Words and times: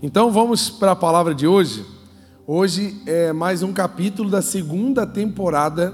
Então 0.00 0.30
vamos 0.30 0.70
para 0.70 0.92
a 0.92 0.96
palavra 0.96 1.34
de 1.34 1.44
hoje. 1.44 1.84
Hoje 2.46 3.02
é 3.04 3.32
mais 3.32 3.64
um 3.64 3.72
capítulo 3.72 4.30
da 4.30 4.40
segunda 4.40 5.04
temporada, 5.04 5.92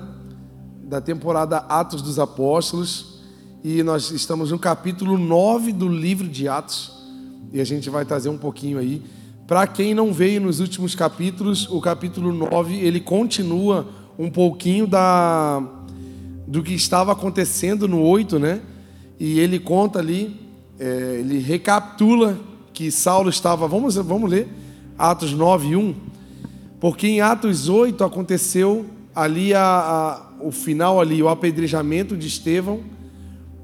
da 0.83 1.00
temporada 1.00 1.57
Atos 1.70 2.02
dos 2.02 2.18
Apóstolos, 2.18 3.22
e 3.64 3.82
nós 3.82 4.10
estamos 4.10 4.50
no 4.50 4.58
capítulo 4.58 5.17
9 5.17 5.72
do 5.72 5.88
livro 5.88 6.28
de 6.28 6.46
Atos, 6.46 6.92
e 7.50 7.62
a 7.62 7.64
gente 7.64 7.88
vai 7.88 8.04
trazer 8.04 8.29
um 8.29 8.36
pouquinho 8.36 8.79
aí. 8.79 9.00
Para 9.46 9.67
quem 9.67 9.95
não 9.95 10.12
veio 10.12 10.39
nos 10.39 10.61
últimos 10.61 10.95
capítulos, 10.95 11.66
o 11.71 11.80
capítulo 11.80 12.30
9 12.30 12.77
ele 12.77 13.00
continua 13.00 13.86
um 14.18 14.29
pouquinho 14.30 14.86
da, 14.86 15.66
do 16.46 16.62
que 16.62 16.75
estava 16.75 17.12
acontecendo 17.12 17.89
no 17.89 18.02
8, 18.02 18.39
né? 18.39 18.61
E 19.18 19.41
ele 19.41 19.59
conta 19.59 19.98
ali, 19.98 20.39
é, 20.79 21.16
ele 21.21 21.39
recapitula 21.39 22.39
que 22.75 22.91
Saulo 22.91 23.30
estava. 23.30 23.66
Vamos, 23.66 23.95
vamos 23.95 24.29
ler 24.29 24.48
Atos 24.98 25.32
9, 25.32 25.77
1. 25.77 25.95
Porque 26.80 27.06
em 27.06 27.20
Atos 27.20 27.69
8 27.69 28.05
aconteceu 28.05 28.84
ali 29.15 29.55
a, 29.55 29.62
a, 29.62 30.45
o 30.45 30.51
final 30.51 31.01
ali, 31.01 31.23
o 31.23 31.29
apedrejamento 31.29 32.16
de 32.16 32.27
Estevão, 32.27 32.80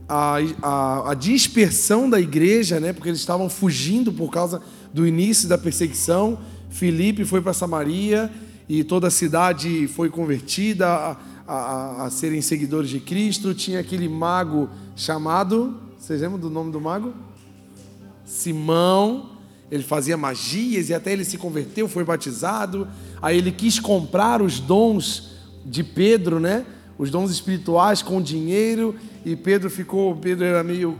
a, 0.09 0.37
a, 0.63 1.11
a 1.11 1.15
dispersão 1.15 2.09
da 2.09 2.21
igreja, 2.21 2.81
né? 2.81 2.93
Porque 2.93 3.09
eles 3.09 3.21
estavam 3.21 3.51
fugindo 3.51 4.13
por 4.13 4.31
causa 4.31 4.63
do 4.95 5.07
início 5.07 5.49
da 5.49 5.59
perseguição. 5.59 6.39
Filipe 6.71 7.25
foi 7.25 7.43
para 7.43 7.53
Samaria 7.53 8.31
e 8.69 8.85
toda 8.85 9.09
a 9.09 9.11
cidade 9.11 9.89
foi 9.89 10.09
convertida 10.09 10.87
a, 10.89 11.17
a, 11.47 12.05
a, 12.05 12.11
serem 12.11 12.41
seguidores 12.41 12.89
de 12.89 13.01
Cristo. 13.01 13.53
Tinha 13.53 13.81
aquele 13.81 14.09
mago 14.09 14.71
chamado, 14.95 15.77
vocês 15.99 16.21
lembram 16.21 16.39
do 16.39 16.49
nome 16.49 16.71
do 16.71 16.81
mago? 16.81 17.13
Simão, 18.31 19.31
ele 19.73 19.83
fazia 19.83 20.17
magias 20.17 20.89
e 20.89 20.95
até 20.95 21.13
ele 21.13 21.25
se 21.25 21.37
converteu, 21.37 21.89
foi 21.89 22.05
batizado. 22.05 22.87
Aí 23.21 23.37
ele 23.37 23.51
quis 23.51 23.81
comprar 23.81 24.41
os 24.41 24.61
dons 24.61 25.33
de 25.67 25.83
Pedro, 25.83 26.39
né? 26.39 26.65
Os 26.97 27.11
dons 27.11 27.33
espirituais 27.33 28.03
com 28.03 28.23
dinheiro. 28.23 28.95
E 29.25 29.35
Pedro 29.35 29.69
ficou, 29.69 30.15
Pedro 30.15 30.45
era 30.45 30.63
meio, 30.63 30.97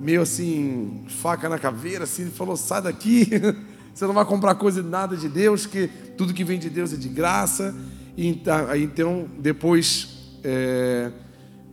meio 0.00 0.22
assim, 0.22 1.02
faca 1.08 1.48
na 1.48 1.58
caveira, 1.58 2.04
assim, 2.04 2.22
ele 2.22 2.30
falou: 2.30 2.56
sai 2.56 2.80
daqui, 2.80 3.28
você 3.92 4.06
não 4.06 4.14
vai 4.14 4.24
comprar 4.24 4.54
coisa 4.54 4.80
de 4.80 4.88
nada 4.88 5.16
de 5.16 5.28
Deus, 5.28 5.66
que 5.66 5.90
tudo 6.16 6.32
que 6.32 6.44
vem 6.44 6.60
de 6.60 6.70
Deus 6.70 6.92
é 6.92 6.96
de 6.96 7.08
graça. 7.08 7.74
E 8.16 8.28
então, 8.28 9.28
depois, 9.36 10.38
é, 10.44 11.10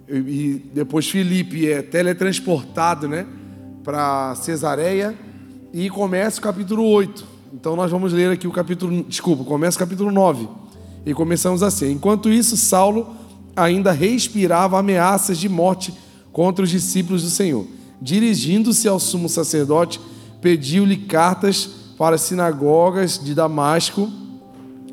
e 0.10 0.64
depois 0.74 1.08
Felipe 1.08 1.72
é 1.72 1.84
teletransportado, 1.84 3.08
né? 3.08 3.28
Para 3.86 4.34
Cesareia 4.34 5.16
e 5.72 5.92
começa 5.92 6.40
o 6.40 6.42
capítulo 6.42 6.84
8. 6.84 7.24
Então 7.54 7.76
nós 7.76 7.92
vamos 7.92 8.12
ler 8.12 8.32
aqui 8.32 8.48
o 8.48 8.52
capítulo, 8.52 9.06
desculpa, 9.08 9.44
começa 9.44 9.78
o 9.78 9.80
capítulo 9.80 10.12
9. 10.12 10.50
E 11.06 11.14
começamos 11.14 11.62
assim: 11.62 11.92
Enquanto 11.92 12.32
isso, 12.32 12.58
Saulo 12.58 13.16
ainda 13.56 13.92
respirava 13.92 14.80
ameaças 14.80 15.38
de 15.38 15.48
morte 15.48 15.94
contra 16.34 16.64
os 16.64 16.72
discípulos 16.72 17.22
do 17.22 17.30
Senhor. 17.30 17.68
Dirigindo-se 18.02 18.88
ao 18.88 19.00
sumo 19.00 19.30
sacerdote, 19.30 20.02
pediu-lhe 20.42 20.98
cartas 20.98 21.70
para 21.96 22.16
as 22.16 22.22
sinagogas 22.22 23.24
de 23.24 23.36
Damasco, 23.36 24.12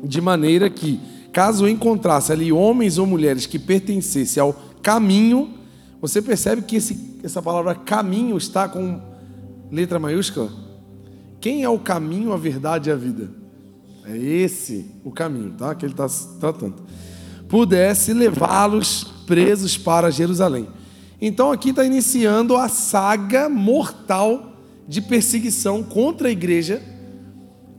de 0.03 0.21
maneira 0.21 0.69
que, 0.69 0.99
caso 1.33 1.67
encontrasse 1.67 2.31
ali 2.31 2.51
homens 2.51 2.99
ou 2.99 3.07
mulheres 3.07 3.47
que 3.47 3.57
pertencessem 3.57 4.41
ao 4.41 4.55
caminho, 4.83 5.49
você 6.03 6.21
percebe 6.21 6.63
que 6.63 6.75
esse, 6.75 7.17
essa 7.23 7.41
palavra 7.41 7.73
caminho 7.73 8.35
está 8.35 8.67
com 8.67 8.99
letra 9.71 9.97
maiúscula? 9.97 10.51
Quem 11.39 11.63
é 11.63 11.69
o 11.69 11.79
caminho, 11.79 12.33
a 12.33 12.37
verdade 12.37 12.89
e 12.89 12.91
a 12.91 12.95
vida? 12.97 13.31
É 14.03 14.17
esse 14.17 14.91
o 15.01 15.11
caminho, 15.11 15.53
tá? 15.57 15.73
Que 15.73 15.85
ele 15.85 15.93
está 15.93 16.05
tratando. 16.41 16.75
Pudesse 17.47 18.11
levá-los 18.11 19.05
presos 19.25 19.77
para 19.77 20.11
Jerusalém. 20.11 20.67
Então 21.21 21.53
aqui 21.53 21.69
está 21.69 21.85
iniciando 21.85 22.57
a 22.57 22.67
saga 22.67 23.47
mortal 23.47 24.57
de 24.85 25.01
perseguição 25.01 25.81
contra 25.81 26.27
a 26.27 26.31
igreja, 26.31 26.83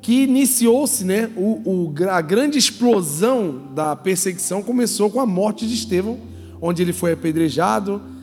que 0.00 0.22
iniciou-se, 0.22 1.04
né? 1.04 1.30
O, 1.36 1.90
o, 1.90 1.94
a 2.08 2.22
grande 2.22 2.56
explosão 2.56 3.70
da 3.74 3.94
perseguição 3.94 4.62
começou 4.62 5.10
com 5.10 5.20
a 5.20 5.26
morte 5.26 5.68
de 5.68 5.74
Estevão, 5.74 6.18
onde 6.58 6.80
ele 6.80 6.94
foi 6.94 7.12
apedrejado, 7.12 8.13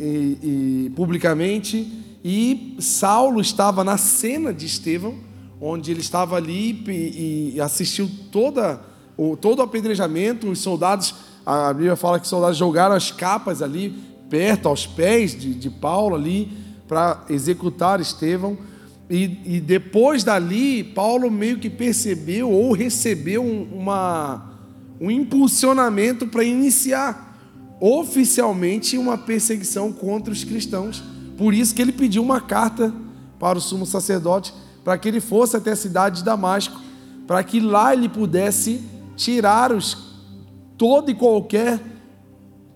e, 0.00 0.86
e, 0.86 0.92
publicamente, 0.96 1.86
e 2.24 2.76
Saulo 2.80 3.40
estava 3.40 3.84
na 3.84 3.98
cena 3.98 4.52
de 4.52 4.64
Estevão, 4.64 5.14
onde 5.60 5.90
ele 5.90 6.00
estava 6.00 6.36
ali 6.36 6.82
e, 6.88 7.52
e 7.54 7.60
assistiu 7.60 8.10
toda, 8.32 8.80
o, 9.16 9.36
todo 9.36 9.58
o 9.58 9.62
apedrejamento, 9.62 10.50
os 10.50 10.60
soldados, 10.60 11.14
a 11.44 11.72
Bíblia 11.72 11.96
fala 11.96 12.18
que 12.18 12.24
os 12.24 12.30
soldados 12.30 12.56
jogaram 12.56 12.94
as 12.94 13.12
capas 13.12 13.60
ali, 13.60 13.94
perto, 14.30 14.68
aos 14.68 14.86
pés 14.86 15.38
de, 15.38 15.54
de 15.54 15.68
Paulo 15.68 16.16
ali, 16.16 16.48
para 16.88 17.24
executar 17.28 18.00
Estevão, 18.00 18.56
e, 19.08 19.56
e, 19.56 19.60
depois 19.60 20.22
dali, 20.22 20.84
Paulo 20.84 21.30
meio 21.30 21.58
que 21.58 21.68
percebeu 21.68 22.48
ou 22.48 22.72
recebeu 22.72 23.42
um, 23.42 23.64
uma, 23.72 24.52
um 25.00 25.10
impulsionamento 25.10 26.28
para 26.28 26.44
iniciar 26.44 27.29
oficialmente 27.80 28.98
uma 28.98 29.16
perseguição 29.16 29.90
contra 29.90 30.32
os 30.32 30.44
cristãos. 30.44 31.02
Por 31.36 31.54
isso 31.54 31.74
que 31.74 31.80
ele 31.80 31.92
pediu 31.92 32.22
uma 32.22 32.40
carta 32.40 32.92
para 33.38 33.56
o 33.56 33.60
sumo 33.60 33.86
sacerdote 33.86 34.52
para 34.84 34.98
que 34.98 35.08
ele 35.08 35.20
fosse 35.20 35.56
até 35.56 35.72
a 35.72 35.76
cidade 35.76 36.18
de 36.18 36.24
Damasco, 36.24 36.80
para 37.26 37.42
que 37.44 37.60
lá 37.60 37.92
ele 37.92 38.08
pudesse 38.08 38.82
tirar 39.16 39.72
os 39.72 40.10
todo 40.76 41.10
e 41.10 41.14
qualquer 41.14 41.78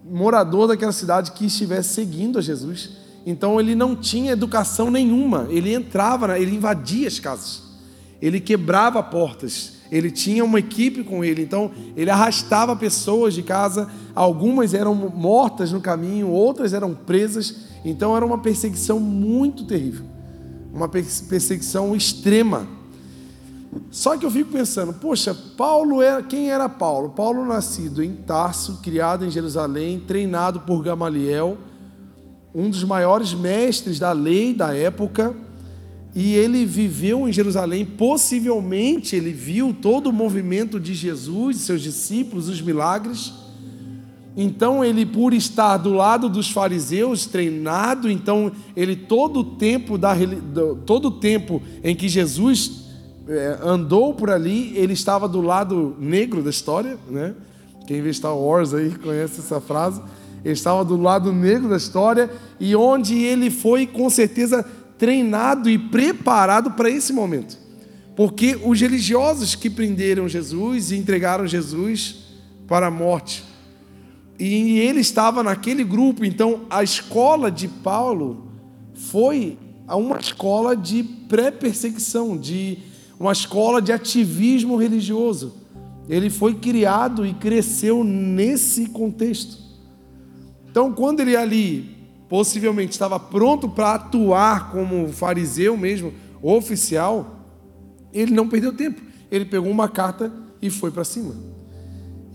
morador 0.05 0.69
daquela 0.69 0.93
cidade 0.93 1.33
que 1.33 1.47
estivesse 1.47 1.95
seguindo 1.95 2.39
a 2.39 2.43
Jesus. 2.43 2.91
Então 3.25 3.59
ele 3.59 3.75
não 3.75 3.97
tinha 3.97 4.33
educação 4.33 4.91
nenhuma, 4.91 5.47
ele 5.49 5.73
entrava, 5.73 6.39
ele 6.39 6.55
invadia 6.55 7.09
as 7.09 7.19
casas, 7.19 7.63
ele 8.21 8.41
quebrava 8.41 9.03
portas, 9.03 9.75
ele 9.91 10.11
tinha 10.11 10.45
uma 10.45 10.59
equipe 10.59 11.05
com 11.05 11.25
ele, 11.25 11.43
então 11.43 11.71
ele 11.97 12.11
arrastava 12.11 12.75
pessoas 12.75 13.35
de 13.35 13.43
casa, 13.43 13.89
algumas 14.15 14.75
eram 14.75 14.95
mortas 14.95 15.73
no 15.73 15.81
caminho, 15.81 16.29
outras 16.29 16.73
eram 16.73 16.95
presas, 16.95 17.57
então 17.85 18.17
era 18.17 18.25
uma 18.25 18.39
perseguição 18.39 18.99
muito 18.99 19.65
terrível, 19.65 20.07
uma 20.73 20.89
perseguição 20.89 21.95
extrema. 21.95 22.67
Só 23.91 24.17
que 24.17 24.25
eu 24.25 24.31
fico 24.31 24.53
pensando, 24.53 24.93
poxa, 24.93 25.37
Paulo 25.57 26.01
era 26.01 26.23
quem 26.23 26.51
era 26.51 26.69
Paulo? 26.69 27.11
Paulo 27.11 27.45
nascido 27.45 28.03
em 28.03 28.15
Tarso, 28.15 28.81
criado 28.83 29.25
em 29.25 29.31
Jerusalém, 29.31 30.01
treinado 30.01 30.61
por 30.61 30.83
Gamaliel, 30.83 31.59
um 32.55 32.71
dos 32.71 32.85
maiores 32.85 33.35
mestres 33.35 33.99
da 33.99 34.13
lei 34.13 34.55
da 34.55 34.75
época 34.75 35.35
e 36.15 36.35
ele 36.35 36.65
viveu 36.65 37.29
em 37.29 37.33
Jerusalém, 37.33 37.85
possivelmente 37.85 39.17
ele 39.17 39.33
viu 39.33 39.75
todo 39.75 40.09
o 40.09 40.13
movimento 40.13 40.79
de 40.79 40.95
Jesus, 40.95 41.59
seus 41.59 41.83
discípulos, 41.83 42.49
os 42.49 42.61
milagres. 42.61 43.33
Então 44.37 44.85
ele, 44.85 45.05
por 45.05 45.35
estar 45.35 45.77
do 45.77 45.93
lado 45.93 46.29
dos 46.29 46.51
fariseus, 46.51 47.27
treinado, 47.27 48.09
então 48.09 48.53
ele 48.77 48.95
todo 48.95 49.41
o 49.41 49.45
tempo 49.45 49.99
da 49.99 50.15
todo 50.87 51.09
o 51.09 51.11
tempo 51.11 51.61
em 51.83 51.97
que 51.97 52.09
Jesus 52.09 52.85
é, 53.29 53.59
andou 53.63 54.15
por 54.15 54.31
ali, 54.31 54.73
ele 54.77 54.93
estava 54.93 55.29
do 55.29 55.41
lado 55.41 55.97
negro 55.99 56.43
da 56.43 56.51
história, 56.51 56.97
né? 57.11 57.35
Quem 57.89 58.01
vê 58.01 58.13
Star 58.13 58.37
Wars 58.37 58.73
aí 58.73 58.91
conhece 58.91 59.41
essa 59.41 59.61
frase. 59.61 60.01
Ele 60.45 60.55
estava 60.55 60.85
do 60.85 60.97
lado 60.97 61.33
negro 61.33 61.69
da 61.69 61.77
história 61.77 62.31
e 62.61 62.77
onde 62.77 63.17
ele 63.17 63.51
foi 63.51 63.87
com 63.87 64.09
certeza 64.09 64.65
treinado 64.99 65.69
e 65.69 65.79
preparado 65.79 66.73
para 66.73 66.91
esse 66.91 67.13
momento. 67.13 67.59
Porque 68.17 68.59
os 68.65 68.81
religiosos 68.81 69.55
que 69.55 69.69
prenderam 69.69 70.29
Jesus 70.29 70.91
e 70.91 70.97
entregaram 70.97 71.47
Jesus 71.47 72.17
para 72.67 72.87
a 72.87 72.91
morte, 72.91 73.45
e 74.39 74.79
ele 74.81 75.01
estava 75.01 75.43
naquele 75.43 75.85
grupo, 75.85 76.25
então 76.25 76.63
a 76.69 76.83
escola 76.83 77.51
de 77.51 77.69
Paulo 77.69 78.49
foi 78.95 79.59
uma 79.89 80.19
escola 80.19 80.77
de 80.77 81.03
pré-perseguição, 81.03 82.37
de 82.37 82.79
uma 83.19 83.33
escola 83.33 83.81
de 83.81 83.93
ativismo 83.93 84.77
religioso. 84.77 85.55
Ele 86.09 86.29
foi 86.31 86.55
criado 86.55 87.25
e 87.25 87.33
cresceu 87.33 88.03
nesse 88.03 88.87
contexto. 88.87 89.59
Então, 90.69 90.93
quando 90.93 91.21
ele 91.21 91.37
ali 91.37 91.94
possivelmente 92.35 92.91
estava 92.91 93.21
pronto 93.21 93.69
para 93.69 93.95
atuar 93.95 94.73
como 94.73 95.07
fariseu 95.13 95.77
mesmo, 95.77 96.13
oficial, 96.43 97.47
ele 98.13 98.35
não 98.35 98.49
perdeu 98.49 98.73
tempo. 98.73 99.01
Ele 99.31 99.45
pegou 99.45 99.71
uma 99.71 99.89
carta 99.89 100.33
e 100.61 100.69
foi 100.69 100.91
para 100.91 101.05
cima. 101.05 101.33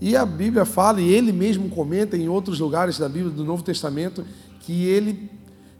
E 0.00 0.16
a 0.16 0.24
Bíblia 0.24 0.64
fala, 0.64 1.02
e 1.02 1.12
ele 1.12 1.32
mesmo 1.32 1.68
comenta 1.68 2.16
em 2.16 2.30
outros 2.30 2.60
lugares 2.60 2.96
da 2.98 3.10
Bíblia 3.10 3.30
do 3.30 3.44
Novo 3.44 3.62
Testamento, 3.62 4.24
que 4.60 4.86
ele 4.86 5.30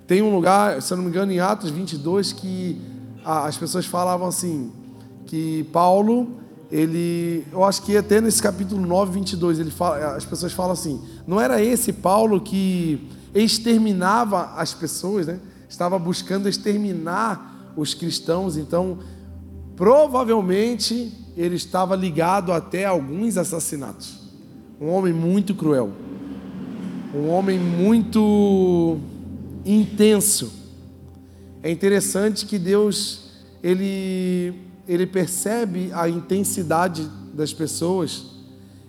tem 0.06 0.20
um 0.20 0.34
lugar, 0.34 0.82
se 0.82 0.92
eu 0.92 0.98
não 0.98 1.04
me 1.04 1.08
engano, 1.08 1.32
em 1.32 1.40
Atos 1.40 1.70
22, 1.70 2.34
que 2.34 2.78
as 3.24 3.56
pessoas 3.56 3.86
falavam 3.86 4.28
assim, 4.28 4.70
que 5.24 5.64
Paulo, 5.72 6.28
ele, 6.70 7.46
eu 7.50 7.64
acho 7.64 7.80
que 7.84 7.96
até 7.96 8.20
nesse 8.20 8.42
capítulo 8.42 8.86
9, 8.86 9.12
22, 9.12 9.60
ele 9.60 9.70
fala, 9.70 10.14
as 10.14 10.26
pessoas 10.26 10.52
falam 10.52 10.72
assim, 10.72 11.00
não 11.26 11.40
era 11.40 11.64
esse 11.64 11.90
Paulo 11.90 12.38
que 12.38 13.18
exterminava 13.34 14.54
as 14.56 14.74
pessoas, 14.74 15.26
né? 15.26 15.40
estava 15.68 15.98
buscando 15.98 16.48
exterminar 16.48 17.72
os 17.76 17.94
cristãos, 17.94 18.56
então 18.56 18.98
provavelmente 19.76 21.12
ele 21.36 21.54
estava 21.54 21.94
ligado 21.94 22.52
até 22.52 22.84
a 22.84 22.90
alguns 22.90 23.36
assassinatos. 23.36 24.18
Um 24.80 24.88
homem 24.88 25.12
muito 25.12 25.54
cruel, 25.54 25.92
um 27.14 27.28
homem 27.28 27.58
muito 27.58 28.98
intenso. 29.64 30.52
É 31.62 31.70
interessante 31.70 32.46
que 32.46 32.58
Deus 32.58 33.30
ele 33.62 34.70
ele 34.88 35.06
percebe 35.06 35.90
a 35.92 36.08
intensidade 36.08 37.08
das 37.32 37.52
pessoas, 37.52 38.26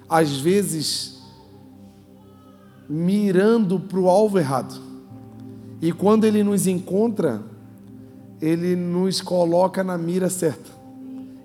às 0.10 0.32
vezes 0.32 1.21
mirando 2.92 3.80
para 3.80 3.98
o 3.98 4.10
alvo 4.10 4.38
errado. 4.38 4.82
E 5.82 5.94
quando 5.94 6.26
ele 6.26 6.44
nos 6.44 6.68
encontra, 6.68 7.42
ele 8.42 8.76
nos 8.76 9.22
coloca 9.22 9.82
na 9.82 9.98
mira 9.98 10.30
certa 10.30 10.70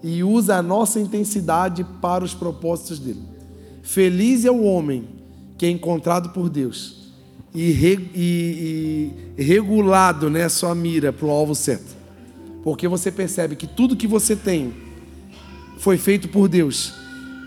e 0.03 0.25
usa 0.25 0.57
a 0.57 0.63
nossa 0.63 0.99
intensidade 0.99 1.85
para 2.03 2.25
os 2.25 2.35
propósitos 2.35 2.99
dele. 2.99 3.23
Feliz 3.81 4.45
é 4.45 4.51
o 4.51 4.65
homem 4.65 5.05
que 5.57 5.65
é 5.65 5.71
encontrado 5.71 6.31
por 6.31 6.51
Deus 6.51 7.13
e, 7.55 7.71
re, 7.71 8.11
e, 8.13 9.13
e 9.39 9.43
regulado 9.43 10.29
né, 10.29 10.49
sua 10.49 10.75
mira 10.75 11.13
para 11.13 11.27
o 11.27 11.31
alvo 11.31 11.55
certo. 11.55 11.97
Porque 12.65 12.89
você 12.89 13.13
percebe 13.13 13.55
que 13.55 13.69
tudo 13.69 13.97
que 13.97 14.09
você 14.09 14.35
tem 14.35 14.75
foi 15.79 15.97
feito 15.97 16.29
por 16.29 16.49
Deus. 16.49 16.93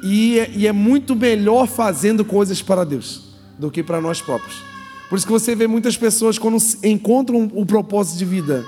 E 0.02 0.40
é, 0.40 0.52
e 0.56 0.66
é 0.66 0.72
muito 0.72 1.18
melhor 1.18 1.68
fazendo 1.68 2.24
coisas 2.24 2.62
para 2.62 2.86
Deus 2.86 3.29
do 3.60 3.70
que 3.70 3.84
para 3.84 4.00
nós 4.00 4.22
próprios. 4.22 4.64
Por 5.10 5.18
isso 5.18 5.26
que 5.26 5.32
você 5.32 5.54
vê 5.54 5.68
muitas 5.68 5.98
pessoas 5.98 6.40
quando 6.40 6.58
encontram 6.84 7.52
o 7.54 7.66
propósito 7.66 8.18
de 8.18 8.26
vida 8.26 8.66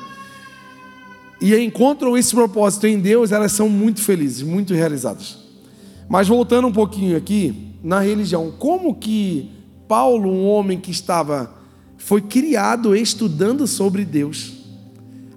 e 1.40 1.56
encontram 1.56 2.18
esse 2.18 2.36
propósito 2.36 2.86
em 2.86 3.00
Deus, 3.00 3.32
elas 3.32 3.54
são 3.54 3.70
muito 3.70 4.02
felizes, 4.02 4.44
muito 4.44 4.74
realizadas. 4.74 5.40
Mas 6.10 6.28
voltando 6.28 6.68
um 6.68 6.72
pouquinho 6.72 7.16
aqui 7.16 7.74
na 7.82 8.00
religião, 8.00 8.54
como 8.60 8.94
que 8.94 9.50
Paulo, 9.88 10.30
um 10.30 10.46
homem 10.46 10.80
que 10.80 10.92
estava 10.92 11.56
foi 11.98 12.22
criado 12.22 12.96
estudando 12.96 13.66
sobre 13.66 14.04
Deus, 14.04 14.54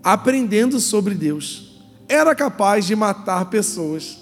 aprendendo 0.02 0.80
sobre 0.80 1.14
Deus, 1.14 1.80
era 2.08 2.34
capaz 2.34 2.86
de 2.86 2.96
matar 2.96 3.46
pessoas 3.46 4.18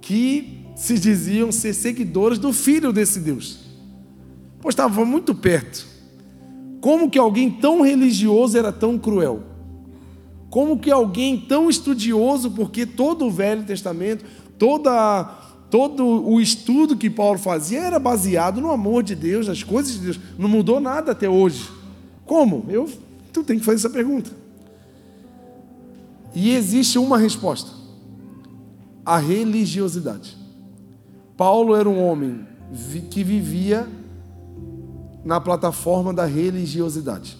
que 0.00 0.64
se 0.76 0.98
diziam 0.98 1.50
ser 1.50 1.72
seguidores 1.72 2.38
do 2.38 2.52
filho 2.52 2.92
desse 2.92 3.20
Deus 3.20 3.63
pois 4.64 4.72
estava 4.72 5.04
muito 5.04 5.34
perto. 5.34 5.86
Como 6.80 7.10
que 7.10 7.18
alguém 7.18 7.50
tão 7.50 7.82
religioso 7.82 8.56
era 8.56 8.72
tão 8.72 8.98
cruel? 8.98 9.42
Como 10.48 10.78
que 10.78 10.90
alguém 10.90 11.38
tão 11.38 11.68
estudioso, 11.68 12.50
porque 12.50 12.86
todo 12.86 13.26
o 13.26 13.30
Velho 13.30 13.62
Testamento, 13.64 14.24
toda, 14.58 15.24
todo 15.70 16.02
o 16.02 16.40
estudo 16.40 16.96
que 16.96 17.10
Paulo 17.10 17.38
fazia 17.38 17.80
era 17.80 17.98
baseado 17.98 18.58
no 18.58 18.70
amor 18.70 19.02
de 19.02 19.14
Deus, 19.14 19.48
nas 19.48 19.62
coisas 19.62 19.92
de 19.92 19.98
Deus, 19.98 20.20
não 20.38 20.48
mudou 20.48 20.80
nada 20.80 21.12
até 21.12 21.28
hoje. 21.28 21.68
Como? 22.24 22.64
Eu, 22.70 22.90
tu 23.34 23.44
tem 23.44 23.58
que 23.58 23.64
fazer 23.66 23.76
essa 23.76 23.90
pergunta. 23.90 24.30
E 26.34 26.54
existe 26.54 26.98
uma 26.98 27.18
resposta: 27.18 27.70
a 29.04 29.18
religiosidade. 29.18 30.38
Paulo 31.36 31.76
era 31.76 31.86
um 31.86 32.02
homem 32.02 32.46
que 33.10 33.22
vivia 33.22 33.86
na 35.24 35.40
plataforma 35.40 36.12
da 36.12 36.24
religiosidade. 36.24 37.38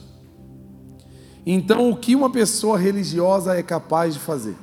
Então, 1.46 1.90
o 1.90 1.96
que 1.96 2.16
uma 2.16 2.30
pessoa 2.30 2.78
religiosa 2.78 3.54
é 3.54 3.62
capaz 3.62 4.14
de 4.14 4.20
fazer? 4.20 4.56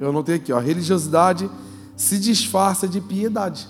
Eu 0.00 0.08
anotei 0.08 0.36
aqui, 0.36 0.52
ó, 0.52 0.58
a 0.58 0.60
religiosidade 0.60 1.50
se 1.96 2.18
disfarça 2.18 2.88
de 2.88 3.00
piedade. 3.00 3.68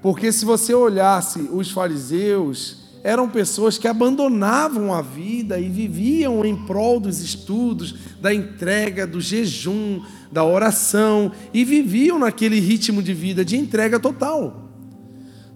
Porque 0.00 0.30
se 0.30 0.44
você 0.44 0.72
olhasse 0.72 1.48
os 1.52 1.70
fariseus, 1.70 2.88
eram 3.02 3.28
pessoas 3.28 3.78
que 3.78 3.88
abandonavam 3.88 4.92
a 4.92 5.00
vida 5.00 5.58
e 5.58 5.68
viviam 5.68 6.44
em 6.44 6.54
prol 6.54 7.00
dos 7.00 7.20
estudos, 7.20 7.94
da 8.20 8.32
entrega, 8.32 9.06
do 9.06 9.20
jejum, 9.20 10.02
da 10.30 10.44
oração 10.44 11.32
e 11.52 11.64
viviam 11.64 12.18
naquele 12.18 12.60
ritmo 12.60 13.02
de 13.02 13.14
vida 13.14 13.44
de 13.44 13.56
entrega 13.56 13.98
total. 13.98 14.67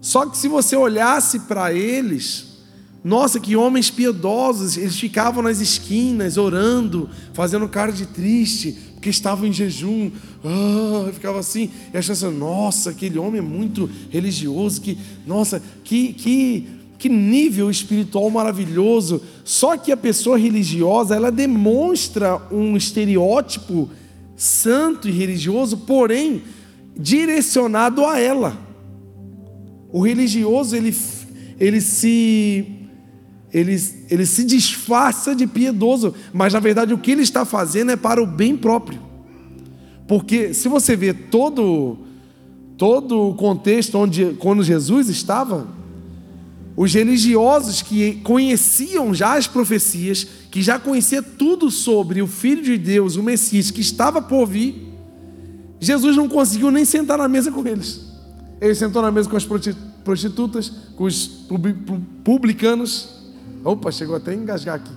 Só 0.03 0.25
que 0.25 0.37
se 0.37 0.49
você 0.49 0.75
olhasse 0.75 1.39
para 1.39 1.73
eles, 1.73 2.57
nossa, 3.01 3.39
que 3.39 3.55
homens 3.55 3.89
piedosos, 3.89 4.75
eles 4.75 4.99
ficavam 4.99 5.41
nas 5.41 5.61
esquinas 5.61 6.35
orando, 6.35 7.09
fazendo 7.31 7.69
cara 7.69 7.89
de 7.89 8.05
triste, 8.05 8.73
porque 8.95 9.09
estavam 9.09 9.47
em 9.47 9.53
jejum. 9.53 10.11
Ah, 10.43 11.09
ficava 11.13 11.39
assim, 11.39 11.71
e 11.93 11.97
achava 11.97 12.27
assim, 12.27 12.37
nossa, 12.37 12.89
aquele 12.89 13.17
homem 13.17 13.39
é 13.39 13.41
muito 13.41 13.89
religioso, 14.09 14.81
que, 14.81 14.97
nossa, 15.25 15.63
que, 15.85 16.11
que, 16.11 16.67
que 16.99 17.07
nível 17.07 17.71
espiritual 17.71 18.29
maravilhoso. 18.29 19.21
Só 19.45 19.77
que 19.77 19.89
a 19.89 19.95
pessoa 19.95 20.37
religiosa, 20.37 21.15
ela 21.15 21.31
demonstra 21.31 22.41
um 22.51 22.75
estereótipo 22.75 23.89
santo 24.35 25.07
e 25.07 25.13
religioso, 25.13 25.77
porém 25.77 26.41
direcionado 26.93 28.05
a 28.05 28.19
ela. 28.19 28.62
O 29.93 30.01
religioso, 30.01 30.75
ele, 30.75 30.93
ele 31.59 31.79
se 31.79 32.65
ele, 33.53 33.79
ele 34.09 34.25
se 34.25 34.43
disfarça 34.43 35.35
de 35.35 35.45
piedoso, 35.45 36.15
mas 36.33 36.51
na 36.53 36.59
verdade 36.59 36.91
o 36.91 36.97
que 36.97 37.11
ele 37.11 37.21
está 37.21 37.45
fazendo 37.45 37.91
é 37.91 37.95
para 37.95 38.21
o 38.21 38.25
bem 38.25 38.57
próprio. 38.57 38.99
Porque 40.07 40.51
se 40.55 40.67
você 40.67 40.95
vê 40.95 41.13
todo 41.13 41.99
todo 42.75 43.29
o 43.29 43.35
contexto 43.35 43.95
onde 43.99 44.35
quando 44.39 44.63
Jesus 44.63 45.07
estava, 45.07 45.67
os 46.75 46.91
religiosos 46.91 47.83
que 47.83 48.15
conheciam 48.23 49.13
já 49.13 49.37
as 49.37 49.45
profecias, 49.45 50.27
que 50.49 50.59
já 50.63 50.79
conhecia 50.79 51.21
tudo 51.21 51.69
sobre 51.69 52.19
o 52.19 52.27
filho 52.27 52.63
de 52.63 52.79
Deus, 52.79 53.15
o 53.15 53.21
Messias 53.21 53.69
que 53.69 53.81
estava 53.81 54.23
por 54.23 54.47
vir, 54.47 54.91
Jesus 55.79 56.17
não 56.17 56.27
conseguiu 56.27 56.71
nem 56.71 56.83
sentar 56.83 57.19
na 57.19 57.27
mesa 57.27 57.51
com 57.51 57.65
eles. 57.67 58.02
Ele 58.63 58.73
sentou 58.73 59.01
na 59.01 59.11
mesa 59.11 59.29
com 59.29 59.35
as 59.35 59.45
prostitutas, 60.05 60.71
com 60.95 61.03
os 61.03 61.27
publicanos. 62.23 63.09
Opa, 63.61 63.91
chegou 63.91 64.15
até 64.15 64.31
a 64.31 64.33
engasgar 64.33 64.75
aqui. 64.75 64.93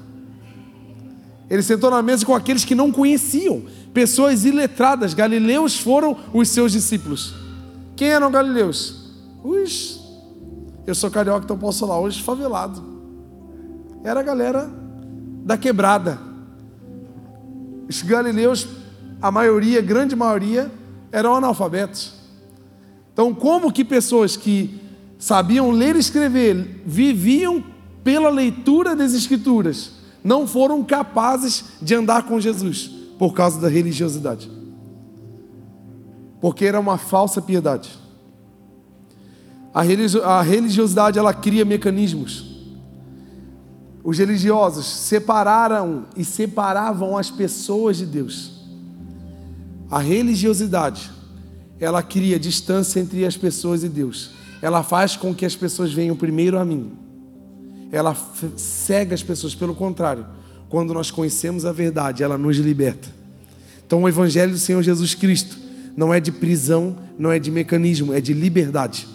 Ele 1.50 1.62
sentou 1.64 1.90
na 1.90 2.00
mesa 2.00 2.24
com 2.24 2.32
aqueles 2.32 2.64
que 2.64 2.76
não 2.76 2.92
conheciam, 2.92 3.64
pessoas 3.92 4.44
iletradas. 4.44 5.14
Galileus 5.14 5.76
foram 5.80 6.16
os 6.32 6.48
seus 6.48 6.70
discípulos. 6.70 7.34
Quem 7.96 8.10
eram 8.10 8.30
galileus? 8.30 9.10
Os. 9.42 10.00
Eu 10.86 10.94
sou 10.94 11.10
carioca, 11.10 11.42
então 11.42 11.58
posso 11.58 11.80
falar, 11.80 12.00
os 12.00 12.20
favelados. 12.20 12.80
Era 14.04 14.20
a 14.20 14.22
galera 14.22 14.70
da 15.44 15.58
quebrada. 15.58 16.20
Os 17.88 18.00
galileus, 18.00 18.68
a 19.20 19.32
maioria, 19.32 19.80
grande 19.80 20.14
maioria, 20.14 20.70
eram 21.10 21.34
analfabetos. 21.34 22.15
Então, 23.16 23.32
como 23.32 23.72
que 23.72 23.82
pessoas 23.82 24.36
que 24.36 24.78
sabiam 25.18 25.70
ler 25.70 25.96
e 25.96 26.00
escrever, 26.00 26.82
viviam 26.84 27.64
pela 28.04 28.28
leitura 28.28 28.94
das 28.94 29.14
Escrituras, 29.14 29.92
não 30.22 30.46
foram 30.46 30.84
capazes 30.84 31.64
de 31.80 31.94
andar 31.94 32.24
com 32.24 32.38
Jesus 32.38 32.90
por 33.18 33.32
causa 33.32 33.58
da 33.58 33.70
religiosidade? 33.70 34.50
Porque 36.42 36.66
era 36.66 36.78
uma 36.78 36.98
falsa 36.98 37.40
piedade. 37.40 37.88
A, 39.72 40.42
religiosidade 40.42 41.18
ela 41.18 41.32
cria 41.32 41.64
mecanismos. 41.64 42.44
Os 44.04 44.18
religiosos 44.18 44.84
separaram 44.84 46.04
e 46.14 46.22
separavam 46.22 47.16
as 47.16 47.30
pessoas 47.30 47.96
de 47.96 48.04
Deus. 48.04 48.52
A 49.90 50.00
religiosidade 50.00 51.15
ela 51.80 52.02
cria 52.02 52.38
distância 52.38 53.00
entre 53.00 53.24
as 53.24 53.36
pessoas 53.36 53.82
e 53.84 53.88
Deus. 53.88 54.30
Ela 54.62 54.82
faz 54.82 55.16
com 55.16 55.34
que 55.34 55.44
as 55.44 55.54
pessoas 55.54 55.92
venham 55.92 56.16
primeiro 56.16 56.58
a 56.58 56.64
mim. 56.64 56.92
Ela 57.92 58.16
cega 58.56 59.14
as 59.14 59.22
pessoas, 59.22 59.54
pelo 59.54 59.74
contrário, 59.74 60.26
quando 60.68 60.92
nós 60.92 61.10
conhecemos 61.10 61.64
a 61.64 61.72
verdade, 61.72 62.22
ela 62.22 62.36
nos 62.36 62.56
liberta. 62.56 63.08
Então, 63.86 64.02
o 64.02 64.08
Evangelho 64.08 64.52
do 64.52 64.58
Senhor 64.58 64.82
Jesus 64.82 65.14
Cristo 65.14 65.56
não 65.96 66.12
é 66.12 66.20
de 66.20 66.30
prisão, 66.30 66.96
não 67.18 67.32
é 67.32 67.38
de 67.38 67.50
mecanismo, 67.50 68.12
é 68.12 68.20
de 68.20 68.34
liberdade. 68.34 69.08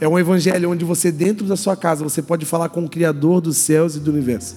É 0.00 0.08
um 0.08 0.18
evangelho 0.18 0.70
onde 0.70 0.84
você, 0.84 1.12
dentro 1.12 1.46
da 1.46 1.56
sua 1.56 1.76
casa, 1.76 2.02
você 2.02 2.22
pode 2.22 2.46
falar 2.46 2.70
com 2.70 2.84
o 2.84 2.88
Criador 2.88 3.42
dos 3.42 3.58
céus 3.58 3.94
e 3.94 4.00
do 4.00 4.10
universo. 4.10 4.56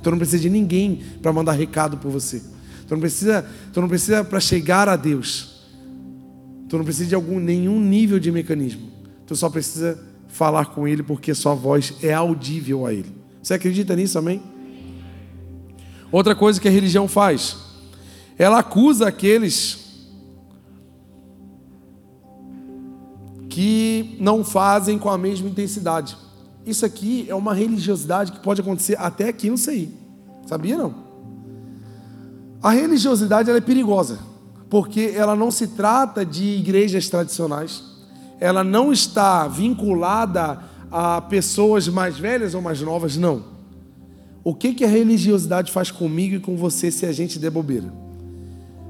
Então 0.00 0.12
não 0.12 0.18
precisa 0.18 0.40
de 0.40 0.48
ninguém 0.48 1.02
para 1.20 1.32
mandar 1.32 1.52
recado 1.52 1.96
por 1.96 2.10
você. 2.10 2.40
Tu 2.86 2.94
não 2.94 3.00
precisa, 3.00 3.44
não 3.74 3.88
precisa 3.88 4.22
para 4.22 4.38
chegar 4.38 4.88
a 4.88 4.94
Deus. 4.94 5.55
Tu 6.68 6.76
não 6.76 6.84
precisa 6.84 7.08
de 7.08 7.14
algum 7.14 7.38
nenhum 7.38 7.80
nível 7.80 8.18
de 8.18 8.30
mecanismo. 8.32 8.90
Tu 9.26 9.36
só 9.36 9.48
precisa 9.48 9.98
falar 10.28 10.66
com 10.66 10.86
ele 10.86 11.02
porque 11.02 11.34
sua 11.34 11.54
voz 11.54 11.94
é 12.02 12.12
audível 12.12 12.86
a 12.86 12.92
ele. 12.92 13.12
Você 13.42 13.54
acredita 13.54 13.94
nisso, 13.94 14.18
amém? 14.18 14.42
Outra 16.10 16.34
coisa 16.34 16.60
que 16.60 16.68
a 16.68 16.70
religião 16.70 17.06
faz, 17.08 17.56
ela 18.38 18.58
acusa 18.58 19.06
aqueles 19.06 19.86
que 23.48 24.16
não 24.20 24.44
fazem 24.44 24.98
com 24.98 25.08
a 25.08 25.16
mesma 25.16 25.48
intensidade. 25.48 26.16
Isso 26.66 26.84
aqui 26.84 27.24
é 27.28 27.34
uma 27.34 27.54
religiosidade 27.54 28.32
que 28.32 28.40
pode 28.40 28.60
acontecer 28.60 28.96
até 28.98 29.28
aqui 29.28 29.48
no 29.48 29.56
CI. 29.56 29.90
Sabia 30.46 30.76
não? 30.76 30.94
A 32.62 32.70
religiosidade 32.70 33.50
é 33.50 33.60
perigosa, 33.60 34.18
porque 34.68 35.12
ela 35.14 35.36
não 35.36 35.50
se 35.50 35.68
trata 35.68 36.24
de 36.24 36.44
igrejas 36.44 37.08
tradicionais, 37.08 37.82
ela 38.40 38.62
não 38.64 38.92
está 38.92 39.46
vinculada 39.46 40.60
a 40.90 41.20
pessoas 41.20 41.88
mais 41.88 42.18
velhas 42.18 42.54
ou 42.54 42.60
mais 42.60 42.80
novas, 42.80 43.16
não. 43.16 43.44
O 44.42 44.54
que, 44.54 44.74
que 44.74 44.84
a 44.84 44.88
religiosidade 44.88 45.72
faz 45.72 45.90
comigo 45.90 46.36
e 46.36 46.40
com 46.40 46.56
você 46.56 46.90
se 46.90 47.04
a 47.04 47.12
gente 47.12 47.38
der 47.38 47.50
bobeira? 47.50 47.92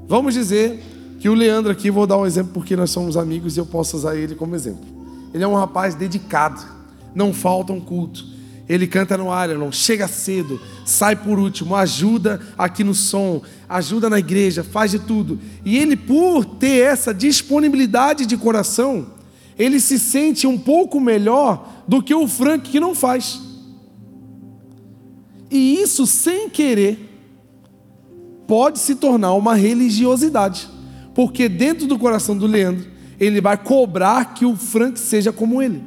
Vamos 0.07 0.33
dizer 0.33 0.83
que 1.19 1.27
o 1.27 1.33
Leandro 1.33 1.71
aqui, 1.71 1.89
vou 1.89 2.05
dar 2.05 2.17
um 2.17 2.25
exemplo 2.25 2.53
porque 2.53 2.75
nós 2.75 2.91
somos 2.91 3.17
amigos 3.17 3.57
e 3.57 3.59
eu 3.59 3.65
posso 3.65 3.97
usar 3.97 4.15
ele 4.15 4.35
como 4.35 4.55
exemplo. 4.55 4.85
Ele 5.33 5.43
é 5.43 5.47
um 5.47 5.55
rapaz 5.55 5.95
dedicado, 5.95 6.61
não 7.13 7.33
falta 7.33 7.73
um 7.73 7.79
culto. 7.79 8.23
Ele 8.67 8.85
canta 8.85 9.17
no 9.17 9.27
não 9.57 9.71
chega 9.71 10.07
cedo, 10.07 10.59
sai 10.85 11.15
por 11.15 11.39
último, 11.39 11.75
ajuda 11.75 12.41
aqui 12.57 12.83
no 12.83 12.93
som, 12.93 13.41
ajuda 13.67 14.09
na 14.09 14.19
igreja, 14.19 14.63
faz 14.63 14.91
de 14.91 14.99
tudo. 14.99 15.39
E 15.63 15.77
ele, 15.77 15.95
por 15.95 16.43
ter 16.43 16.81
essa 16.81 17.13
disponibilidade 17.13 18.25
de 18.25 18.35
coração, 18.35 19.07
ele 19.57 19.79
se 19.79 19.97
sente 19.97 20.45
um 20.45 20.57
pouco 20.57 20.99
melhor 20.99 21.83
do 21.87 22.03
que 22.03 22.13
o 22.13 22.27
Frank 22.27 22.69
que 22.69 22.79
não 22.79 22.93
faz. 22.93 23.41
E 25.49 25.81
isso, 25.81 26.05
sem 26.05 26.49
querer, 26.49 27.07
pode 28.45 28.79
se 28.79 28.95
tornar 28.95 29.33
uma 29.33 29.55
religiosidade, 29.55 30.67
porque 31.15 31.47
dentro 31.47 31.87
do 31.87 31.97
coração 31.97 32.37
do 32.37 32.45
Leandro, 32.45 32.85
ele 33.17 33.39
vai 33.39 33.57
cobrar 33.57 34.33
que 34.33 34.45
o 34.45 34.57
Frank 34.57 34.99
seja 34.99 35.31
como 35.31 35.61
ele. 35.61 35.81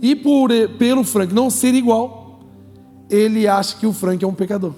E 0.00 0.14
por 0.14 0.50
pelo 0.78 1.04
Frank 1.04 1.34
não 1.34 1.50
ser 1.50 1.74
igual, 1.74 2.40
ele 3.08 3.46
acha 3.46 3.76
que 3.76 3.86
o 3.86 3.92
Frank 3.92 4.24
é 4.24 4.28
um 4.28 4.34
pecador. 4.34 4.74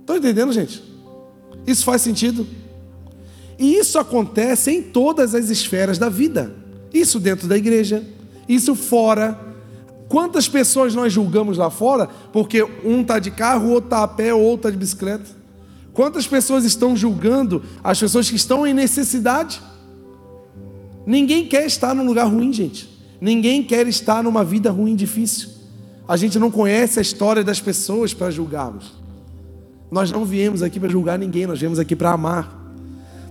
Estão 0.00 0.16
entendendo, 0.16 0.52
gente? 0.52 0.82
Isso 1.66 1.84
faz 1.84 2.02
sentido? 2.02 2.46
E 3.58 3.74
isso 3.74 3.98
acontece 3.98 4.70
em 4.70 4.82
todas 4.82 5.34
as 5.34 5.50
esferas 5.50 5.98
da 5.98 6.08
vida. 6.08 6.54
Isso 6.92 7.20
dentro 7.20 7.46
da 7.46 7.56
igreja, 7.56 8.02
isso 8.48 8.74
fora. 8.74 9.38
Quantas 10.08 10.48
pessoas 10.48 10.94
nós 10.94 11.12
julgamos 11.12 11.58
lá 11.58 11.68
fora 11.68 12.08
porque 12.32 12.62
um 12.84 13.02
está 13.02 13.18
de 13.18 13.30
carro, 13.30 13.70
outro 13.70 13.88
está 13.88 14.02
a 14.02 14.08
pé, 14.08 14.32
ou 14.32 14.40
outro 14.40 14.68
está 14.68 14.70
de 14.70 14.76
bicicleta? 14.78 15.26
Quantas 15.92 16.26
pessoas 16.26 16.64
estão 16.64 16.96
julgando 16.96 17.62
as 17.82 17.98
pessoas 17.98 18.30
que 18.30 18.36
estão 18.36 18.66
em 18.66 18.72
necessidade? 18.72 19.60
Ninguém 21.04 21.46
quer 21.46 21.66
estar 21.66 21.94
num 21.94 22.06
lugar 22.06 22.24
ruim, 22.24 22.52
gente. 22.52 22.97
Ninguém 23.20 23.62
quer 23.62 23.86
estar 23.86 24.22
numa 24.22 24.44
vida 24.44 24.70
ruim, 24.70 24.94
difícil. 24.94 25.50
A 26.06 26.16
gente 26.16 26.38
não 26.38 26.50
conhece 26.50 26.98
a 26.98 27.02
história 27.02 27.44
das 27.44 27.60
pessoas 27.60 28.14
para 28.14 28.30
julgá-los. 28.30 28.94
Nós 29.90 30.10
não 30.10 30.24
viemos 30.24 30.62
aqui 30.62 30.78
para 30.78 30.88
julgar 30.88 31.18
ninguém, 31.18 31.46
nós 31.46 31.58
viemos 31.58 31.78
aqui 31.78 31.96
para 31.96 32.12
amar. 32.12 32.72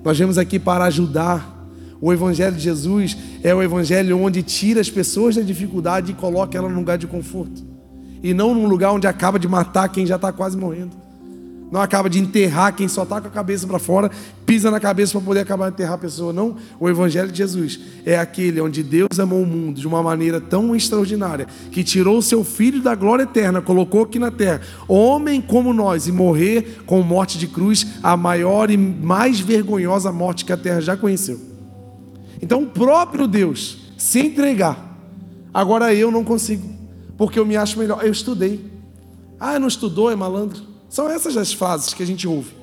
Nós 0.03 0.17
viemos 0.17 0.37
aqui 0.37 0.59
para 0.59 0.85
ajudar. 0.85 1.55
O 1.99 2.13
Evangelho 2.13 2.55
de 2.55 2.61
Jesus 2.61 3.17
é 3.43 3.53
o 3.55 3.63
Evangelho 3.63 4.19
onde 4.19 4.43
tira 4.43 4.79
as 4.79 4.89
pessoas 4.89 5.35
da 5.35 5.41
dificuldade 5.41 6.11
e 6.11 6.15
coloca 6.15 6.57
ela 6.57 6.69
num 6.69 6.77
lugar 6.79 6.97
de 6.97 7.07
conforto. 7.07 7.63
E 8.21 8.33
não 8.33 8.53
num 8.53 8.67
lugar 8.67 8.91
onde 8.91 9.07
acaba 9.07 9.39
de 9.39 9.47
matar 9.47 9.89
quem 9.89 10.05
já 10.05 10.15
está 10.15 10.31
quase 10.31 10.57
morrendo. 10.57 11.06
Não 11.69 11.81
acaba 11.81 12.09
de 12.09 12.17
enterrar 12.17 12.73
quem 12.73 12.87
só 12.87 13.03
está 13.03 13.19
com 13.19 13.27
a 13.27 13.31
cabeça 13.31 13.67
para 13.67 13.77
fora, 13.77 14.09
pisa 14.45 14.71
na 14.71 14.79
cabeça 14.79 15.11
para 15.11 15.21
poder 15.21 15.41
acabar 15.41 15.67
de 15.67 15.73
enterrar 15.73 15.95
a 15.95 15.97
pessoa. 15.97 16.31
Não, 16.31 16.55
o 16.79 16.87
Evangelho 16.87 17.29
de 17.29 17.37
Jesus 17.37 17.79
é 18.05 18.17
aquele 18.17 18.61
onde 18.61 18.81
Deus 18.81 19.19
amou 19.19 19.41
o 19.41 19.45
mundo 19.45 19.81
de 19.81 19.85
uma 19.85 20.01
maneira 20.01 20.39
tão 20.39 20.73
extraordinária 20.73 21.45
que 21.69 21.83
tirou 21.83 22.17
o 22.17 22.21
seu 22.21 22.43
Filho 22.43 22.81
da 22.81 22.95
glória 22.95 23.23
eterna, 23.23 23.61
colocou 23.61 24.03
aqui 24.03 24.17
na 24.17 24.31
terra, 24.31 24.61
homem 24.87 25.41
como 25.41 25.73
nós, 25.73 26.07
e 26.07 26.11
morrer 26.11 26.83
com 26.85 27.01
morte 27.01 27.37
de 27.37 27.47
cruz, 27.47 27.85
a 28.01 28.15
maior 28.15 28.71
e 28.71 28.77
mais 28.77 29.41
vergonhosa 29.41 30.09
morte 30.11 30.45
que 30.45 30.53
a 30.53 30.57
terra 30.57 30.79
já 30.79 30.95
conheceu. 30.95 31.39
Então, 32.41 32.63
o 32.63 32.67
próprio 32.67 33.27
Deus 33.27 33.79
se 33.97 34.19
entregar. 34.19 34.87
Agora 35.53 35.93
eu 35.93 36.11
não 36.11 36.23
consigo, 36.23 36.69
porque 37.17 37.37
eu 37.37 37.45
me 37.45 37.57
acho 37.57 37.77
melhor. 37.77 38.05
Eu 38.05 38.11
estudei. 38.11 38.63
Ah, 39.39 39.59
não 39.59 39.67
estudou, 39.67 40.09
é 40.09 40.15
malandro. 40.15 40.76
São 40.89 41.09
essas 41.09 41.35
as 41.37 41.53
frases 41.53 41.93
que 41.93 42.03
a 42.03 42.05
gente 42.05 42.27
ouve. 42.27 42.55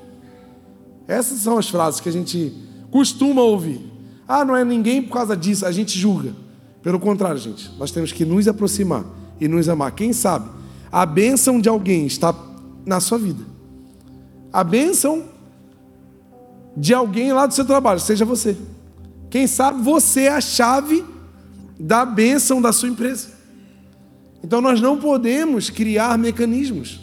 Essas 1.06 1.40
são 1.40 1.58
as 1.58 1.68
frases 1.68 2.00
que 2.00 2.08
a 2.08 2.12
gente 2.12 2.52
costuma 2.90 3.42
ouvir. 3.42 3.80
Ah, 4.26 4.44
não 4.44 4.56
é 4.56 4.64
ninguém 4.64 5.02
por 5.02 5.12
causa 5.12 5.36
disso, 5.36 5.66
a 5.66 5.72
gente 5.72 5.98
julga. 5.98 6.32
Pelo 6.82 6.98
contrário, 6.98 7.38
gente, 7.38 7.70
nós 7.78 7.90
temos 7.90 8.12
que 8.12 8.24
nos 8.24 8.48
aproximar 8.48 9.04
e 9.40 9.48
nos 9.48 9.68
amar. 9.68 9.92
Quem 9.92 10.12
sabe 10.12 10.48
a 10.90 11.04
bênção 11.04 11.60
de 11.60 11.68
alguém 11.68 12.06
está 12.06 12.34
na 12.86 13.00
sua 13.00 13.18
vida. 13.18 13.44
A 14.52 14.62
bênção 14.62 15.24
de 16.76 16.94
alguém 16.94 17.32
lá 17.32 17.46
do 17.46 17.54
seu 17.54 17.64
trabalho, 17.64 17.98
seja 17.98 18.24
você. 18.24 18.56
Quem 19.28 19.46
sabe 19.46 19.82
você 19.82 20.22
é 20.22 20.28
a 20.28 20.40
chave 20.40 21.04
da 21.78 22.04
bênção 22.04 22.62
da 22.62 22.72
sua 22.72 22.88
empresa. 22.88 23.28
Então 24.42 24.60
nós 24.60 24.80
não 24.80 24.96
podemos 24.96 25.70
criar 25.70 26.16
mecanismos. 26.16 27.00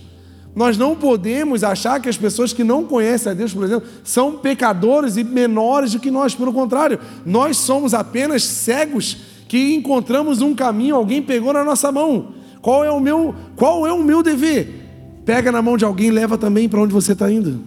Nós 0.54 0.78
não 0.78 0.96
podemos 0.96 1.64
achar 1.64 2.02
que 2.02 2.10
as 2.10 2.18
pessoas 2.18 2.52
que 2.52 2.64
não 2.64 2.84
conhecem 2.84 3.32
a 3.32 3.36
Deus, 3.36 3.54
por 3.54 3.64
exemplo, 3.64 3.88
são 4.04 4.34
pecadores 4.34 5.16
e 5.16 5.24
menores 5.24 5.94
do 5.94 6.00
que 6.00 6.12
nós. 6.12 6.36
Pelo 6.36 6.52
contrário, 6.52 7.00
nós 7.26 7.58
somos 7.58 7.94
apenas 7.94 8.44
cegos 8.44 9.18
que 9.48 9.76
encontramos 9.76 10.42
um 10.42 10.54
caminho, 10.54 10.96
alguém 10.96 11.22
pegou 11.22 11.54
na 11.54 11.64
nossa 11.64 11.92
mão. 11.92 12.34
Qual 12.62 12.84
é 12.84 12.92
o 12.92 13.00
meu, 13.00 13.34
qual 13.56 13.88
é 13.88 13.92
o 13.92 14.04
meu 14.04 14.22
dever? 14.22 15.22
Pega 15.26 15.52
na 15.52 15.62
mão 15.62 15.78
de 15.78 15.86
alguém 15.86 16.08
e 16.08 16.12
leva 16.12 16.38
também 16.38 16.68
para 16.68 16.82
onde 16.82 16.94
você 16.94 17.14
está 17.14 17.32
indo. 17.32 17.62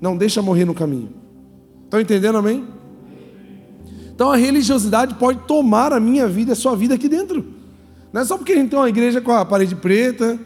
Não 0.00 0.16
deixa 0.16 0.40
morrer 0.40 0.64
no 0.64 0.74
caminho. 0.74 1.10
Estão 1.84 2.00
entendendo, 2.00 2.38
amém? 2.38 2.64
Então 4.14 4.30
a 4.30 4.36
religiosidade 4.36 5.14
pode 5.14 5.40
tomar 5.46 5.92
a 5.92 6.00
minha 6.00 6.26
vida, 6.26 6.52
a 6.52 6.56
sua 6.56 6.74
vida 6.74 6.94
aqui 6.94 7.08
dentro. 7.08 7.44
Não 8.12 8.20
é 8.20 8.24
só 8.24 8.36
porque 8.36 8.52
a 8.52 8.56
gente 8.56 8.70
tem 8.70 8.78
uma 8.78 8.88
igreja 8.88 9.20
com 9.20 9.32
a 9.32 9.44
parede 9.44 9.76
preta, 9.76 10.38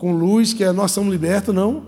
com 0.00 0.12
luz, 0.12 0.54
que 0.54 0.64
é 0.64 0.72
nós 0.72 0.92
somos 0.92 1.12
libertos, 1.12 1.54
não. 1.54 1.82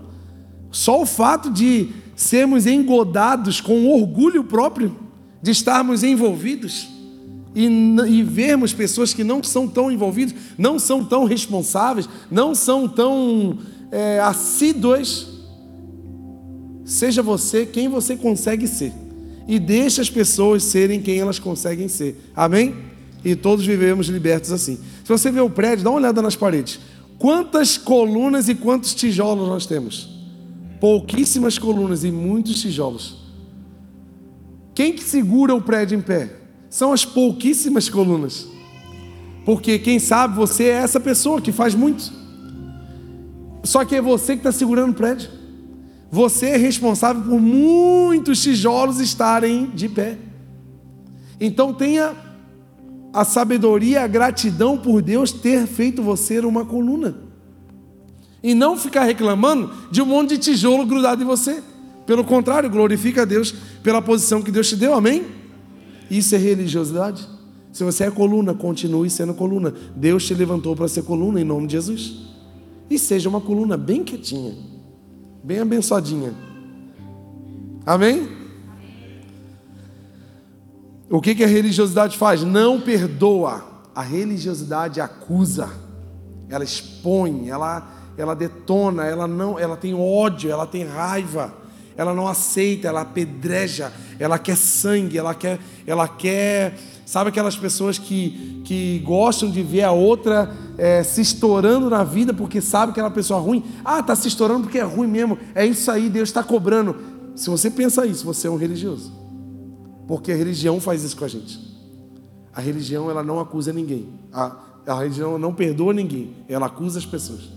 Só 0.71 1.01
o 1.01 1.05
fato 1.05 1.51
de 1.51 1.89
sermos 2.15 2.67
engodados 2.67 3.59
com 3.59 3.87
orgulho 3.87 4.43
próprio, 4.43 4.95
de 5.41 5.49
estarmos 5.49 6.03
envolvidos 6.03 6.87
e, 7.55 7.65
e 7.65 8.21
vermos 8.21 8.71
pessoas 8.71 9.15
que 9.15 9.23
não 9.23 9.41
são 9.41 9.67
tão 9.67 9.91
envolvidas, 9.91 10.35
não 10.59 10.77
são 10.77 11.03
tão 11.03 11.25
responsáveis, 11.25 12.07
não 12.29 12.53
são 12.53 12.87
tão 12.87 13.57
é, 13.91 14.19
assíduas. 14.19 15.27
Seja 16.85 17.23
você 17.23 17.65
quem 17.65 17.89
você 17.89 18.15
consegue 18.15 18.67
ser. 18.67 18.93
E 19.47 19.57
deixe 19.57 19.99
as 19.99 20.09
pessoas 20.09 20.61
serem 20.63 21.01
quem 21.01 21.19
elas 21.19 21.39
conseguem 21.39 21.87
ser. 21.87 22.15
Amém? 22.35 22.75
E 23.25 23.35
todos 23.35 23.65
vivemos 23.65 24.07
libertos 24.07 24.51
assim. 24.51 24.77
Se 25.03 25.09
você 25.09 25.31
vê 25.31 25.41
o 25.41 25.49
prédio, 25.49 25.83
dá 25.83 25.89
uma 25.89 25.97
olhada 25.97 26.21
nas 26.21 26.35
paredes. 26.35 26.79
Quantas 27.23 27.77
colunas 27.77 28.49
e 28.49 28.53
quantos 28.53 28.93
tijolos 28.93 29.47
nós 29.47 29.65
temos? 29.65 30.09
Pouquíssimas 30.81 31.57
colunas 31.57 32.03
e 32.03 32.11
muitos 32.11 32.59
tijolos. 32.59 33.15
Quem 34.75 34.91
que 34.91 35.01
segura 35.01 35.55
o 35.55 35.61
prédio 35.61 35.97
em 35.97 36.01
pé? 36.01 36.35
São 36.69 36.91
as 36.91 37.05
pouquíssimas 37.05 37.87
colunas. 37.87 38.45
Porque 39.45 39.79
quem 39.79 39.99
sabe 39.99 40.35
você 40.35 40.65
é 40.65 40.73
essa 40.73 40.99
pessoa 40.99 41.39
que 41.39 41.53
faz 41.53 41.73
muito. 41.73 42.11
Só 43.63 43.85
que 43.85 43.95
é 43.95 44.01
você 44.01 44.33
que 44.33 44.39
está 44.39 44.51
segurando 44.51 44.91
o 44.91 44.95
prédio. 44.95 45.29
Você 46.11 46.47
é 46.47 46.57
responsável 46.57 47.23
por 47.23 47.39
muitos 47.39 48.43
tijolos 48.43 48.99
estarem 48.99 49.67
de 49.67 49.87
pé. 49.87 50.17
Então 51.39 51.73
tenha 51.73 52.13
a 53.13 53.23
sabedoria, 53.23 54.03
a 54.03 54.07
gratidão 54.07 54.75
por 54.75 55.01
Deus 55.01 55.31
ter 55.31 55.67
feito 55.67 56.01
você 56.01 56.39
uma 56.39 56.65
coluna. 56.65 57.15
E 58.41 58.55
não 58.55 58.75
ficar 58.75 59.03
reclamando 59.03 59.71
de 59.91 60.01
um 60.01 60.05
monte 60.05 60.31
de 60.31 60.39
tijolo 60.39 60.85
grudado 60.85 61.21
em 61.21 61.25
você. 61.25 61.61
Pelo 62.07 62.23
contrário, 62.23 62.69
glorifica 62.69 63.21
a 63.21 63.25
Deus 63.25 63.53
pela 63.83 64.01
posição 64.01 64.41
que 64.41 64.51
Deus 64.51 64.67
te 64.67 64.75
deu, 64.75 64.95
amém? 64.95 65.25
Isso 66.09 66.35
é 66.35 66.37
religiosidade. 66.37 67.25
Se 67.71 67.83
você 67.83 68.05
é 68.05 68.11
coluna, 68.11 68.53
continue 68.53 69.09
sendo 69.09 69.33
coluna. 69.33 69.73
Deus 69.95 70.25
te 70.25 70.33
levantou 70.33 70.75
para 70.75 70.87
ser 70.87 71.03
coluna 71.03 71.39
em 71.39 71.43
nome 71.43 71.67
de 71.67 71.73
Jesus. 71.73 72.17
E 72.89 72.99
seja 72.99 73.29
uma 73.29 73.39
coluna 73.39 73.77
bem 73.77 74.03
quietinha, 74.03 74.53
bem 75.43 75.59
abençoadinha. 75.59 76.33
Amém? 77.85 78.42
O 81.13 81.21
que, 81.21 81.35
que 81.35 81.43
a 81.43 81.47
religiosidade 81.47 82.17
faz? 82.17 82.41
Não 82.41 82.81
perdoa. 82.81 83.63
A 83.93 84.01
religiosidade 84.01 84.99
acusa, 84.99 85.69
ela 86.49 86.63
expõe, 86.63 87.49
ela, 87.49 87.87
ela 88.17 88.33
detona, 88.33 89.05
ela 89.05 89.27
não, 89.27 89.59
ela 89.59 89.77
tem 89.77 89.93
ódio, 89.93 90.49
ela 90.49 90.65
tem 90.65 90.83
raiva, 90.83 91.53
ela 91.95 92.15
não 92.15 92.27
aceita, 92.27 92.87
ela 92.87 93.01
apedreja, 93.01 93.93
ela 94.17 94.39
quer 94.39 94.57
sangue, 94.57 95.15
ela 95.15 95.35
quer, 95.35 95.59
ela 95.85 96.07
quer 96.07 96.79
Sabe 97.05 97.29
aquelas 97.29 97.55
pessoas 97.55 97.99
que, 97.99 98.63
que 98.65 98.97
gostam 99.05 99.51
de 99.51 99.61
ver 99.61 99.83
a 99.83 99.91
outra 99.91 100.51
é, 100.79 101.03
se 101.03 101.21
estourando 101.21 101.87
na 101.87 102.03
vida 102.03 102.33
porque 102.33 102.59
sabe 102.59 102.91
que 102.91 103.09
pessoa 103.11 103.39
é 103.39 103.43
ruim? 103.43 103.63
Ah, 103.85 103.99
está 103.99 104.15
se 104.15 104.27
estourando 104.27 104.61
porque 104.61 104.79
é 104.79 104.83
ruim 104.83 105.07
mesmo. 105.07 105.37
É 105.53 105.63
isso 105.63 105.91
aí, 105.91 106.09
Deus 106.09 106.29
está 106.29 106.41
cobrando. 106.41 106.95
Se 107.35 107.51
você 107.51 107.69
pensa 107.69 108.03
isso, 108.07 108.25
você 108.25 108.47
é 108.47 108.49
um 108.49 108.55
religioso. 108.55 109.22
Porque 110.07 110.31
a 110.31 110.35
religião 110.35 110.79
faz 110.79 111.03
isso 111.03 111.17
com 111.17 111.25
a 111.25 111.27
gente. 111.27 111.59
A 112.53 112.61
religião 112.61 113.09
ela 113.09 113.23
não 113.23 113.39
acusa 113.39 113.71
ninguém. 113.73 114.09
A, 114.31 114.57
a 114.85 114.99
religião 114.99 115.37
não 115.37 115.53
perdoa 115.53 115.93
ninguém. 115.93 116.35
Ela 116.47 116.67
acusa 116.67 116.99
as 116.99 117.05
pessoas. 117.05 117.49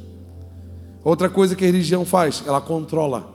Outra 1.05 1.29
coisa 1.29 1.55
que 1.55 1.65
a 1.65 1.67
religião 1.67 2.05
faz, 2.05 2.43
ela 2.47 2.61
controla. 2.61 3.35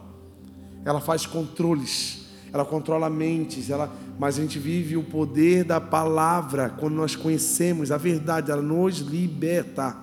Ela 0.84 1.00
faz 1.00 1.26
controles 1.26 2.22
ela 2.54 2.66
controla 2.66 3.10
mentes, 3.10 3.70
ela, 3.70 3.90
mas 4.20 4.38
a 4.38 4.42
gente 4.42 4.60
vive 4.60 4.98
o 4.98 5.04
poder 5.04 5.64
da 5.64 5.80
palavra 5.80 6.70
quando 6.70 6.96
nós 6.96 7.16
conhecemos 7.16 7.92
a 7.92 7.98
verdade, 7.98 8.52
ela 8.52 8.62
nos 8.62 9.00
liberta. 9.00 9.96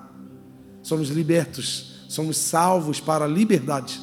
Somos 0.81 1.09
libertos, 1.09 2.05
somos 2.09 2.37
salvos 2.37 2.99
para 2.99 3.25
a 3.25 3.27
liberdade 3.27 4.01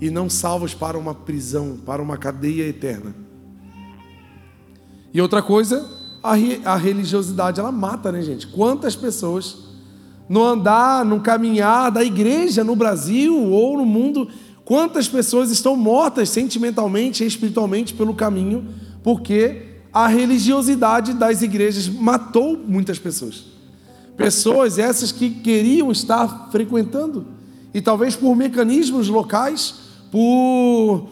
e 0.00 0.08
não 0.08 0.30
salvos 0.30 0.72
para 0.72 0.96
uma 0.96 1.14
prisão, 1.14 1.78
para 1.84 2.00
uma 2.00 2.16
cadeia 2.16 2.66
eterna. 2.66 3.14
E 5.18 5.20
outra 5.20 5.42
coisa, 5.42 5.84
a, 6.22 6.34
a 6.64 6.76
religiosidade 6.76 7.58
ela 7.58 7.72
mata, 7.72 8.12
né, 8.12 8.22
gente? 8.22 8.46
Quantas 8.46 8.94
pessoas 8.94 9.56
no 10.28 10.44
andar, 10.44 11.04
no 11.04 11.20
caminhar 11.20 11.90
da 11.90 12.04
igreja 12.04 12.62
no 12.62 12.76
Brasil 12.76 13.36
ou 13.36 13.76
no 13.76 13.84
mundo 13.84 14.28
Quantas 14.68 15.08
pessoas 15.08 15.50
estão 15.50 15.74
mortas 15.74 16.28
sentimentalmente 16.28 17.24
e 17.24 17.26
espiritualmente 17.26 17.94
pelo 17.94 18.12
caminho, 18.12 18.68
porque 19.02 19.62
a 19.90 20.06
religiosidade 20.06 21.14
das 21.14 21.40
igrejas 21.40 21.88
matou 21.88 22.54
muitas 22.54 22.98
pessoas. 22.98 23.46
Pessoas 24.14 24.78
essas 24.78 25.10
que 25.10 25.30
queriam 25.30 25.90
estar 25.90 26.50
frequentando, 26.52 27.24
e 27.72 27.80
talvez 27.80 28.14
por 28.14 28.36
mecanismos 28.36 29.08
locais, 29.08 29.74
por 30.12 31.08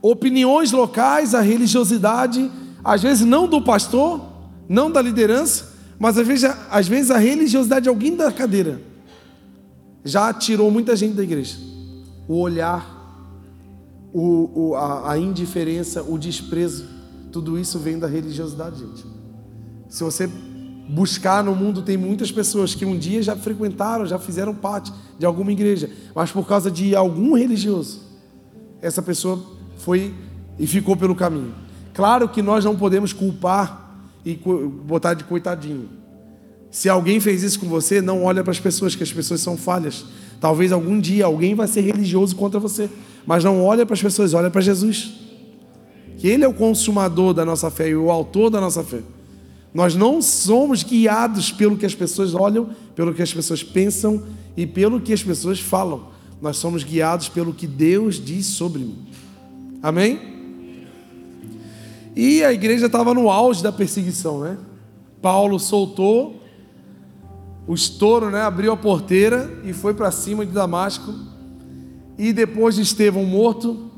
opiniões 0.00 0.70
locais, 0.70 1.34
a 1.34 1.40
religiosidade, 1.40 2.48
às 2.84 3.02
vezes 3.02 3.26
não 3.26 3.48
do 3.48 3.62
pastor, 3.62 4.20
não 4.68 4.90
da 4.90 5.00
liderança, 5.00 5.72
mas 5.98 6.18
às 6.18 6.26
vezes, 6.26 6.50
às 6.70 6.88
vezes 6.88 7.10
a 7.10 7.18
religiosidade 7.18 7.84
de 7.84 7.88
alguém 7.88 8.16
da 8.16 8.30
cadeira 8.32 8.80
já 10.04 10.32
tirou 10.32 10.70
muita 10.70 10.96
gente 10.96 11.14
da 11.14 11.22
igreja 11.22 11.72
o 12.28 12.38
olhar, 12.38 13.00
o, 14.12 14.70
o, 14.70 14.74
a, 14.74 15.12
a 15.12 15.18
indiferença, 15.18 16.02
o 16.02 16.18
desprezo, 16.18 16.86
tudo 17.30 17.58
isso 17.58 17.78
vem 17.78 17.98
da 17.98 18.06
religiosidade, 18.06 18.80
gente. 18.80 19.04
Se 19.88 20.02
você 20.02 20.28
buscar 20.88 21.42
no 21.42 21.54
mundo, 21.54 21.82
tem 21.82 21.96
muitas 21.96 22.30
pessoas 22.30 22.74
que 22.74 22.84
um 22.84 22.98
dia 22.98 23.22
já 23.22 23.36
frequentaram, 23.36 24.06
já 24.06 24.18
fizeram 24.18 24.54
parte 24.54 24.92
de 25.18 25.26
alguma 25.26 25.52
igreja, 25.52 25.90
mas 26.14 26.30
por 26.30 26.46
causa 26.46 26.70
de 26.70 26.94
algum 26.94 27.34
religioso, 27.34 28.00
essa 28.80 29.02
pessoa 29.02 29.42
foi 29.76 30.14
e 30.58 30.66
ficou 30.66 30.96
pelo 30.96 31.14
caminho. 31.14 31.54
Claro 31.94 32.28
que 32.28 32.40
nós 32.40 32.64
não 32.64 32.76
podemos 32.76 33.12
culpar 33.12 33.96
e 34.24 34.34
botar 34.34 35.14
de 35.14 35.24
coitadinho. 35.24 35.88
Se 36.70 36.88
alguém 36.88 37.20
fez 37.20 37.42
isso 37.42 37.60
com 37.60 37.66
você, 37.66 38.00
não 38.00 38.24
olha 38.24 38.42
para 38.42 38.50
as 38.50 38.58
pessoas, 38.58 38.94
que 38.94 39.02
as 39.02 39.12
pessoas 39.12 39.40
são 39.40 39.58
falhas. 39.58 40.06
Talvez 40.40 40.72
algum 40.72 40.98
dia 40.98 41.26
alguém 41.26 41.54
vai 41.54 41.68
ser 41.68 41.82
religioso 41.82 42.34
contra 42.34 42.58
você, 42.58 42.88
mas 43.26 43.44
não 43.44 43.62
olha 43.62 43.84
para 43.84 43.94
as 43.94 44.02
pessoas, 44.02 44.32
olha 44.32 44.50
para 44.50 44.62
Jesus. 44.62 45.12
Que 46.16 46.28
Ele 46.28 46.44
é 46.44 46.48
o 46.48 46.54
consumador 46.54 47.34
da 47.34 47.44
nossa 47.44 47.70
fé 47.70 47.90
e 47.90 47.94
o 47.94 48.10
autor 48.10 48.48
da 48.48 48.60
nossa 48.60 48.82
fé. 48.82 49.00
Nós 49.74 49.94
não 49.94 50.22
somos 50.22 50.82
guiados 50.82 51.52
pelo 51.52 51.76
que 51.76 51.84
as 51.84 51.94
pessoas 51.94 52.34
olham, 52.34 52.70
pelo 52.94 53.12
que 53.12 53.22
as 53.22 53.32
pessoas 53.32 53.62
pensam 53.62 54.22
e 54.56 54.66
pelo 54.66 55.00
que 55.00 55.12
as 55.12 55.22
pessoas 55.22 55.60
falam. 55.60 56.08
Nós 56.40 56.56
somos 56.56 56.82
guiados 56.84 57.28
pelo 57.28 57.52
que 57.52 57.66
Deus 57.66 58.22
diz 58.22 58.46
sobre 58.46 58.80
mim. 58.80 58.98
Amém? 59.82 60.31
E 62.14 62.44
a 62.44 62.52
igreja 62.52 62.86
estava 62.86 63.14
no 63.14 63.30
auge 63.30 63.62
da 63.62 63.72
perseguição, 63.72 64.40
né? 64.40 64.58
Paulo 65.20 65.58
soltou 65.58 66.42
o 67.66 67.74
estouro, 67.74 68.28
né, 68.30 68.42
abriu 68.42 68.72
a 68.72 68.76
porteira 68.76 69.60
e 69.64 69.72
foi 69.72 69.94
para 69.94 70.10
cima 70.10 70.44
de 70.44 70.52
Damasco. 70.52 71.14
E 72.18 72.32
depois 72.32 72.74
de 72.74 72.82
Estevão 72.82 73.24
morto, 73.24 73.90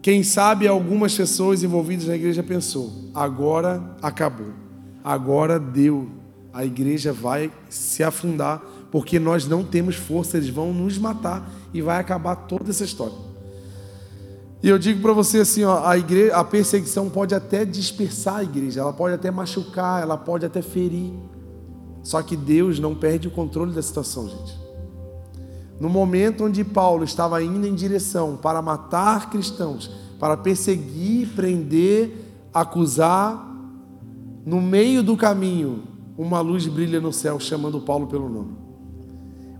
quem 0.00 0.22
sabe 0.22 0.66
algumas 0.66 1.14
pessoas 1.14 1.62
envolvidas 1.62 2.06
na 2.06 2.14
igreja 2.14 2.42
pensou: 2.42 2.92
agora 3.14 3.96
acabou, 4.00 4.52
agora 5.02 5.58
deu, 5.58 6.08
a 6.52 6.64
igreja 6.64 7.12
vai 7.12 7.50
se 7.68 8.02
afundar 8.02 8.62
porque 8.90 9.18
nós 9.18 9.48
não 9.48 9.64
temos 9.64 9.96
força, 9.96 10.36
eles 10.36 10.48
vão 10.48 10.72
nos 10.72 10.96
matar 10.98 11.50
e 11.72 11.82
vai 11.82 11.98
acabar 11.98 12.36
toda 12.36 12.70
essa 12.70 12.84
história. 12.84 13.33
E 14.64 14.68
eu 14.70 14.78
digo 14.78 15.02
para 15.02 15.12
você 15.12 15.40
assim, 15.40 15.62
ó, 15.62 15.86
a, 15.86 15.98
igreja, 15.98 16.34
a 16.36 16.42
perseguição 16.42 17.10
pode 17.10 17.34
até 17.34 17.66
dispersar 17.66 18.36
a 18.36 18.42
igreja, 18.42 18.80
ela 18.80 18.94
pode 18.94 19.14
até 19.14 19.30
machucar, 19.30 20.02
ela 20.02 20.16
pode 20.16 20.46
até 20.46 20.62
ferir. 20.62 21.12
Só 22.02 22.22
que 22.22 22.34
Deus 22.34 22.78
não 22.78 22.94
perde 22.94 23.28
o 23.28 23.30
controle 23.30 23.74
da 23.74 23.82
situação, 23.82 24.26
gente. 24.26 24.58
No 25.78 25.90
momento 25.90 26.46
onde 26.46 26.64
Paulo 26.64 27.04
estava 27.04 27.42
indo 27.42 27.66
em 27.66 27.74
direção 27.74 28.38
para 28.38 28.62
matar 28.62 29.28
cristãos, 29.28 29.90
para 30.18 30.34
perseguir, 30.34 31.28
prender, 31.36 32.16
acusar, 32.50 33.46
no 34.46 34.62
meio 34.62 35.02
do 35.02 35.14
caminho, 35.14 35.82
uma 36.16 36.40
luz 36.40 36.66
brilha 36.66 37.02
no 37.02 37.12
céu 37.12 37.38
chamando 37.38 37.82
Paulo 37.82 38.06
pelo 38.06 38.30
nome. 38.30 38.56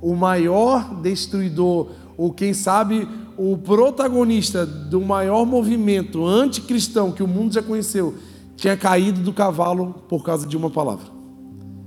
O 0.01 0.15
maior 0.15 0.95
destruidor, 1.03 1.91
ou 2.17 2.33
quem 2.33 2.55
sabe 2.55 3.07
o 3.37 3.57
protagonista 3.57 4.65
do 4.65 5.01
maior 5.01 5.45
movimento 5.45 6.25
anticristão 6.25 7.13
que 7.13 7.23
o 7.23 7.29
mundo 7.29 7.55
já 7.55 7.63
conheceu, 7.63 8.15
tinha 8.57 8.77
caído 8.77 9.21
do 9.21 9.33
cavalo 9.33 9.95
por 10.09 10.23
causa 10.25 10.47
de 10.47 10.57
uma 10.57 10.71
palavra. 10.71 11.07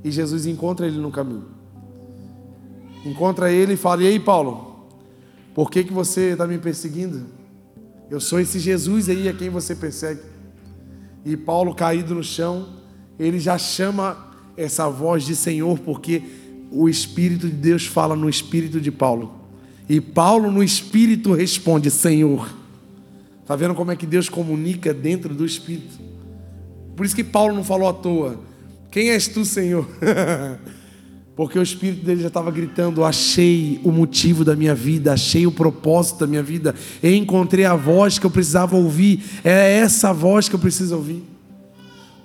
E 0.04 0.12
Jesus 0.12 0.46
encontra 0.46 0.88
ele 0.88 0.98
no 0.98 1.12
caminho. 1.12 1.46
Encontra 3.06 3.52
ele 3.52 3.74
e 3.74 3.78
fala: 3.78 4.04
E 4.04 4.08
aí, 4.08 4.20
Paulo, 4.20 4.86
por 5.54 5.72
que, 5.72 5.84
que 5.84 5.94
você 5.94 6.32
está 6.32 6.46
me 6.46 6.58
perseguindo? 6.58 7.26
Eu 8.10 8.20
sou 8.20 8.40
esse 8.40 8.60
Jesus 8.60 9.10
aí 9.10 9.28
a 9.28 9.34
quem 9.34 9.50
você 9.50 9.76
persegue. 9.76 10.22
E 11.26 11.36
Paulo, 11.36 11.76
caído 11.76 12.16
no 12.16 12.24
chão, 12.24 12.70
ele 13.20 13.40
já 13.40 13.58
chama 13.58 14.18
essa 14.56 14.90
voz 14.90 15.24
de 15.24 15.36
Senhor, 15.36 15.78
porque 15.80 16.24
o 16.72 16.88
Espírito 16.88 17.48
de 17.48 17.56
Deus 17.56 17.86
fala 17.86 18.16
no 18.16 18.30
espírito 18.30 18.80
de 18.80 18.92
Paulo. 18.92 19.47
E 19.90 20.02
Paulo, 20.02 20.52
no 20.52 20.64
espírito, 20.64 21.34
responde: 21.34 21.90
Senhor. 21.90 22.50
Está 23.42 23.56
vendo 23.56 23.74
como 23.74 23.92
é 23.92 23.96
que 23.96 24.06
Deus 24.06 24.28
comunica 24.28 24.94
dentro 24.94 25.34
do 25.34 25.46
espírito? 25.46 25.98
Por 26.96 27.06
isso 27.06 27.16
que 27.16 27.24
Paulo 27.24 27.56
não 27.56 27.64
falou 27.64 27.88
à 27.88 27.94
toa. 27.94 28.40
Quem 28.92 29.10
és 29.10 29.28
tu, 29.28 29.46
Senhor? 29.46 29.88
Porque 31.36 31.60
o 31.60 31.62
espírito 31.62 32.04
dele 32.04 32.22
já 32.22 32.28
estava 32.28 32.50
gritando: 32.50 33.06
Achei 33.06 33.80
o 33.84 33.92
motivo 33.92 34.44
da 34.44 34.56
minha 34.56 34.74
vida, 34.74 35.14
achei 35.14 35.46
o 35.46 35.52
propósito 35.52 36.22
da 36.22 36.28
minha 36.28 36.42
vida, 36.42 36.74
encontrei 37.02 37.64
a 37.64 37.76
voz 37.76 38.18
que 38.18 38.26
eu 38.26 38.32
precisava 38.32 38.76
ouvir, 38.76 39.24
é 39.44 39.78
essa 39.78 40.12
voz 40.12 40.50
que 40.50 40.56
eu 40.56 40.60
preciso 40.60 40.96
ouvir. 40.96 41.24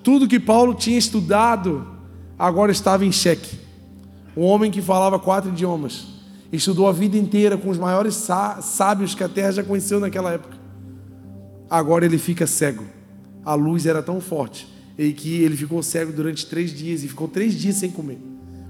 Tudo 0.01 0.27
que 0.27 0.39
Paulo 0.39 0.73
tinha 0.73 0.97
estudado 0.97 1.87
agora 2.37 2.71
estava 2.71 3.05
em 3.05 3.11
xeque. 3.11 3.59
Um 4.35 4.41
homem 4.41 4.71
que 4.71 4.81
falava 4.81 5.19
quatro 5.19 5.51
idiomas, 5.51 6.07
estudou 6.57 6.87
a 6.87 6.91
vida 6.91 7.17
inteira 7.17 7.57
com 7.57 7.69
os 7.69 7.77
maiores 7.77 8.29
sábios 8.61 9.15
que 9.15 9.23
a 9.23 9.29
terra 9.29 9.51
já 9.51 9.63
conheceu 9.63 9.99
naquela 9.99 10.31
época. 10.31 10.57
Agora 11.69 12.05
ele 12.05 12.17
fica 12.17 12.45
cego. 12.45 12.83
A 13.43 13.55
luz 13.55 13.85
era 13.85 14.03
tão 14.03 14.21
forte 14.21 14.71
e 14.97 15.11
que 15.11 15.41
ele 15.41 15.57
ficou 15.57 15.81
cego 15.81 16.13
durante 16.13 16.45
três 16.45 16.71
dias 16.71 17.03
e 17.03 17.07
ficou 17.07 17.27
três 17.27 17.55
dias 17.55 17.77
sem 17.77 17.89
comer. 17.89 18.19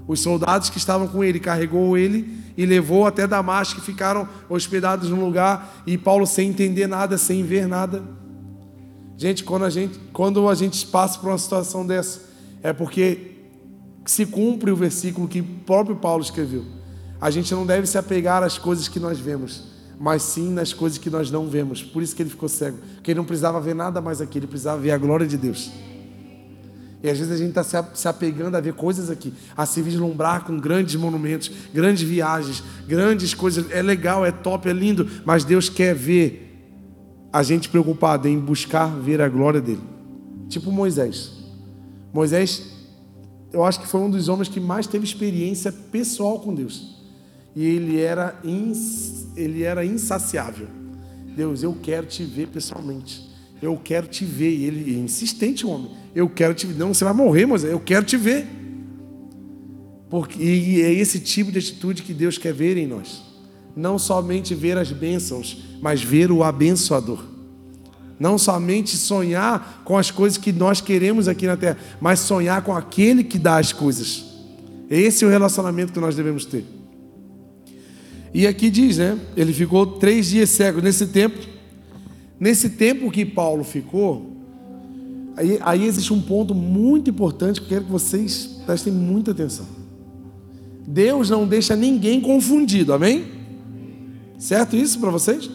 Os 0.06 0.20
soldados 0.20 0.70
que 0.70 0.78
estavam 0.78 1.06
com 1.06 1.22
ele 1.22 1.38
carregou 1.38 1.96
ele 1.96 2.38
e 2.56 2.64
levou 2.64 3.06
até 3.06 3.26
Damasco, 3.26 3.80
e 3.80 3.82
ficaram 3.82 4.28
hospedados 4.48 5.10
num 5.10 5.24
lugar 5.24 5.82
e 5.86 5.98
Paulo 5.98 6.26
sem 6.26 6.50
entender 6.50 6.86
nada, 6.86 7.18
sem 7.18 7.42
ver 7.42 7.66
nada. 7.66 8.02
Gente, 9.16 9.44
quando 9.44 9.64
a 9.64 9.70
gente, 9.70 9.98
quando 10.12 10.48
a 10.48 10.54
gente 10.54 10.86
passa 10.86 11.18
por 11.18 11.28
uma 11.28 11.38
situação 11.38 11.86
dessa, 11.86 12.22
é 12.62 12.72
porque 12.72 13.32
se 14.04 14.26
cumpre 14.26 14.70
o 14.70 14.76
versículo 14.76 15.28
que 15.28 15.40
o 15.40 15.44
próprio 15.66 15.96
Paulo 15.96 16.22
escreveu. 16.22 16.64
A 17.20 17.30
gente 17.30 17.54
não 17.54 17.64
deve 17.64 17.86
se 17.86 17.96
apegar 17.96 18.42
às 18.42 18.58
coisas 18.58 18.88
que 18.88 19.00
nós 19.00 19.18
vemos, 19.18 19.64
mas 19.98 20.22
sim 20.22 20.50
nas 20.50 20.72
coisas 20.72 20.98
que 20.98 21.08
nós 21.08 21.30
não 21.30 21.48
vemos. 21.48 21.82
Por 21.82 22.02
isso 22.02 22.14
que 22.14 22.22
ele 22.22 22.30
ficou 22.30 22.48
cego, 22.48 22.78
porque 22.96 23.10
ele 23.10 23.18
não 23.18 23.24
precisava 23.24 23.60
ver 23.60 23.74
nada 23.74 24.00
mais 24.00 24.20
aqui, 24.20 24.38
ele 24.38 24.46
precisava 24.46 24.80
ver 24.80 24.90
a 24.90 24.98
glória 24.98 25.26
de 25.26 25.36
Deus. 25.36 25.70
E 27.04 27.10
às 27.10 27.18
vezes 27.18 27.34
a 27.34 27.36
gente 27.36 27.50
está 27.50 27.84
se 27.94 28.08
apegando 28.08 28.56
a 28.56 28.60
ver 28.62 28.72
coisas 28.72 29.10
aqui, 29.10 29.30
a 29.54 29.66
se 29.66 29.82
vislumbrar 29.82 30.42
com 30.44 30.58
grandes 30.58 30.94
monumentos, 30.94 31.50
grandes 31.72 32.02
viagens, 32.02 32.64
grandes 32.88 33.34
coisas. 33.34 33.70
É 33.70 33.82
legal, 33.82 34.24
é 34.24 34.32
top, 34.32 34.70
é 34.70 34.72
lindo, 34.72 35.06
mas 35.22 35.44
Deus 35.44 35.68
quer 35.68 35.94
ver 35.94 36.44
a 37.30 37.42
gente 37.42 37.68
preocupado 37.68 38.26
em 38.26 38.38
buscar 38.38 38.86
ver 38.86 39.20
a 39.20 39.28
glória 39.28 39.60
dele. 39.60 39.82
Tipo 40.48 40.72
Moisés. 40.72 41.32
Moisés, 42.10 42.62
eu 43.52 43.62
acho 43.64 43.80
que 43.80 43.86
foi 43.86 44.00
um 44.00 44.08
dos 44.08 44.30
homens 44.30 44.48
que 44.48 44.58
mais 44.58 44.86
teve 44.86 45.04
experiência 45.04 45.70
pessoal 45.70 46.40
com 46.40 46.54
Deus. 46.54 46.93
E 47.54 47.64
ele 47.64 48.00
era, 48.00 48.38
ins, 48.44 49.26
ele 49.36 49.62
era 49.62 49.84
insaciável. 49.84 50.66
Deus, 51.36 51.62
eu 51.62 51.76
quero 51.80 52.06
te 52.06 52.24
ver 52.24 52.48
pessoalmente. 52.48 53.30
Eu 53.62 53.80
quero 53.82 54.06
te 54.06 54.24
ver. 54.24 54.50
E 54.50 54.64
ele 54.64 54.94
é 54.94 54.98
insistente, 54.98 55.66
homem. 55.66 55.90
Eu 56.14 56.28
quero 56.28 56.54
te 56.54 56.66
ver. 56.66 56.74
Não, 56.74 56.92
você 56.92 57.04
vai 57.04 57.14
morrer, 57.14 57.46
Moisés. 57.46 57.72
Eu 57.72 57.80
quero 57.80 58.04
te 58.04 58.16
ver. 58.16 58.46
Porque, 60.10 60.42
e 60.42 60.82
é 60.82 60.92
esse 60.92 61.18
tipo 61.18 61.50
de 61.50 61.58
atitude 61.58 62.02
que 62.02 62.12
Deus 62.12 62.38
quer 62.38 62.52
ver 62.52 62.76
em 62.76 62.86
nós. 62.86 63.22
Não 63.76 63.98
somente 63.98 64.54
ver 64.54 64.78
as 64.78 64.92
bênçãos, 64.92 65.64
mas 65.80 66.02
ver 66.02 66.30
o 66.30 66.44
abençoador. 66.44 67.24
Não 68.18 68.38
somente 68.38 68.96
sonhar 68.96 69.82
com 69.84 69.98
as 69.98 70.10
coisas 70.10 70.38
que 70.38 70.52
nós 70.52 70.80
queremos 70.80 71.26
aqui 71.26 71.46
na 71.46 71.56
terra, 71.56 71.78
mas 72.00 72.20
sonhar 72.20 72.62
com 72.62 72.74
aquele 72.74 73.24
que 73.24 73.38
dá 73.38 73.58
as 73.58 73.72
coisas. 73.72 74.24
Esse 74.88 75.24
é 75.24 75.26
o 75.26 75.30
relacionamento 75.30 75.92
que 75.92 75.98
nós 75.98 76.14
devemos 76.14 76.44
ter. 76.44 76.64
E 78.34 78.48
aqui 78.48 78.68
diz, 78.68 78.98
né? 78.98 79.16
Ele 79.36 79.52
ficou 79.52 79.86
três 79.86 80.26
dias 80.26 80.50
cego. 80.50 80.82
Nesse 80.82 81.06
tempo, 81.06 81.38
nesse 82.38 82.70
tempo 82.70 83.08
que 83.08 83.24
Paulo 83.24 83.62
ficou, 83.62 84.32
aí, 85.36 85.56
aí 85.62 85.84
existe 85.84 86.12
um 86.12 86.20
ponto 86.20 86.52
muito 86.52 87.08
importante 87.08 87.60
que 87.60 87.66
eu 87.66 87.68
quero 87.68 87.84
que 87.84 87.92
vocês 87.92 88.60
prestem 88.66 88.92
muita 88.92 89.30
atenção. 89.30 89.66
Deus 90.84 91.30
não 91.30 91.46
deixa 91.46 91.76
ninguém 91.76 92.20
confundido, 92.20 92.92
amém? 92.92 93.24
Certo 94.36 94.74
isso 94.74 94.98
para 94.98 95.10
vocês? 95.10 95.48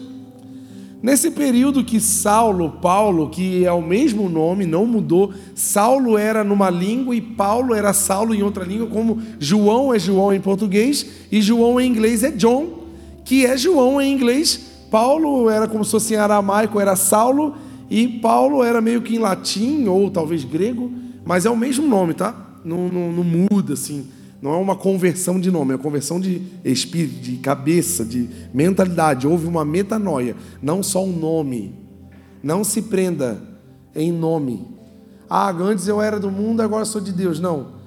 Nesse 1.02 1.30
período 1.30 1.82
que 1.82 1.98
Saulo, 1.98 2.72
Paulo, 2.72 3.30
que 3.30 3.64
é 3.64 3.72
o 3.72 3.80
mesmo 3.80 4.28
nome, 4.28 4.66
não 4.66 4.84
mudou, 4.84 5.32
Saulo 5.54 6.18
era 6.18 6.44
numa 6.44 6.68
língua 6.68 7.16
e 7.16 7.22
Paulo 7.22 7.74
era 7.74 7.94
Saulo 7.94 8.34
em 8.34 8.42
outra 8.42 8.64
língua, 8.64 8.86
como 8.86 9.18
João 9.38 9.94
é 9.94 9.98
João 9.98 10.32
em 10.32 10.40
português 10.40 11.06
e 11.32 11.40
João 11.40 11.80
em 11.80 11.88
inglês 11.88 12.22
é 12.22 12.30
John, 12.30 12.80
que 13.24 13.46
é 13.46 13.56
João 13.56 13.98
em 14.00 14.12
inglês. 14.12 14.68
Paulo 14.90 15.48
era 15.48 15.66
como 15.66 15.84
se 15.86 15.90
fosse 15.90 16.12
em 16.12 16.18
aramaico, 16.18 16.78
era 16.78 16.94
Saulo, 16.94 17.54
e 17.88 18.06
Paulo 18.06 18.62
era 18.62 18.82
meio 18.82 19.00
que 19.00 19.16
em 19.16 19.18
latim 19.18 19.86
ou 19.86 20.10
talvez 20.10 20.44
grego, 20.44 20.92
mas 21.24 21.46
é 21.46 21.50
o 21.50 21.56
mesmo 21.56 21.88
nome, 21.88 22.12
tá? 22.12 22.58
Não, 22.62 22.88
não, 22.88 23.10
não 23.10 23.24
muda 23.24 23.72
assim. 23.72 24.06
Não 24.40 24.52
é 24.54 24.56
uma 24.56 24.74
conversão 24.74 25.38
de 25.38 25.50
nome, 25.50 25.72
é 25.72 25.76
uma 25.76 25.82
conversão 25.82 26.18
de 26.18 26.40
espírito, 26.64 27.20
de 27.20 27.36
cabeça, 27.36 28.04
de 28.04 28.28
mentalidade. 28.54 29.26
Houve 29.26 29.46
uma 29.46 29.64
metanoia, 29.64 30.34
não 30.62 30.82
só 30.82 31.04
um 31.04 31.12
nome. 31.12 31.74
Não 32.42 32.64
se 32.64 32.82
prenda 32.82 33.42
em 33.94 34.10
nome. 34.10 34.66
Ah, 35.28 35.50
antes 35.50 35.86
eu 35.86 36.00
era 36.00 36.18
do 36.18 36.30
mundo, 36.30 36.62
agora 36.62 36.84
sou 36.86 37.00
de 37.00 37.12
Deus. 37.12 37.38
Não. 37.38 37.80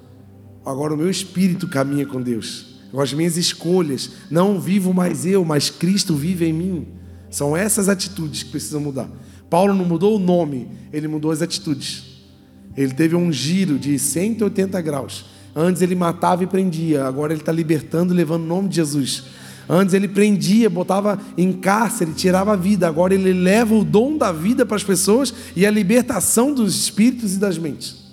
Agora 0.64 0.94
o 0.94 0.96
meu 0.96 1.10
espírito 1.10 1.68
caminha 1.68 2.06
com 2.06 2.22
Deus. 2.22 2.80
Agora 2.88 3.04
as 3.04 3.12
minhas 3.12 3.36
escolhas. 3.36 4.12
Não 4.30 4.60
vivo 4.60 4.94
mais 4.94 5.26
eu, 5.26 5.44
mas 5.44 5.70
Cristo 5.70 6.14
vive 6.14 6.46
em 6.46 6.52
mim. 6.52 6.86
São 7.30 7.56
essas 7.56 7.88
atitudes 7.88 8.44
que 8.44 8.50
precisam 8.50 8.80
mudar. 8.80 9.10
Paulo 9.50 9.74
não 9.74 9.84
mudou 9.84 10.16
o 10.16 10.20
nome, 10.20 10.68
ele 10.92 11.08
mudou 11.08 11.32
as 11.32 11.42
atitudes. 11.42 12.22
Ele 12.76 12.94
teve 12.94 13.16
um 13.16 13.32
giro 13.32 13.78
de 13.78 13.98
180 13.98 14.80
graus. 14.80 15.26
Antes 15.56 15.82
ele 15.82 15.94
matava 15.94 16.42
e 16.42 16.46
prendia, 16.46 17.04
agora 17.06 17.32
ele 17.32 17.40
está 17.40 17.52
libertando, 17.52 18.12
levando 18.12 18.42
o 18.42 18.46
nome 18.46 18.68
de 18.68 18.76
Jesus. 18.76 19.24
Antes 19.68 19.94
ele 19.94 20.08
prendia, 20.08 20.68
botava 20.68 21.18
em 21.38 21.52
cárcere, 21.52 22.12
tirava 22.12 22.52
a 22.52 22.56
vida. 22.56 22.88
Agora 22.88 23.14
ele 23.14 23.32
leva 23.32 23.74
o 23.74 23.84
dom 23.84 24.16
da 24.18 24.32
vida 24.32 24.66
para 24.66 24.76
as 24.76 24.82
pessoas 24.82 25.32
e 25.54 25.64
a 25.64 25.70
libertação 25.70 26.52
dos 26.52 26.74
espíritos 26.74 27.34
e 27.34 27.38
das 27.38 27.56
mentes. 27.56 28.04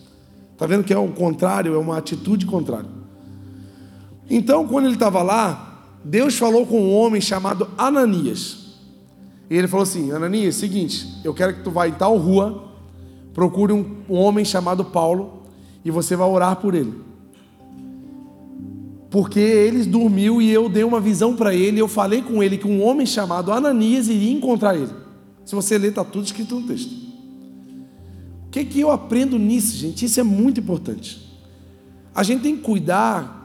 Está 0.54 0.68
vendo 0.68 0.84
que 0.84 0.94
é 0.94 0.98
o 0.98 1.08
contrário, 1.10 1.74
é 1.74 1.78
uma 1.78 1.98
atitude 1.98 2.46
contrária. 2.46 2.90
Então, 4.30 4.68
quando 4.68 4.86
ele 4.86 4.94
estava 4.94 5.22
lá, 5.24 5.84
Deus 6.06 6.38
falou 6.38 6.66
com 6.66 6.80
um 6.80 6.94
homem 6.94 7.20
chamado 7.20 7.68
Ananias. 7.78 8.78
E 9.50 9.58
ele 9.58 9.68
falou 9.68 9.84
assim: 9.84 10.12
Ananias, 10.12 10.56
seguinte, 10.56 11.08
eu 11.24 11.34
quero 11.34 11.56
que 11.56 11.64
tu 11.64 11.72
vá 11.72 11.88
em 11.88 11.94
tal 11.94 12.16
rua, 12.18 12.72
procure 13.34 13.74
um, 13.74 13.98
um 14.08 14.16
homem 14.16 14.46
chamado 14.46 14.86
Paulo 14.86 15.42
e 15.84 15.92
você 15.92 16.16
vai 16.16 16.30
orar 16.30 16.56
por 16.58 16.76
ele 16.76 17.11
porque 19.12 19.42
ele 19.42 19.84
dormiu 19.84 20.42
e 20.42 20.50
eu 20.50 20.70
dei 20.70 20.86
uma 20.86 21.02
visão 21.02 21.36
para 21.36 21.54
ele. 21.54 21.82
Eu 21.82 21.90
falei 21.90 22.22
com 22.22 22.42
ele 22.42 22.58
que 22.58 22.66
um 22.66 22.82
homem 22.82 23.06
chamado 23.06 23.52
Ananias 23.52 24.08
iria 24.08 24.32
encontrar 24.32 24.74
ele. 24.78 24.90
Se 25.44 25.54
você 25.54 25.78
ler, 25.78 25.90
está 25.90 26.06
tudo 26.06 26.24
escrito 26.24 26.56
no 26.56 26.66
texto. 26.66 26.94
O 28.48 28.50
que, 28.50 28.64
que 28.64 28.80
eu 28.80 28.90
aprendo 28.90 29.38
nisso, 29.38 29.76
gente? 29.76 30.06
Isso 30.06 30.18
é 30.18 30.24
muito 30.24 30.62
importante. 30.62 31.30
A 32.16 32.24
gente 32.24 32.42
tem 32.42 32.56
que 32.56 32.62
cuidar 32.62 33.38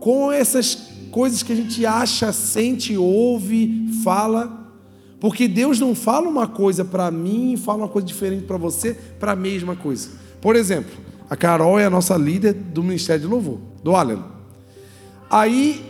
com 0.00 0.32
essas 0.32 0.74
coisas 1.10 1.42
que 1.42 1.52
a 1.52 1.56
gente 1.56 1.84
acha, 1.84 2.32
sente, 2.32 2.96
ouve, 2.96 3.86
fala. 4.02 4.72
Porque 5.20 5.46
Deus 5.46 5.78
não 5.78 5.94
fala 5.94 6.26
uma 6.26 6.46
coisa 6.46 6.86
para 6.86 7.10
mim 7.10 7.52
e 7.52 7.56
fala 7.58 7.80
uma 7.80 7.88
coisa 7.88 8.06
diferente 8.06 8.44
para 8.44 8.56
você, 8.56 8.94
para 8.94 9.32
a 9.32 9.36
mesma 9.36 9.76
coisa. 9.76 10.08
Por 10.40 10.56
exemplo, 10.56 10.94
a 11.28 11.36
Carol 11.36 11.78
é 11.78 11.84
a 11.84 11.90
nossa 11.90 12.16
líder 12.16 12.54
do 12.54 12.82
Ministério 12.82 13.20
de 13.20 13.28
Louvor, 13.28 13.58
do 13.82 13.94
Allen. 13.94 14.33
Aí 15.34 15.84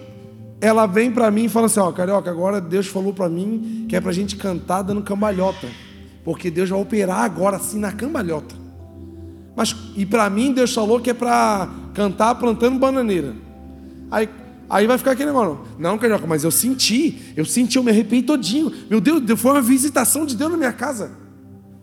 ela 0.58 0.86
vem 0.86 1.10
para 1.10 1.30
mim 1.30 1.44
e 1.44 1.48
fala 1.50 1.66
assim: 1.66 1.78
Ó, 1.78 1.92
Carioca, 1.92 2.30
agora 2.30 2.62
Deus 2.62 2.86
falou 2.86 3.12
para 3.12 3.28
mim 3.28 3.84
que 3.86 3.94
é 3.94 4.00
para 4.00 4.08
a 4.08 4.14
gente 4.14 4.36
cantar 4.36 4.80
dando 4.80 5.02
cambalhota, 5.02 5.68
porque 6.24 6.50
Deus 6.50 6.70
vai 6.70 6.80
operar 6.80 7.20
agora 7.20 7.58
assim 7.58 7.78
na 7.78 7.92
cambalhota. 7.92 8.54
Mas, 9.54 9.76
e 9.94 10.06
para 10.06 10.30
mim, 10.30 10.50
Deus 10.50 10.72
falou 10.72 10.98
que 10.98 11.10
é 11.10 11.14
para 11.14 11.68
cantar 11.92 12.36
plantando 12.36 12.78
bananeira. 12.78 13.36
Aí, 14.10 14.30
aí 14.70 14.86
vai 14.86 14.96
ficar 14.96 15.10
aquele 15.10 15.30
negócio: 15.30 15.60
Não, 15.78 15.98
Carioca, 15.98 16.26
mas 16.26 16.42
eu 16.42 16.50
senti, 16.50 17.34
eu 17.36 17.44
senti, 17.44 17.76
eu 17.76 17.82
me 17.82 17.90
arrepiei 17.90 18.22
todinho. 18.22 18.72
Meu 18.88 18.98
Deus, 18.98 19.38
foi 19.38 19.50
uma 19.50 19.60
visitação 19.60 20.24
de 20.24 20.36
Deus 20.36 20.50
na 20.50 20.56
minha 20.56 20.72
casa. 20.72 21.10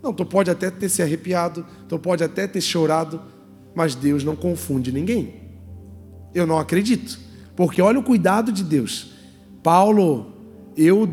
Não, 0.01 0.11
tu 0.11 0.25
pode 0.25 0.49
até 0.49 0.71
ter 0.71 0.89
se 0.89 1.03
arrepiado, 1.03 1.63
tu 1.87 1.99
pode 1.99 2.23
até 2.23 2.47
ter 2.47 2.59
chorado, 2.59 3.21
mas 3.75 3.93
Deus 3.93 4.23
não 4.23 4.35
confunde 4.35 4.91
ninguém. 4.91 5.35
Eu 6.33 6.47
não 6.47 6.57
acredito. 6.57 7.29
Porque 7.55 7.81
olha 7.81 7.99
o 7.99 8.03
cuidado 8.03 8.51
de 8.51 8.63
Deus. 8.63 9.11
Paulo, 9.63 10.33
eu 10.75 11.09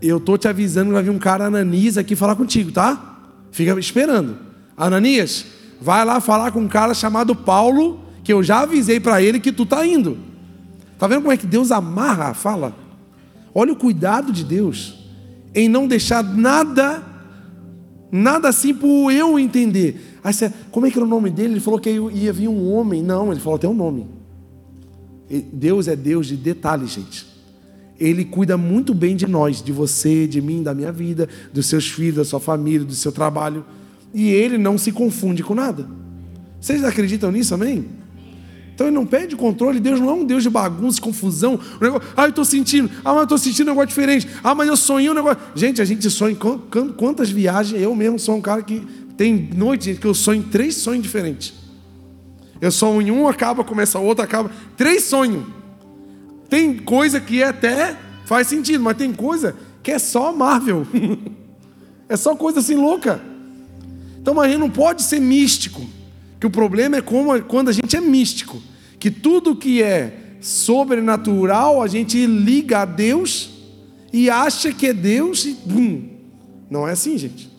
eu 0.00 0.18
tô 0.18 0.36
te 0.36 0.48
avisando 0.48 0.88
que 0.88 0.94
vai 0.94 1.02
vir 1.02 1.10
um 1.10 1.18
cara 1.18 1.46
Ananias 1.46 1.96
aqui 1.96 2.16
falar 2.16 2.34
contigo, 2.34 2.72
tá? 2.72 3.20
Fica 3.52 3.78
esperando. 3.78 4.36
Ananias, 4.76 5.46
vai 5.80 6.04
lá 6.04 6.20
falar 6.20 6.50
com 6.50 6.60
um 6.60 6.68
cara 6.68 6.92
chamado 6.92 7.36
Paulo, 7.36 8.00
que 8.24 8.32
eu 8.32 8.42
já 8.42 8.60
avisei 8.60 8.98
para 8.98 9.22
ele 9.22 9.38
que 9.38 9.52
tu 9.52 9.64
tá 9.64 9.86
indo. 9.86 10.18
Tá 10.98 11.06
vendo 11.06 11.22
como 11.22 11.32
é 11.32 11.36
que 11.36 11.46
Deus 11.46 11.70
amarra 11.70 12.30
a 12.30 12.34
fala? 12.34 12.74
Olha 13.54 13.72
o 13.72 13.76
cuidado 13.76 14.32
de 14.32 14.44
Deus 14.44 14.98
em 15.54 15.68
não 15.68 15.86
deixar 15.86 16.24
nada 16.24 17.10
nada 18.10 18.48
assim 18.48 18.74
por 18.74 19.10
eu 19.10 19.38
entender. 19.38 20.18
Aí 20.22 20.32
você, 20.34 20.52
como 20.70 20.86
é 20.86 20.90
que 20.90 20.98
era 20.98 21.04
o 21.06 21.08
nome 21.08 21.30
dele? 21.30 21.54
Ele 21.54 21.60
falou 21.60 21.80
que 21.80 21.90
ia 21.90 22.32
vir 22.32 22.48
um 22.48 22.70
homem. 22.72 23.02
Não, 23.02 23.32
ele 23.32 23.40
falou 23.40 23.56
até 23.56 23.66
o 23.66 23.70
um 23.70 23.74
nome. 23.74 24.06
Deus 25.40 25.88
é 25.88 25.96
Deus 25.96 26.26
de 26.26 26.36
detalhes, 26.36 26.90
gente. 26.90 27.26
Ele 27.98 28.24
cuida 28.24 28.56
muito 28.56 28.92
bem 28.92 29.14
de 29.14 29.26
nós, 29.26 29.62
de 29.62 29.72
você, 29.72 30.26
de 30.26 30.42
mim, 30.42 30.62
da 30.62 30.74
minha 30.74 30.90
vida, 30.90 31.28
dos 31.52 31.66
seus 31.66 31.88
filhos, 31.88 32.16
da 32.16 32.24
sua 32.24 32.40
família, 32.40 32.84
do 32.84 32.94
seu 32.94 33.12
trabalho. 33.12 33.64
E 34.12 34.28
ele 34.28 34.58
não 34.58 34.76
se 34.76 34.92
confunde 34.92 35.42
com 35.42 35.54
nada. 35.54 35.88
Vocês 36.60 36.84
acreditam 36.84 37.30
nisso, 37.32 37.54
amém? 37.54 37.86
Então 38.74 38.86
ele 38.86 38.94
não 38.94 39.06
pede 39.06 39.36
controle, 39.36 39.78
Deus 39.78 40.00
não 40.00 40.10
é 40.10 40.12
um 40.12 40.24
Deus 40.24 40.42
de 40.42 40.50
bagunça, 40.50 41.00
confusão. 41.00 41.58
Negócio, 41.80 42.08
ah, 42.16 42.24
eu 42.24 42.30
estou 42.30 42.44
sentindo, 42.44 42.90
ah, 43.04 43.10
mas 43.10 43.16
eu 43.18 43.22
estou 43.22 43.38
sentindo 43.38 43.68
um 43.68 43.70
negócio 43.70 43.88
diferente. 43.88 44.28
Ah, 44.42 44.54
mas 44.54 44.68
eu 44.68 44.76
sonhei 44.76 45.10
um 45.10 45.14
negócio. 45.14 45.38
Gente, 45.54 45.80
a 45.80 45.84
gente 45.84 46.08
sonha 46.10 46.36
quantas 46.96 47.30
viagens, 47.30 47.80
eu 47.80 47.94
mesmo 47.94 48.18
sou 48.18 48.36
um 48.36 48.40
cara 48.40 48.62
que 48.62 48.82
tem 49.16 49.50
noite 49.54 49.94
que 49.94 50.06
eu 50.06 50.14
sonho 50.14 50.42
três 50.50 50.76
sonhos 50.76 51.02
diferentes. 51.02 51.61
Eu 52.62 52.70
sonho 52.70 53.12
um, 53.12 53.26
acaba, 53.26 53.64
começa 53.64 53.98
outro, 53.98 54.22
acaba. 54.22 54.48
Três 54.76 55.02
sonhos. 55.02 55.44
Tem 56.48 56.78
coisa 56.78 57.20
que 57.20 57.42
é 57.42 57.48
até 57.48 57.98
faz 58.24 58.46
sentido, 58.46 58.84
mas 58.84 58.96
tem 58.96 59.12
coisa 59.12 59.56
que 59.82 59.90
é 59.90 59.98
só 59.98 60.32
Marvel. 60.32 60.86
é 62.08 62.16
só 62.16 62.36
coisa 62.36 62.60
assim 62.60 62.76
louca. 62.76 63.20
Então, 64.20 64.40
a 64.40 64.46
gente 64.46 64.60
não 64.60 64.70
pode 64.70 65.02
ser 65.02 65.18
místico. 65.18 65.84
Que 66.38 66.46
o 66.46 66.50
problema 66.50 66.98
é 66.98 67.02
como, 67.02 67.42
quando 67.42 67.68
a 67.68 67.72
gente 67.72 67.96
é 67.96 68.00
místico. 68.00 68.62
Que 68.96 69.10
tudo 69.10 69.56
que 69.56 69.82
é 69.82 70.36
sobrenatural 70.40 71.82
a 71.82 71.88
gente 71.88 72.24
liga 72.26 72.82
a 72.82 72.84
Deus 72.84 73.50
e 74.12 74.30
acha 74.30 74.72
que 74.72 74.86
é 74.86 74.92
Deus 74.92 75.44
e 75.46 75.54
bum. 75.66 76.10
Não 76.70 76.86
é 76.86 76.92
assim, 76.92 77.18
gente. 77.18 77.50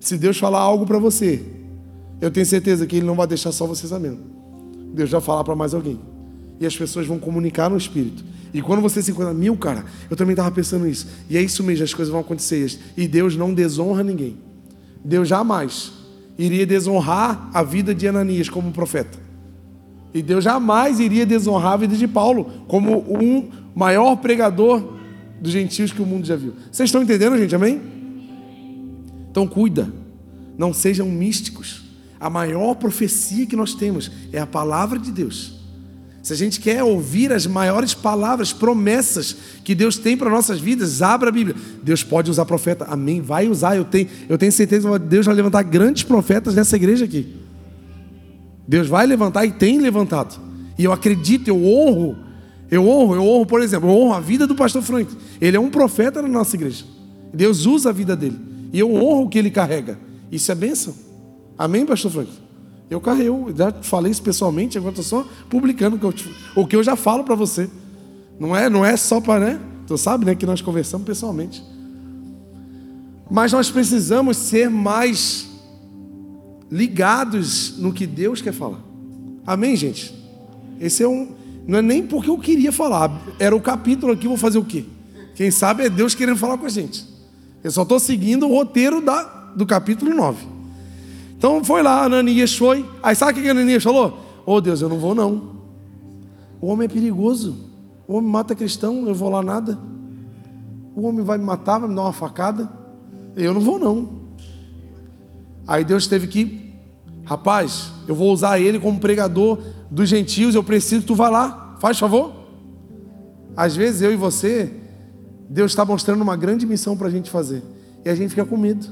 Se 0.00 0.18
Deus 0.18 0.38
falar 0.38 0.58
algo 0.58 0.84
para 0.84 0.98
você, 0.98 1.57
eu 2.20 2.30
tenho 2.30 2.46
certeza 2.46 2.86
que 2.86 2.96
Ele 2.96 3.06
não 3.06 3.14
vai 3.14 3.26
deixar 3.26 3.52
só 3.52 3.66
você 3.66 3.86
sabendo. 3.86 4.18
Deus 4.92 5.10
vai 5.10 5.20
falar 5.20 5.44
para 5.44 5.54
mais 5.54 5.74
alguém. 5.74 6.00
E 6.60 6.66
as 6.66 6.76
pessoas 6.76 7.06
vão 7.06 7.18
comunicar 7.18 7.70
no 7.70 7.76
Espírito. 7.76 8.24
E 8.52 8.60
quando 8.62 8.80
você 8.80 9.02
se 9.02 9.10
encontra, 9.10 9.32
mil, 9.32 9.56
cara, 9.56 9.84
eu 10.10 10.16
também 10.16 10.32
estava 10.32 10.50
pensando 10.50 10.84
nisso. 10.86 11.06
E 11.28 11.36
é 11.36 11.42
isso 11.42 11.62
mesmo, 11.62 11.84
as 11.84 11.94
coisas 11.94 12.10
vão 12.10 12.20
acontecer. 12.20 12.78
E 12.96 13.06
Deus 13.06 13.36
não 13.36 13.54
desonra 13.54 14.02
ninguém. 14.02 14.36
Deus 15.04 15.28
jamais 15.28 15.92
iria 16.36 16.66
desonrar 16.66 17.50
a 17.52 17.62
vida 17.62 17.94
de 17.94 18.08
Ananias 18.08 18.48
como 18.48 18.72
profeta. 18.72 19.18
E 20.12 20.22
Deus 20.22 20.42
jamais 20.42 20.98
iria 20.98 21.26
desonrar 21.26 21.72
a 21.72 21.76
vida 21.76 21.96
de 21.96 22.08
Paulo 22.08 22.64
como 22.66 22.98
um 23.08 23.48
maior 23.74 24.16
pregador 24.16 24.94
dos 25.40 25.52
gentios 25.52 25.92
que 25.92 26.02
o 26.02 26.06
mundo 26.06 26.26
já 26.26 26.34
viu. 26.34 26.54
Vocês 26.70 26.88
estão 26.88 27.02
entendendo, 27.02 27.36
gente? 27.38 27.54
Amém? 27.54 27.80
Então 29.30 29.46
cuida. 29.46 29.92
Não 30.56 30.72
sejam 30.72 31.06
místicos. 31.08 31.87
A 32.20 32.28
maior 32.28 32.74
profecia 32.74 33.46
que 33.46 33.56
nós 33.56 33.74
temos 33.74 34.10
é 34.32 34.38
a 34.38 34.46
palavra 34.46 34.98
de 34.98 35.12
Deus. 35.12 35.58
Se 36.22 36.32
a 36.32 36.36
gente 36.36 36.60
quer 36.60 36.82
ouvir 36.82 37.32
as 37.32 37.46
maiores 37.46 37.94
palavras, 37.94 38.52
promessas 38.52 39.36
que 39.64 39.74
Deus 39.74 39.96
tem 39.96 40.16
para 40.16 40.28
nossas 40.28 40.60
vidas, 40.60 41.00
abra 41.00 41.28
a 41.28 41.32
Bíblia. 41.32 41.56
Deus 41.82 42.02
pode 42.02 42.30
usar 42.30 42.44
profeta, 42.44 42.84
amém? 42.84 43.20
Vai 43.20 43.48
usar, 43.48 43.76
eu 43.76 43.84
tenho, 43.84 44.08
eu 44.28 44.36
tenho 44.36 44.52
certeza 44.52 44.90
que 44.98 45.06
Deus 45.06 45.24
vai 45.24 45.34
levantar 45.34 45.62
grandes 45.62 46.02
profetas 46.02 46.54
nessa 46.54 46.76
igreja 46.76 47.04
aqui. 47.04 47.34
Deus 48.66 48.88
vai 48.88 49.06
levantar 49.06 49.46
e 49.46 49.52
tem 49.52 49.78
levantado. 49.78 50.38
E 50.76 50.84
eu 50.84 50.92
acredito, 50.92 51.48
eu 51.48 51.64
honro, 51.64 52.18
eu 52.70 52.86
honro, 52.86 53.14
eu 53.14 53.22
honro, 53.22 53.46
por 53.46 53.62
exemplo, 53.62 53.88
eu 53.88 53.94
honro 53.94 54.12
a 54.12 54.20
vida 54.20 54.46
do 54.46 54.54
pastor 54.54 54.82
Frank. 54.82 55.10
Ele 55.40 55.56
é 55.56 55.60
um 55.60 55.70
profeta 55.70 56.20
na 56.20 56.28
nossa 56.28 56.56
igreja. 56.56 56.84
Deus 57.32 57.64
usa 57.64 57.88
a 57.88 57.92
vida 57.92 58.14
dele. 58.14 58.38
E 58.72 58.78
eu 58.78 58.94
honro 58.94 59.24
o 59.24 59.28
que 59.30 59.38
ele 59.38 59.50
carrega. 59.50 59.98
Isso 60.30 60.52
é 60.52 60.54
bênção. 60.54 61.07
Amém, 61.58 61.84
pastor 61.84 62.12
Frank? 62.12 62.30
Eu 62.88 63.00
carrego, 63.00 63.52
já 63.54 63.72
falei 63.82 64.12
isso 64.12 64.22
pessoalmente, 64.22 64.78
agora 64.78 64.92
estou 64.92 65.04
só 65.04 65.28
publicando 65.50 65.96
o 65.96 65.98
que 65.98 66.06
eu, 66.06 66.14
o 66.54 66.66
que 66.66 66.76
eu 66.76 66.82
já 66.82 66.96
falo 66.96 67.24
para 67.24 67.34
você. 67.34 67.68
Não 68.38 68.56
é, 68.56 68.70
não 68.70 68.84
é 68.84 68.96
só 68.96 69.20
para, 69.20 69.44
né? 69.44 69.60
Tu 69.86 69.98
sabe, 69.98 70.24
né, 70.24 70.34
que 70.34 70.46
nós 70.46 70.62
conversamos 70.62 71.04
pessoalmente. 71.04 71.62
Mas 73.30 73.52
nós 73.52 73.70
precisamos 73.70 74.36
ser 74.36 74.70
mais 74.70 75.48
ligados 76.70 77.76
no 77.78 77.92
que 77.92 78.06
Deus 78.06 78.40
quer 78.40 78.52
falar. 78.52 78.80
Amém, 79.46 79.74
gente? 79.76 80.14
Esse 80.80 81.02
é 81.02 81.08
um, 81.08 81.32
não 81.66 81.78
é 81.78 81.82
nem 81.82 82.06
porque 82.06 82.30
eu 82.30 82.38
queria 82.38 82.70
falar, 82.70 83.20
era 83.38 83.54
o 83.54 83.60
capítulo 83.60 84.12
aqui, 84.12 84.28
vou 84.28 84.36
fazer 84.36 84.58
o 84.58 84.64
quê? 84.64 84.84
Quem 85.34 85.50
sabe 85.50 85.84
é 85.84 85.90
Deus 85.90 86.14
querendo 86.14 86.38
falar 86.38 86.56
com 86.56 86.66
a 86.66 86.70
gente. 86.70 87.04
Eu 87.62 87.70
só 87.70 87.82
estou 87.82 87.98
seguindo 87.98 88.46
o 88.46 88.54
roteiro 88.54 89.00
da, 89.00 89.22
do 89.54 89.66
capítulo 89.66 90.14
9. 90.14 90.57
Então 91.38 91.62
foi 91.62 91.82
lá, 91.84 92.02
Ananias 92.02 92.56
foi. 92.56 92.84
Aí 93.00 93.14
sabe 93.14 93.38
o 93.38 93.42
que 93.42 93.48
Ananias 93.48 93.84
falou? 93.84 94.18
Oh 94.44 94.60
Deus, 94.60 94.82
eu 94.82 94.88
não 94.88 94.98
vou 94.98 95.14
não. 95.14 95.56
O 96.60 96.66
homem 96.66 96.86
é 96.86 96.88
perigoso. 96.88 97.56
O 98.08 98.16
homem 98.16 98.28
mata 98.28 98.56
cristão, 98.56 99.06
eu 99.06 99.14
vou 99.14 99.30
lá 99.30 99.40
nada. 99.40 99.78
O 100.96 101.06
homem 101.06 101.24
vai 101.24 101.38
me 101.38 101.44
matar, 101.44 101.78
vai 101.78 101.88
me 101.88 101.94
dar 101.94 102.02
uma 102.02 102.12
facada. 102.12 102.68
Eu 103.36 103.54
não 103.54 103.60
vou 103.60 103.78
não. 103.78 104.18
Aí 105.64 105.84
Deus 105.84 106.08
teve 106.08 106.26
que, 106.26 106.74
rapaz, 107.24 107.92
eu 108.08 108.16
vou 108.16 108.32
usar 108.32 108.58
ele 108.58 108.80
como 108.80 108.98
pregador 108.98 109.58
dos 109.88 110.08
gentios, 110.08 110.56
eu 110.56 110.64
preciso 110.64 111.02
que 111.02 111.06
tu 111.06 111.14
vá 111.14 111.28
lá, 111.28 111.76
faz 111.78 111.98
favor. 111.98 112.32
Às 113.56 113.76
vezes 113.76 114.02
eu 114.02 114.12
e 114.12 114.16
você, 114.16 114.72
Deus 115.48 115.70
está 115.70 115.84
mostrando 115.84 116.22
uma 116.22 116.36
grande 116.36 116.66
missão 116.66 116.96
para 116.96 117.06
a 117.06 117.10
gente 117.10 117.30
fazer. 117.30 117.62
E 118.04 118.08
a 118.08 118.14
gente 118.14 118.30
fica 118.30 118.44
com 118.44 118.56
medo. 118.56 118.88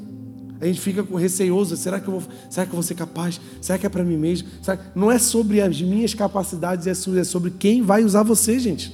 A 0.60 0.66
gente 0.66 0.80
fica 0.80 1.04
receoso, 1.18 1.76
será 1.76 2.00
que 2.00 2.08
eu 2.08 2.18
vou, 2.18 2.22
será 2.48 2.64
que 2.64 2.72
eu 2.72 2.76
vou 2.76 2.82
ser 2.82 2.94
capaz? 2.94 3.40
Será 3.60 3.78
que 3.78 3.86
é 3.86 3.88
para 3.88 4.02
mim 4.02 4.16
mesmo? 4.16 4.48
Não 4.94 5.12
é 5.12 5.18
sobre 5.18 5.60
as 5.60 5.80
minhas 5.82 6.14
capacidades, 6.14 6.86
é, 6.86 6.92
é 7.20 7.24
sobre 7.24 7.50
quem 7.50 7.82
vai 7.82 8.02
usar 8.02 8.22
você, 8.22 8.58
gente. 8.58 8.92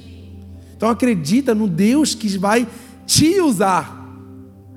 Então 0.77 0.91
acredita 0.91 1.55
no 1.55 1.69
Deus 1.69 2.15
que 2.15 2.37
vai 2.37 2.67
te 3.07 3.41
usar. 3.41 4.01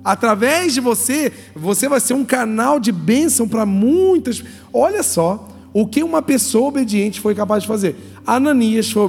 Através 0.03 0.75
de 0.75 0.79
você, 0.79 1.33
você 1.55 1.89
vai 1.89 1.99
ser 1.99 2.13
um 2.13 2.23
canal 2.23 2.79
de 2.79 2.91
bênção 2.91 3.47
para 3.47 3.65
muitas. 3.65 4.43
Olha 4.71 5.01
só 5.01 5.49
o 5.73 5.87
que 5.87 6.03
uma 6.03 6.21
pessoa 6.21 6.67
obediente 6.67 7.19
foi 7.19 7.33
capaz 7.33 7.63
de 7.63 7.67
fazer. 7.67 7.95
Ananias 8.25 8.91
foi 8.91 9.01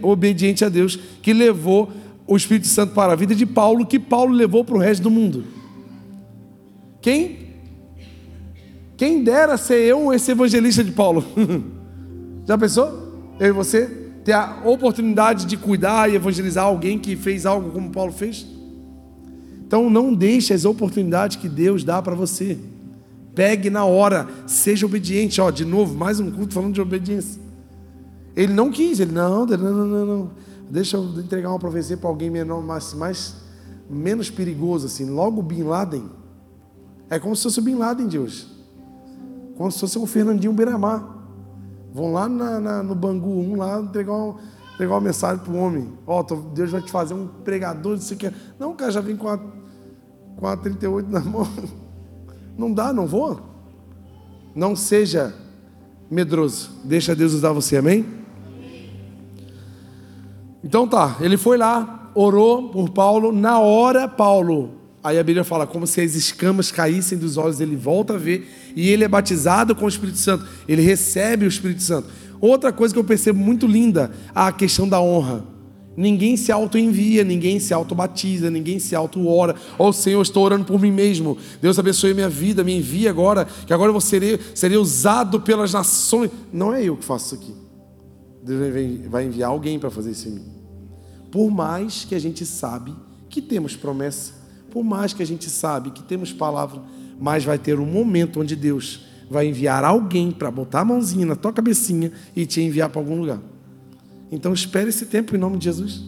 obediente 0.00 0.64
a 0.64 0.68
Deus, 0.68 0.96
que 1.20 1.32
levou 1.32 1.90
o 2.28 2.36
Espírito 2.36 2.68
Santo 2.68 2.94
para 2.94 3.12
a 3.12 3.16
vida 3.16 3.34
de 3.34 3.44
Paulo, 3.44 3.84
que 3.84 3.98
Paulo 3.98 4.32
levou 4.32 4.64
para 4.64 4.76
o 4.76 4.80
resto 4.80 5.02
do 5.02 5.10
mundo. 5.10 5.55
Quem? 7.06 7.38
Quem 8.96 9.22
dera 9.22 9.56
ser 9.56 9.80
eu 9.80 10.12
esse 10.12 10.32
evangelista 10.32 10.82
de 10.82 10.90
Paulo? 10.90 11.24
Já 12.44 12.58
pensou? 12.58 13.36
Eu 13.38 13.46
e 13.46 13.52
você 13.52 13.86
ter 14.24 14.32
a 14.32 14.62
oportunidade 14.64 15.46
de 15.46 15.56
cuidar 15.56 16.10
e 16.10 16.16
evangelizar 16.16 16.64
alguém 16.64 16.98
que 16.98 17.14
fez 17.14 17.46
algo 17.46 17.70
como 17.70 17.92
Paulo 17.92 18.10
fez? 18.10 18.44
Então 19.64 19.88
não 19.88 20.12
deixe 20.12 20.52
as 20.52 20.64
oportunidades 20.64 21.36
que 21.36 21.48
Deus 21.48 21.84
dá 21.84 22.02
para 22.02 22.16
você. 22.16 22.58
Pegue 23.36 23.70
na 23.70 23.84
hora, 23.84 24.26
seja 24.44 24.84
obediente. 24.84 25.40
Ó, 25.40 25.48
de 25.52 25.64
novo, 25.64 25.94
mais 25.94 26.18
um 26.18 26.28
culto 26.28 26.54
falando 26.54 26.74
de 26.74 26.80
obediência. 26.80 27.40
Ele 28.34 28.52
não 28.52 28.68
quis, 28.68 28.98
ele 28.98 29.12
não, 29.12 29.46
não, 29.46 29.56
não, 29.56 30.06
não. 30.06 30.30
Deixa 30.68 30.96
eu 30.96 31.04
entregar 31.20 31.50
uma 31.50 31.60
profecia 31.60 31.96
para 31.96 32.10
alguém 32.10 32.30
menor, 32.30 32.60
mais, 32.64 32.92
mais 32.94 33.36
menos 33.88 34.28
perigoso 34.28 34.86
assim. 34.86 35.08
Logo 35.08 35.40
Bin 35.40 35.62
Laden 35.62 36.25
é 37.08 37.18
como 37.18 37.36
se 37.36 37.44
fosse 37.44 37.58
o 37.58 37.62
Bin 37.62 37.76
Laden 37.76 38.08
de 38.08 38.18
hoje. 38.18 38.46
Como 39.56 39.70
se 39.70 39.78
fosse 39.78 39.98
o 39.98 40.06
Fernandinho 40.06 40.52
Beiramar. 40.52 41.16
Vão 41.92 42.12
lá 42.12 42.28
na, 42.28 42.60
na, 42.60 42.82
no 42.82 42.94
Bangu 42.94 43.30
1 43.30 43.56
lá 43.56 43.80
entregar, 43.80 44.12
um, 44.12 44.36
entregar 44.74 44.94
uma 44.94 45.00
mensagem 45.00 45.42
para 45.42 45.52
o 45.52 45.56
homem. 45.56 45.92
Ó, 46.06 46.20
oh, 46.20 46.34
Deus 46.52 46.70
vai 46.70 46.82
te 46.82 46.90
fazer 46.90 47.14
um 47.14 47.26
pregador. 47.26 47.98
Não, 48.58 48.72
o 48.72 48.74
cara 48.74 48.90
já 48.90 49.00
vem 49.00 49.16
com 49.16 49.28
a, 49.28 49.38
com 50.36 50.46
a 50.46 50.56
38 50.56 51.08
na 51.08 51.20
mão. 51.24 51.48
Não 52.58 52.72
dá, 52.72 52.92
não 52.92 53.06
vou. 53.06 53.40
Não 54.54 54.74
seja 54.74 55.34
medroso. 56.10 56.70
Deixa 56.84 57.14
Deus 57.14 57.32
usar 57.32 57.52
você, 57.52 57.76
amém? 57.76 58.04
Então 60.62 60.88
tá, 60.88 61.16
ele 61.20 61.36
foi 61.36 61.56
lá, 61.56 62.10
orou 62.14 62.70
por 62.70 62.90
Paulo. 62.90 63.30
Na 63.30 63.60
hora, 63.60 64.08
Paulo 64.08 64.85
Aí 65.06 65.20
a 65.20 65.22
Bíblia 65.22 65.44
fala 65.44 65.68
como 65.68 65.86
se 65.86 66.00
as 66.00 66.16
escamas 66.16 66.72
caíssem 66.72 67.16
dos 67.16 67.36
olhos, 67.36 67.60
ele 67.60 67.76
volta 67.76 68.14
a 68.14 68.18
ver 68.18 68.72
e 68.74 68.90
ele 68.90 69.04
é 69.04 69.08
batizado 69.08 69.72
com 69.72 69.84
o 69.84 69.88
Espírito 69.88 70.18
Santo, 70.18 70.44
ele 70.66 70.82
recebe 70.82 71.44
o 71.44 71.48
Espírito 71.48 71.80
Santo. 71.80 72.08
Outra 72.40 72.72
coisa 72.72 72.92
que 72.92 72.98
eu 72.98 73.04
percebo 73.04 73.38
muito 73.38 73.68
linda, 73.68 74.10
a 74.34 74.50
questão 74.50 74.88
da 74.88 75.00
honra. 75.00 75.44
Ninguém 75.96 76.36
se 76.36 76.50
auto-envia, 76.50 77.22
ninguém 77.22 77.60
se 77.60 77.72
auto-batiza, 77.72 78.50
ninguém 78.50 78.80
se 78.80 78.96
auto-ora. 78.96 79.54
Ó 79.78 79.90
oh, 79.90 79.92
Senhor, 79.92 80.20
estou 80.20 80.42
orando 80.42 80.64
por 80.64 80.80
mim 80.80 80.90
mesmo. 80.90 81.38
Deus 81.62 81.78
abençoe 81.78 82.12
minha 82.12 82.28
vida, 82.28 82.64
me 82.64 82.76
envia 82.76 83.08
agora, 83.08 83.46
que 83.64 83.72
agora 83.72 83.90
eu 83.90 83.94
vou 83.94 84.00
ser, 84.00 84.40
serei 84.56 84.76
usado 84.76 85.40
pelas 85.40 85.72
nações. 85.72 86.32
Não 86.52 86.74
é 86.74 86.82
eu 86.82 86.96
que 86.96 87.04
faço 87.04 87.26
isso 87.26 87.44
aqui. 87.44 87.54
Deus 88.42 88.60
vai 89.08 89.24
enviar 89.24 89.50
alguém 89.50 89.78
para 89.78 89.88
fazer 89.88 90.10
isso 90.10 90.28
em 90.28 90.32
mim. 90.32 90.46
Por 91.30 91.48
mais 91.48 92.04
que 92.04 92.16
a 92.16 92.18
gente 92.18 92.44
sabe 92.44 92.92
que 93.30 93.40
temos 93.40 93.76
promessa, 93.76 94.45
por 94.70 94.84
mais 94.84 95.12
que 95.12 95.22
a 95.22 95.26
gente 95.26 95.48
sabe 95.48 95.90
que 95.90 96.02
temos 96.02 96.32
palavra, 96.32 96.82
mas 97.18 97.44
vai 97.44 97.58
ter 97.58 97.78
um 97.78 97.86
momento 97.86 98.40
onde 98.40 98.54
Deus 98.54 99.06
vai 99.30 99.48
enviar 99.48 99.84
alguém 99.84 100.30
para 100.30 100.50
botar 100.50 100.80
a 100.80 100.84
mãozinha 100.84 101.26
na 101.26 101.36
tua 101.36 101.52
cabecinha 101.52 102.12
e 102.34 102.46
te 102.46 102.60
enviar 102.60 102.88
para 102.88 103.00
algum 103.00 103.20
lugar. 103.20 103.40
Então 104.30 104.52
espere 104.52 104.88
esse 104.88 105.06
tempo 105.06 105.34
em 105.34 105.38
nome 105.38 105.58
de 105.58 105.64
Jesus. 105.64 106.04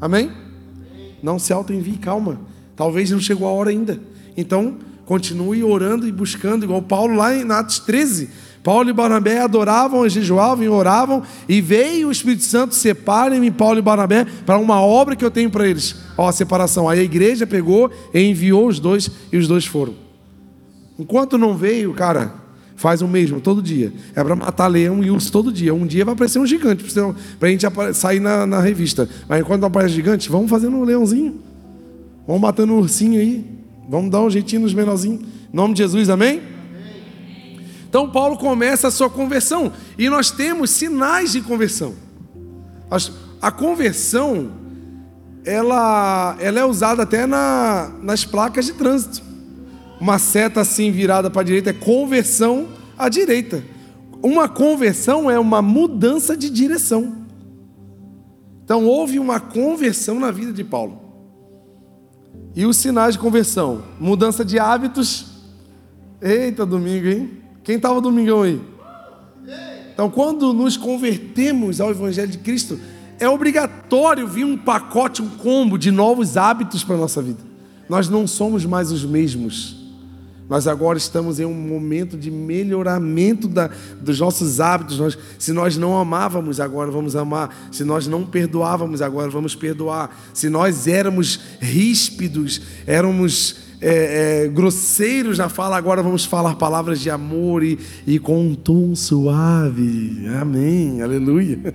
Amém? 0.00 0.30
Não 1.22 1.38
se 1.38 1.52
auto-envie, 1.52 1.98
calma. 1.98 2.40
Talvez 2.74 3.10
não 3.10 3.20
chegou 3.20 3.48
a 3.48 3.50
hora 3.50 3.70
ainda. 3.70 4.00
Então, 4.36 4.76
continue 5.06 5.64
orando 5.64 6.06
e 6.06 6.12
buscando, 6.12 6.64
igual 6.64 6.82
Paulo 6.82 7.16
lá 7.16 7.34
em 7.34 7.50
Atos 7.50 7.78
13. 7.80 8.30
Paulo 8.66 8.90
e 8.90 8.92
Barnabé 8.92 9.38
adoravam, 9.38 10.08
jejuavam 10.08 10.64
e 10.64 10.68
oravam, 10.68 11.22
e 11.48 11.60
veio 11.60 12.08
o 12.08 12.10
Espírito 12.10 12.42
Santo, 12.42 12.74
separem-me 12.74 13.48
Paulo 13.48 13.78
e 13.78 13.82
Barnabé 13.82 14.26
para 14.44 14.58
uma 14.58 14.80
obra 14.80 15.14
que 15.14 15.24
eu 15.24 15.30
tenho 15.30 15.48
para 15.48 15.68
eles. 15.68 15.94
Ó, 16.18 16.26
a 16.26 16.32
separação. 16.32 16.88
Aí 16.88 16.98
a 16.98 17.02
igreja 17.04 17.46
pegou 17.46 17.88
e 18.12 18.20
enviou 18.20 18.66
os 18.66 18.80
dois, 18.80 19.08
e 19.32 19.36
os 19.36 19.46
dois 19.46 19.64
foram. 19.64 19.94
Enquanto 20.98 21.38
não 21.38 21.56
veio, 21.56 21.94
cara, 21.94 22.34
faz 22.74 23.02
o 23.02 23.06
mesmo 23.06 23.40
todo 23.40 23.62
dia. 23.62 23.92
É 24.16 24.24
para 24.24 24.34
matar 24.34 24.66
leão 24.66 25.00
e 25.04 25.12
urso 25.12 25.30
todo 25.30 25.52
dia. 25.52 25.72
Um 25.72 25.86
dia 25.86 26.04
vai 26.04 26.14
aparecer 26.14 26.40
um 26.40 26.46
gigante, 26.46 26.92
para 27.38 27.48
a 27.48 27.52
gente 27.52 27.64
sair 27.94 28.18
na, 28.18 28.48
na, 28.48 28.60
revista. 28.60 29.08
Mas 29.28 29.42
enquanto 29.42 29.60
não 29.60 29.68
aparece 29.68 29.94
gigante, 29.94 30.28
vamos 30.28 30.50
fazendo 30.50 30.76
um 30.76 30.82
leãozinho. 30.82 31.40
Vamos 32.26 32.42
matando 32.42 32.72
um 32.72 32.78
ursinho 32.78 33.20
aí. 33.20 33.44
Vamos 33.88 34.10
dar 34.10 34.22
um 34.22 34.28
jeitinho 34.28 34.62
nos 34.62 34.74
menorzinhos. 34.74 35.20
Em 35.22 35.56
nome 35.56 35.72
de 35.72 35.84
Jesus, 35.84 36.10
amém? 36.10 36.55
Então 37.96 38.10
Paulo 38.10 38.36
começa 38.36 38.88
a 38.88 38.90
sua 38.90 39.08
conversão 39.08 39.72
e 39.96 40.10
nós 40.10 40.30
temos 40.30 40.68
sinais 40.68 41.32
de 41.32 41.40
conversão. 41.40 41.94
A 43.40 43.50
conversão 43.50 44.50
ela, 45.46 46.36
ela 46.38 46.60
é 46.60 46.64
usada 46.66 47.04
até 47.04 47.24
na, 47.24 47.90
nas 48.02 48.22
placas 48.22 48.66
de 48.66 48.74
trânsito. 48.74 49.22
Uma 49.98 50.18
seta 50.18 50.60
assim 50.60 50.90
virada 50.92 51.30
para 51.30 51.40
a 51.40 51.44
direita 51.44 51.70
é 51.70 51.72
conversão 51.72 52.68
à 52.98 53.08
direita. 53.08 53.64
Uma 54.22 54.46
conversão 54.46 55.30
é 55.30 55.40
uma 55.40 55.62
mudança 55.62 56.36
de 56.36 56.50
direção. 56.50 57.16
Então 58.62 58.84
houve 58.84 59.18
uma 59.18 59.40
conversão 59.40 60.20
na 60.20 60.30
vida 60.30 60.52
de 60.52 60.62
Paulo. 60.62 61.00
E 62.54 62.66
os 62.66 62.76
sinais 62.76 63.14
de 63.14 63.20
conversão? 63.20 63.84
Mudança 63.98 64.44
de 64.44 64.58
hábitos. 64.58 65.28
Eita, 66.20 66.66
domingo, 66.66 67.06
hein? 67.06 67.45
Quem 67.66 67.76
estava 67.76 68.00
domingão 68.00 68.42
aí? 68.42 68.60
Então, 69.92 70.08
quando 70.08 70.52
nos 70.52 70.76
convertemos 70.76 71.80
ao 71.80 71.90
Evangelho 71.90 72.30
de 72.30 72.38
Cristo, 72.38 72.78
é 73.18 73.28
obrigatório 73.28 74.28
vir 74.28 74.44
um 74.44 74.56
pacote, 74.56 75.20
um 75.20 75.28
combo 75.28 75.76
de 75.76 75.90
novos 75.90 76.36
hábitos 76.36 76.84
para 76.84 76.94
a 76.94 76.98
nossa 76.98 77.20
vida. 77.20 77.40
Nós 77.88 78.08
não 78.08 78.24
somos 78.24 78.64
mais 78.64 78.92
os 78.92 79.04
mesmos. 79.04 79.84
Nós 80.48 80.68
agora 80.68 80.96
estamos 80.96 81.40
em 81.40 81.44
um 81.44 81.54
momento 81.54 82.16
de 82.16 82.30
melhoramento 82.30 83.48
da, 83.48 83.68
dos 84.00 84.20
nossos 84.20 84.60
hábitos. 84.60 85.00
Nós, 85.00 85.18
se 85.36 85.52
nós 85.52 85.76
não 85.76 85.98
amávamos, 85.98 86.60
agora 86.60 86.88
vamos 86.88 87.16
amar. 87.16 87.68
Se 87.72 87.82
nós 87.82 88.06
não 88.06 88.24
perdoávamos, 88.24 89.02
agora 89.02 89.28
vamos 89.28 89.56
perdoar. 89.56 90.16
Se 90.32 90.48
nós 90.48 90.86
éramos 90.86 91.40
ríspidos, 91.60 92.60
éramos 92.86 93.65
é, 93.80 94.44
é, 94.44 94.48
grosseiros 94.48 95.38
na 95.38 95.48
fala, 95.48 95.76
agora 95.76 96.02
vamos 96.02 96.24
falar 96.24 96.54
palavras 96.56 97.00
de 97.00 97.10
amor 97.10 97.62
e, 97.62 97.78
e 98.06 98.18
com 98.18 98.40
um 98.40 98.54
tom 98.54 98.94
suave. 98.94 100.26
Amém. 100.40 101.02
Aleluia. 101.02 101.74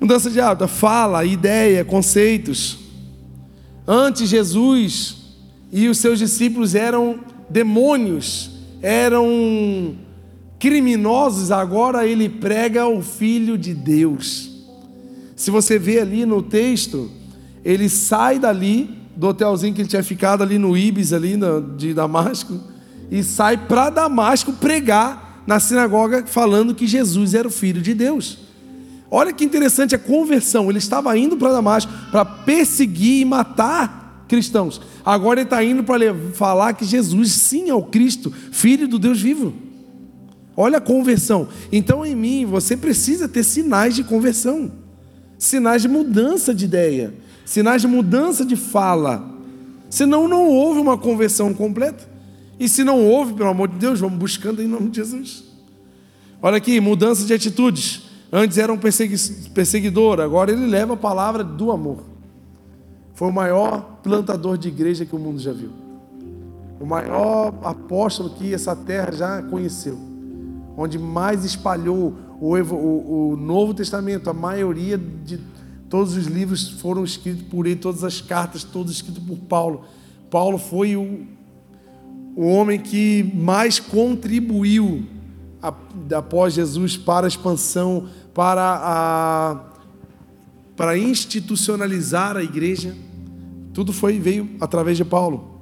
Mudança 0.00 0.30
de 0.30 0.40
hábito, 0.40 0.66
fala, 0.66 1.24
ideia, 1.24 1.84
conceitos. 1.84 2.78
Antes 3.86 4.28
Jesus 4.28 5.16
e 5.72 5.88
os 5.88 5.98
seus 5.98 6.18
discípulos 6.18 6.74
eram 6.74 7.20
demônios, 7.48 8.50
eram 8.82 9.96
criminosos, 10.58 11.50
agora 11.50 12.06
ele 12.06 12.28
prega 12.28 12.86
o 12.86 13.02
Filho 13.02 13.56
de 13.56 13.74
Deus. 13.74 14.50
Se 15.34 15.50
você 15.50 15.78
vê 15.78 16.00
ali 16.00 16.24
no 16.24 16.42
texto, 16.42 17.10
ele 17.64 17.88
sai 17.88 18.38
dali, 18.38 19.01
do 19.16 19.28
hotelzinho 19.28 19.74
que 19.74 19.82
ele 19.82 19.88
tinha 19.88 20.02
ficado 20.02 20.42
ali 20.42 20.58
no 20.58 20.76
Ibis, 20.76 21.12
ali 21.12 21.38
de 21.76 21.92
Damasco, 21.92 22.60
e 23.10 23.22
sai 23.22 23.56
para 23.56 23.90
Damasco 23.90 24.52
pregar 24.54 25.42
na 25.46 25.60
sinagoga, 25.60 26.24
falando 26.26 26.74
que 26.74 26.86
Jesus 26.86 27.34
era 27.34 27.46
o 27.46 27.50
Filho 27.50 27.82
de 27.82 27.94
Deus. 27.94 28.38
Olha 29.10 29.32
que 29.32 29.44
interessante 29.44 29.94
a 29.94 29.98
conversão. 29.98 30.70
Ele 30.70 30.78
estava 30.78 31.16
indo 31.18 31.36
para 31.36 31.52
Damasco 31.52 31.92
para 32.10 32.24
perseguir 32.24 33.20
e 33.20 33.24
matar 33.24 34.24
cristãos. 34.26 34.80
Agora 35.04 35.40
ele 35.40 35.46
está 35.46 35.62
indo 35.62 35.84
para 35.84 36.14
falar 36.32 36.72
que 36.72 36.86
Jesus 36.86 37.32
sim 37.32 37.68
é 37.68 37.74
o 37.74 37.82
Cristo, 37.82 38.32
Filho 38.50 38.88
do 38.88 38.98
Deus 38.98 39.20
vivo. 39.20 39.52
Olha 40.56 40.78
a 40.78 40.80
conversão. 40.80 41.48
Então 41.70 42.06
em 42.06 42.16
mim 42.16 42.46
você 42.46 42.74
precisa 42.74 43.28
ter 43.28 43.44
sinais 43.44 43.94
de 43.94 44.02
conversão, 44.02 44.72
sinais 45.38 45.82
de 45.82 45.88
mudança 45.88 46.54
de 46.54 46.64
ideia, 46.64 47.12
sinais 47.44 47.82
de 47.82 47.88
mudança 47.88 48.44
de 48.44 48.56
fala. 48.56 49.30
Senão 49.90 50.26
não 50.26 50.48
houve 50.48 50.80
uma 50.80 50.96
conversão 50.96 51.52
completa. 51.52 52.08
E 52.58 52.68
se 52.68 52.84
não 52.84 53.04
houve, 53.04 53.34
pelo 53.34 53.50
amor 53.50 53.68
de 53.68 53.76
Deus, 53.76 54.00
vamos 54.00 54.18
buscando 54.18 54.62
em 54.62 54.68
nome 54.68 54.90
de 54.90 54.96
Jesus. 54.96 55.44
Olha 56.40 56.56
aqui, 56.56 56.80
mudança 56.80 57.24
de 57.24 57.34
atitudes. 57.34 58.02
Antes 58.32 58.56
era 58.56 58.72
um 58.72 58.78
perseguidor, 58.78 60.20
agora 60.20 60.50
ele 60.50 60.66
leva 60.66 60.94
a 60.94 60.96
palavra 60.96 61.44
do 61.44 61.70
amor. 61.70 62.04
Foi 63.14 63.28
o 63.28 63.32
maior 63.32 63.98
plantador 64.02 64.56
de 64.56 64.68
igreja 64.68 65.04
que 65.04 65.14
o 65.14 65.18
mundo 65.18 65.38
já 65.38 65.52
viu. 65.52 65.70
O 66.80 66.86
maior 66.86 67.54
apóstolo 67.62 68.30
que 68.30 68.54
essa 68.54 68.74
terra 68.74 69.12
já 69.12 69.42
conheceu. 69.42 69.98
Onde 70.76 70.98
mais 70.98 71.44
espalhou 71.44 72.14
o, 72.40 72.56
o, 72.56 73.32
o 73.32 73.36
Novo 73.36 73.74
Testamento, 73.74 74.30
a 74.30 74.32
maioria 74.32 74.96
de 74.96 75.38
todos 75.92 76.16
os 76.16 76.24
livros 76.24 76.70
foram 76.70 77.04
escritos 77.04 77.42
por 77.50 77.66
ele, 77.66 77.76
todas 77.76 78.02
as 78.02 78.18
cartas, 78.18 78.64
todos 78.64 78.90
escritos 78.90 79.22
por 79.22 79.36
Paulo. 79.36 79.84
Paulo 80.30 80.56
foi 80.56 80.96
o, 80.96 81.26
o 82.34 82.46
homem 82.46 82.80
que 82.80 83.30
mais 83.34 83.78
contribuiu 83.78 85.04
após 86.16 86.54
Jesus 86.54 86.96
para 86.96 87.26
a 87.26 87.28
expansão, 87.28 88.08
para 88.32 88.80
a 88.82 89.72
para 90.74 90.96
institucionalizar 90.96 92.38
a 92.38 92.42
igreja. 92.42 92.96
Tudo 93.74 93.92
foi 93.92 94.18
veio 94.18 94.48
através 94.62 94.96
de 94.96 95.04
Paulo. 95.04 95.60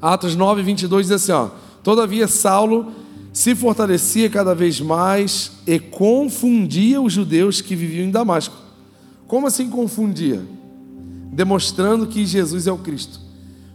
Atos 0.00 0.34
9, 0.34 0.62
22 0.62 1.08
diz 1.08 1.16
assim: 1.16 1.32
ó, 1.32 1.50
Todavia 1.82 2.26
Saulo 2.26 2.90
se 3.30 3.54
fortalecia 3.54 4.30
cada 4.30 4.54
vez 4.54 4.80
mais 4.80 5.52
e 5.66 5.78
confundia 5.78 6.98
os 6.98 7.12
judeus 7.12 7.60
que 7.60 7.76
viviam 7.76 8.06
em 8.06 8.10
Damasco. 8.10 8.61
Como 9.32 9.46
assim 9.46 9.70
confundia? 9.70 10.46
Demonstrando 11.32 12.06
que 12.06 12.26
Jesus 12.26 12.66
é 12.66 12.70
o 12.70 12.76
Cristo. 12.76 13.18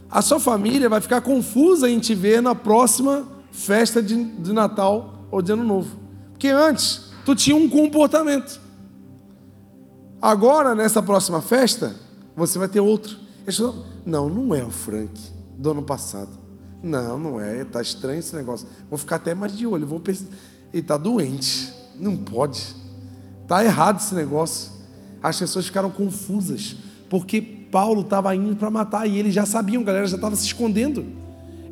A 0.08 0.22
sua 0.22 0.38
família 0.38 0.88
vai 0.88 1.00
ficar 1.00 1.20
confusa 1.20 1.90
em 1.90 1.98
te 1.98 2.14
ver 2.14 2.40
na 2.40 2.54
próxima 2.54 3.26
festa 3.50 4.00
de, 4.00 4.22
de 4.22 4.52
Natal 4.52 5.26
ou 5.32 5.42
de 5.42 5.50
Ano 5.50 5.64
Novo. 5.64 5.96
Porque 6.30 6.46
antes 6.46 7.06
tu 7.24 7.34
tinha 7.34 7.56
um 7.56 7.68
comportamento. 7.68 8.60
Agora, 10.22 10.76
nessa 10.76 11.02
próxima 11.02 11.42
festa, 11.42 11.96
você 12.36 12.56
vai 12.56 12.68
ter 12.68 12.78
outro. 12.78 13.18
Não, 14.06 14.28
não 14.28 14.54
é 14.54 14.62
o 14.62 14.70
Frank 14.70 15.20
do 15.58 15.72
ano 15.72 15.82
passado. 15.82 16.38
Não, 16.80 17.18
não 17.18 17.40
é. 17.40 17.62
Está 17.62 17.82
estranho 17.82 18.20
esse 18.20 18.36
negócio. 18.36 18.68
Vou 18.88 18.96
ficar 18.96 19.16
até 19.16 19.34
mais 19.34 19.56
de 19.56 19.66
olho. 19.66 19.88
Vou 19.88 19.98
pensar. 19.98 20.26
Ele 20.72 20.82
está 20.82 20.96
doente. 20.96 21.74
Não 21.98 22.16
pode. 22.16 22.76
Está 23.42 23.64
errado 23.64 23.98
esse 23.98 24.14
negócio. 24.14 24.77
As 25.22 25.38
pessoas 25.38 25.66
ficaram 25.66 25.90
confusas. 25.90 26.76
Porque 27.08 27.40
Paulo 27.40 28.02
estava 28.02 28.34
indo 28.34 28.56
para 28.56 28.70
matar. 28.70 29.06
E 29.06 29.18
eles 29.18 29.34
já 29.34 29.46
sabiam, 29.46 29.82
a 29.82 29.84
galera 29.84 30.06
já 30.06 30.16
estava 30.16 30.36
se 30.36 30.46
escondendo. 30.46 31.04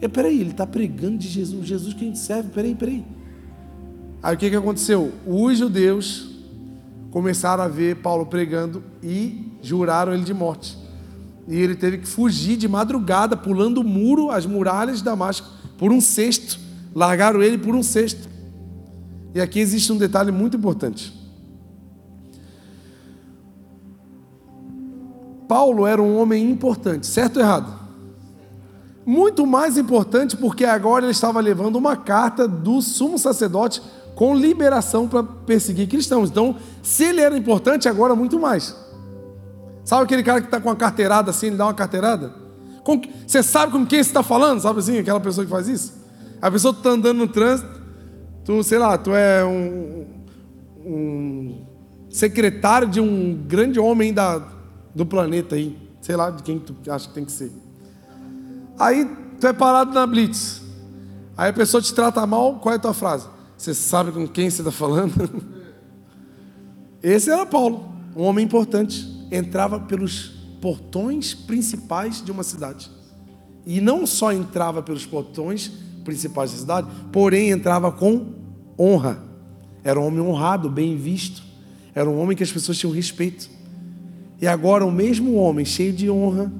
E, 0.00 0.08
peraí, 0.08 0.40
ele 0.40 0.50
está 0.50 0.66
pregando 0.66 1.18
de 1.18 1.28
Jesus. 1.28 1.66
Jesus 1.66 1.94
que 1.94 2.04
a 2.04 2.06
gente 2.06 2.18
serve. 2.18 2.50
Peraí, 2.50 2.74
peraí. 2.74 3.04
Aí 4.22 4.34
o 4.34 4.38
que, 4.38 4.50
que 4.50 4.56
aconteceu? 4.56 5.12
Os 5.26 5.58
judeus 5.58 6.30
começaram 7.10 7.62
a 7.62 7.68
ver 7.68 7.96
Paulo 7.96 8.26
pregando 8.26 8.82
e 9.02 9.52
juraram 9.62 10.12
ele 10.12 10.24
de 10.24 10.34
morte. 10.34 10.76
E 11.48 11.56
ele 11.56 11.76
teve 11.76 11.98
que 11.98 12.08
fugir 12.08 12.56
de 12.56 12.66
madrugada, 12.66 13.36
pulando 13.36 13.78
o 13.78 13.84
muro, 13.84 14.30
as 14.30 14.44
muralhas 14.44 14.98
de 14.98 15.04
Damasco, 15.04 15.48
por 15.78 15.92
um 15.92 16.00
cesto. 16.00 16.58
Largaram 16.94 17.42
ele 17.42 17.56
por 17.56 17.74
um 17.74 17.82
cesto. 17.82 18.28
E 19.34 19.40
aqui 19.40 19.60
existe 19.60 19.92
um 19.92 19.96
detalhe 19.96 20.32
muito 20.32 20.56
importante. 20.56 21.15
Paulo 25.48 25.86
era 25.86 26.02
um 26.02 26.18
homem 26.18 26.50
importante, 26.50 27.06
certo 27.06 27.36
ou 27.36 27.42
errado? 27.42 27.72
Muito 29.04 29.46
mais 29.46 29.78
importante 29.78 30.36
porque 30.36 30.64
agora 30.64 31.04
ele 31.04 31.12
estava 31.12 31.40
levando 31.40 31.76
uma 31.76 31.96
carta 31.96 32.48
do 32.48 32.82
sumo 32.82 33.18
sacerdote 33.18 33.80
com 34.16 34.34
liberação 34.34 35.06
para 35.06 35.22
perseguir 35.22 35.86
cristãos. 35.88 36.30
Então, 36.30 36.56
se 36.82 37.04
ele 37.04 37.20
era 37.20 37.36
importante, 37.36 37.88
agora 37.88 38.16
muito 38.16 38.40
mais. 38.40 38.74
Sabe 39.84 40.02
aquele 40.02 40.24
cara 40.24 40.40
que 40.40 40.48
está 40.48 40.60
com 40.60 40.68
uma 40.68 40.74
carteirada 40.74 41.30
assim, 41.30 41.48
ele 41.48 41.56
dá 41.56 41.66
uma 41.66 41.74
carteirada? 41.74 42.34
Com, 42.82 43.00
você 43.26 43.42
sabe 43.42 43.72
com 43.72 43.86
quem 43.86 44.02
você 44.02 44.10
está 44.10 44.22
falando? 44.22 44.60
Sabe 44.60 44.80
assim, 44.80 44.98
aquela 44.98 45.20
pessoa 45.20 45.44
que 45.44 45.50
faz 45.50 45.68
isso? 45.68 45.94
A 46.40 46.50
pessoa 46.50 46.72
está 46.72 46.90
andando 46.90 47.18
no 47.18 47.28
trânsito, 47.28 47.68
tu, 48.44 48.62
sei 48.64 48.78
lá, 48.78 48.98
tu 48.98 49.14
é 49.14 49.44
um, 49.44 50.06
um 50.84 51.66
secretário 52.08 52.88
de 52.88 53.00
um 53.00 53.34
grande 53.46 53.78
homem 53.78 54.12
da, 54.12 54.42
do 54.96 55.04
planeta 55.04 55.56
aí, 55.56 55.76
sei 56.00 56.16
lá 56.16 56.30
de 56.30 56.42
quem 56.42 56.58
tu 56.58 56.74
acha 56.90 57.06
que 57.06 57.14
tem 57.14 57.24
que 57.26 57.30
ser. 57.30 57.52
Aí 58.78 59.04
tu 59.38 59.46
é 59.46 59.52
parado 59.52 59.92
na 59.92 60.06
blitz. 60.06 60.62
Aí 61.36 61.50
a 61.50 61.52
pessoa 61.52 61.82
te 61.82 61.92
trata 61.92 62.26
mal, 62.26 62.58
qual 62.58 62.72
é 62.72 62.76
a 62.76 62.80
tua 62.80 62.94
frase? 62.94 63.28
Você 63.58 63.74
sabe 63.74 64.10
com 64.10 64.26
quem 64.26 64.48
você 64.48 64.62
está 64.62 64.72
falando? 64.72 65.44
Esse 67.02 67.30
era 67.30 67.44
Paulo, 67.44 67.92
um 68.16 68.22
homem 68.22 68.46
importante. 68.46 69.06
Entrava 69.30 69.78
pelos 69.80 70.32
portões 70.62 71.34
principais 71.34 72.24
de 72.24 72.32
uma 72.32 72.42
cidade. 72.42 72.90
E 73.66 73.82
não 73.82 74.06
só 74.06 74.32
entrava 74.32 74.82
pelos 74.82 75.04
portões 75.04 75.70
principais 76.04 76.52
da 76.52 76.58
cidade, 76.58 76.88
porém 77.12 77.50
entrava 77.50 77.92
com 77.92 78.32
honra. 78.78 79.22
Era 79.84 80.00
um 80.00 80.06
homem 80.06 80.20
honrado, 80.20 80.70
bem 80.70 80.96
visto. 80.96 81.42
Era 81.94 82.08
um 82.08 82.18
homem 82.18 82.34
que 82.34 82.42
as 82.42 82.50
pessoas 82.50 82.78
tinham 82.78 82.94
respeito. 82.94 83.55
E 84.40 84.46
agora 84.46 84.84
o 84.84 84.92
mesmo 84.92 85.34
homem, 85.34 85.64
cheio 85.64 85.92
de 85.92 86.10
honra, 86.10 86.52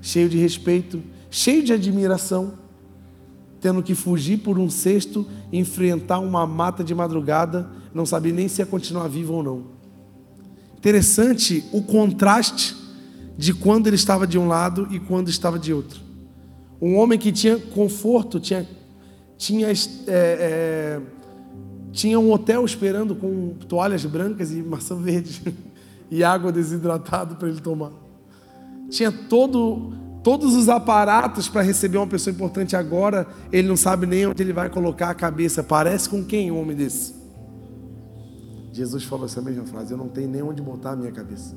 cheio 0.00 0.28
de 0.28 0.38
respeito, 0.38 1.02
cheio 1.30 1.62
de 1.62 1.72
admiração, 1.72 2.54
tendo 3.60 3.82
que 3.82 3.94
fugir 3.94 4.38
por 4.38 4.58
um 4.58 4.70
cesto, 4.70 5.26
enfrentar 5.52 6.20
uma 6.20 6.46
mata 6.46 6.84
de 6.84 6.94
madrugada, 6.94 7.68
não 7.92 8.06
sabia 8.06 8.32
nem 8.32 8.46
se 8.46 8.62
ia 8.62 8.66
continuar 8.66 9.08
vivo 9.08 9.34
ou 9.34 9.42
não. 9.42 9.64
interessante 10.78 11.64
o 11.72 11.82
contraste 11.82 12.76
de 13.36 13.52
quando 13.52 13.86
ele 13.86 13.96
estava 13.96 14.26
de 14.26 14.38
um 14.38 14.46
lado 14.46 14.86
e 14.90 15.00
quando 15.00 15.28
estava 15.28 15.58
de 15.58 15.72
outro. 15.72 16.00
Um 16.80 16.96
homem 16.96 17.18
que 17.18 17.32
tinha 17.32 17.58
conforto, 17.58 18.38
tinha, 18.38 18.68
tinha, 19.36 19.68
é, 19.68 19.74
é, 20.08 21.00
tinha 21.92 22.20
um 22.20 22.30
hotel 22.30 22.64
esperando 22.64 23.14
com 23.14 23.54
toalhas 23.68 24.04
brancas 24.04 24.52
e 24.52 24.62
maçã 24.62 24.94
verde 24.96 25.42
e 26.10 26.22
água 26.22 26.52
desidratada 26.52 27.34
para 27.34 27.48
ele 27.48 27.60
tomar. 27.60 27.92
Tinha 28.88 29.10
todo, 29.10 29.92
todos 30.22 30.54
os 30.54 30.68
aparatos 30.68 31.48
para 31.48 31.62
receber 31.62 31.98
uma 31.98 32.06
pessoa 32.06 32.32
importante 32.32 32.76
agora, 32.76 33.26
ele 33.52 33.66
não 33.66 33.76
sabe 33.76 34.06
nem 34.06 34.26
onde 34.26 34.42
ele 34.42 34.52
vai 34.52 34.70
colocar 34.70 35.10
a 35.10 35.14
cabeça. 35.14 35.62
Parece 35.62 36.08
com 36.08 36.24
quem 36.24 36.50
um 36.50 36.60
homem 36.60 36.76
desse? 36.76 37.14
Jesus 38.72 39.04
falou 39.04 39.24
essa 39.26 39.40
mesma 39.40 39.64
frase: 39.64 39.92
Eu 39.92 39.98
não 39.98 40.08
tenho 40.08 40.28
nem 40.28 40.42
onde 40.42 40.62
botar 40.62 40.92
a 40.92 40.96
minha 40.96 41.10
cabeça. 41.10 41.56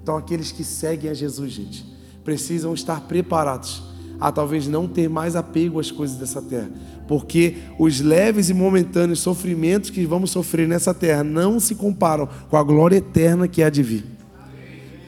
Então, 0.00 0.16
aqueles 0.16 0.52
que 0.52 0.64
seguem 0.64 1.10
a 1.10 1.14
Jesus, 1.14 1.52
gente, 1.52 1.84
precisam 2.24 2.72
estar 2.72 3.00
preparados 3.02 3.82
a 4.20 4.32
talvez 4.32 4.66
não 4.66 4.88
ter 4.88 5.08
mais 5.08 5.36
apego 5.36 5.78
às 5.78 5.90
coisas 5.90 6.16
dessa 6.16 6.42
terra, 6.42 6.70
porque 7.08 7.56
os 7.78 8.00
leves 8.00 8.50
e 8.50 8.54
momentâneos 8.54 9.20
sofrimentos 9.20 9.88
que 9.88 10.04
vamos 10.04 10.30
sofrer 10.30 10.68
nessa 10.68 10.92
terra 10.92 11.24
não 11.24 11.58
se 11.58 11.74
comparam 11.74 12.28
com 12.50 12.56
a 12.56 12.62
glória 12.62 12.98
eterna 12.98 13.48
que 13.48 13.62
há 13.62 13.70
de 13.70 13.82
vir. 13.82 14.04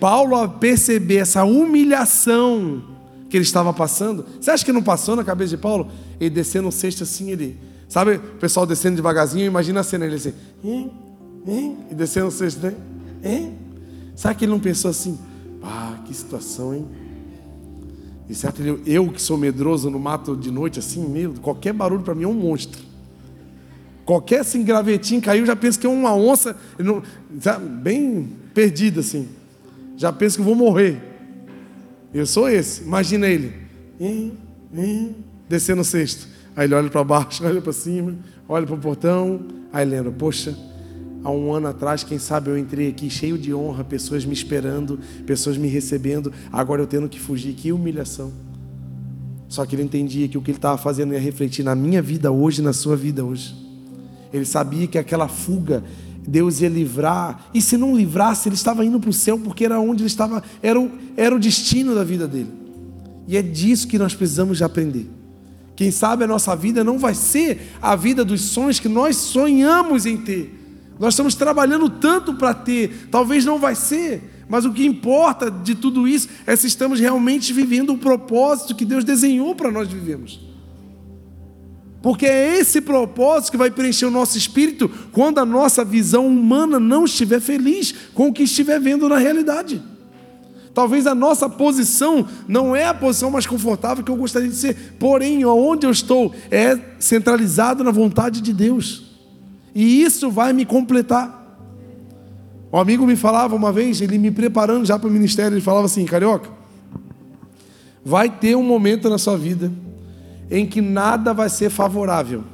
Paulo, 0.01 0.34
a 0.34 0.48
perceber 0.48 1.18
essa 1.18 1.44
humilhação 1.44 2.82
que 3.28 3.36
ele 3.36 3.44
estava 3.44 3.72
passando, 3.72 4.24
você 4.40 4.51
acha 4.51 4.64
que 4.64 4.72
não 4.72 4.82
passou 4.82 5.14
na 5.14 5.22
cabeça 5.22 5.51
de 5.51 5.59
Paulo? 5.59 5.88
Ele 6.18 6.30
descendo 6.30 6.68
o 6.68 6.72
cesto 6.72 7.03
assim, 7.03 7.30
ele, 7.30 7.59
sabe, 7.86 8.14
o 8.14 8.38
pessoal 8.40 8.64
descendo 8.64 8.96
devagarzinho, 8.96 9.44
imagina 9.44 9.80
a 9.80 9.84
cena, 9.84 10.07
ele 10.07 10.16
assim, 10.16 10.32
hein, 10.64 10.90
hein, 11.46 11.78
e 11.90 11.94
descendo 11.94 12.28
o 12.28 12.30
cesto, 12.30 12.66
né? 12.66 12.74
Hein? 13.22 13.59
Sabe 14.16 14.36
que 14.36 14.46
ele 14.46 14.53
não 14.53 14.59
pensou 14.59 14.90
assim? 14.90 15.18
Ah, 15.62 15.98
que 16.07 16.14
situação, 16.14 16.74
hein? 16.74 16.88
E 18.30 18.34
certo, 18.36 18.62
eu 18.86 19.10
que 19.10 19.20
sou 19.20 19.36
medroso 19.36 19.90
no 19.90 19.98
mato 19.98 20.36
de 20.36 20.52
noite, 20.52 20.78
assim, 20.78 21.04
meu, 21.04 21.34
qualquer 21.42 21.72
barulho 21.72 22.04
para 22.04 22.14
mim 22.14 22.22
é 22.22 22.28
um 22.28 22.32
monstro. 22.32 22.80
Qualquer 24.04 24.42
assim, 24.42 24.62
gravetinho 24.62 25.20
caiu, 25.20 25.44
já 25.44 25.56
penso 25.56 25.80
que 25.80 25.84
é 25.84 25.90
uma 25.90 26.14
onça, 26.14 26.56
não, 26.78 27.02
bem 27.82 28.30
perdido 28.54 29.00
assim. 29.00 29.28
Já 29.96 30.12
penso 30.12 30.38
que 30.38 30.44
vou 30.44 30.54
morrer. 30.54 31.02
Eu 32.14 32.24
sou 32.24 32.48
esse. 32.48 32.84
Imagina 32.84 33.26
ele. 33.26 33.52
Descendo 35.48 35.80
o 35.80 35.84
cesto. 35.84 36.28
Aí 36.54 36.68
ele 36.68 36.74
olha 36.74 36.88
para 36.88 37.02
baixo, 37.02 37.42
olha 37.44 37.60
para 37.60 37.72
cima, 37.72 38.16
olha 38.48 38.64
para 38.64 38.76
o 38.76 38.78
portão. 38.78 39.40
Aí 39.72 39.84
lembra, 39.84 40.12
poxa, 40.12 40.56
há 41.22 41.30
um 41.30 41.52
ano 41.52 41.68
atrás, 41.68 42.02
quem 42.02 42.18
sabe 42.18 42.50
eu 42.50 42.58
entrei 42.58 42.88
aqui 42.88 43.10
cheio 43.10 43.36
de 43.36 43.52
honra, 43.54 43.84
pessoas 43.84 44.24
me 44.24 44.32
esperando, 44.32 44.98
pessoas 45.26 45.56
me 45.56 45.68
recebendo, 45.68 46.32
agora 46.52 46.82
eu 46.82 46.86
tendo 46.86 47.08
que 47.08 47.20
fugir, 47.20 47.54
que 47.54 47.72
humilhação. 47.72 48.32
Só 49.48 49.66
que 49.66 49.74
ele 49.74 49.82
entendia 49.82 50.28
que 50.28 50.38
o 50.38 50.40
que 50.40 50.50
ele 50.50 50.58
estava 50.58 50.78
fazendo 50.78 51.12
ia 51.12 51.20
refletir 51.20 51.64
na 51.64 51.74
minha 51.74 52.00
vida 52.00 52.30
hoje, 52.30 52.62
na 52.62 52.72
sua 52.72 52.96
vida 52.96 53.24
hoje. 53.24 53.54
Ele 54.32 54.44
sabia 54.44 54.86
que 54.86 54.96
aquela 54.96 55.26
fuga 55.26 55.82
Deus 56.26 56.60
ia 56.60 56.68
livrar, 56.68 57.48
e 57.52 57.60
se 57.60 57.76
não 57.76 57.96
livrasse, 57.96 58.48
ele 58.48 58.54
estava 58.54 58.84
indo 58.84 59.00
para 59.00 59.10
o 59.10 59.12
céu, 59.12 59.38
porque 59.38 59.64
era 59.64 59.80
onde 59.80 60.02
ele 60.02 60.06
estava, 60.06 60.42
era 60.62 60.78
o, 60.78 60.90
era 61.16 61.34
o 61.34 61.38
destino 61.40 61.94
da 61.94 62.04
vida 62.04 62.28
dele. 62.28 62.52
E 63.26 63.36
é 63.36 63.42
disso 63.42 63.88
que 63.88 63.98
nós 63.98 64.14
precisamos 64.14 64.58
de 64.58 64.64
aprender. 64.64 65.10
Quem 65.74 65.90
sabe 65.90 66.24
a 66.24 66.26
nossa 66.26 66.54
vida 66.54 66.84
não 66.84 66.98
vai 66.98 67.14
ser 67.14 67.72
a 67.80 67.96
vida 67.96 68.24
dos 68.24 68.42
sonhos 68.42 68.78
que 68.78 68.88
nós 68.88 69.16
sonhamos 69.16 70.04
em 70.04 70.16
ter 70.18 70.59
nós 71.01 71.14
estamos 71.14 71.34
trabalhando 71.34 71.88
tanto 71.88 72.34
para 72.34 72.53
ter, 72.53 73.09
talvez 73.11 73.42
não 73.42 73.59
vai 73.59 73.74
ser, 73.74 74.44
mas 74.46 74.66
o 74.66 74.72
que 74.72 74.84
importa 74.84 75.51
de 75.51 75.74
tudo 75.74 76.07
isso 76.07 76.28
é 76.46 76.55
se 76.55 76.66
estamos 76.66 77.01
realmente 77.01 77.55
vivendo 77.55 77.94
o 77.94 77.98
propósito 77.98 78.74
que 78.74 78.84
Deus 78.84 79.03
desenhou 79.03 79.55
para 79.55 79.70
nós 79.70 79.88
vivermos. 79.88 80.38
Porque 82.03 82.26
é 82.26 82.59
esse 82.59 82.82
propósito 82.82 83.53
que 83.53 83.57
vai 83.57 83.70
preencher 83.70 84.05
o 84.05 84.11
nosso 84.11 84.36
espírito 84.36 84.90
quando 85.11 85.38
a 85.38 85.46
nossa 85.46 85.82
visão 85.82 86.26
humana 86.26 86.78
não 86.78 87.07
estiver 87.07 87.40
feliz 87.40 87.94
com 88.12 88.28
o 88.28 88.32
que 88.32 88.42
estiver 88.42 88.78
vendo 88.78 89.09
na 89.09 89.16
realidade. 89.16 89.82
Talvez 90.74 91.07
a 91.07 91.14
nossa 91.14 91.48
posição 91.48 92.28
não 92.46 92.76
é 92.76 92.84
a 92.84 92.94
posição 92.94 93.30
mais 93.30 93.46
confortável 93.46 94.05
que 94.05 94.11
eu 94.11 94.16
gostaria 94.16 94.48
de 94.48 94.55
ser, 94.55 94.96
porém, 94.98 95.46
onde 95.46 95.86
eu 95.86 95.90
estou 95.90 96.34
é 96.51 96.78
centralizado 96.98 97.82
na 97.82 97.90
vontade 97.90 98.42
de 98.42 98.53
Deus. 98.53 99.09
E 99.74 100.02
isso 100.02 100.30
vai 100.30 100.52
me 100.52 100.64
completar. 100.64 101.38
Um 102.72 102.78
amigo 102.78 103.06
me 103.06 103.16
falava 103.16 103.54
uma 103.54 103.72
vez, 103.72 104.00
ele 104.00 104.18
me 104.18 104.30
preparando 104.30 104.84
já 104.84 104.98
para 104.98 105.08
o 105.08 105.12
ministério, 105.12 105.54
ele 105.54 105.60
falava 105.60 105.86
assim: 105.86 106.04
Carioca, 106.04 106.50
vai 108.04 108.28
ter 108.28 108.56
um 108.56 108.62
momento 108.62 109.08
na 109.08 109.18
sua 109.18 109.36
vida 109.36 109.72
em 110.50 110.66
que 110.66 110.80
nada 110.80 111.32
vai 111.32 111.48
ser 111.48 111.70
favorável. 111.70 112.44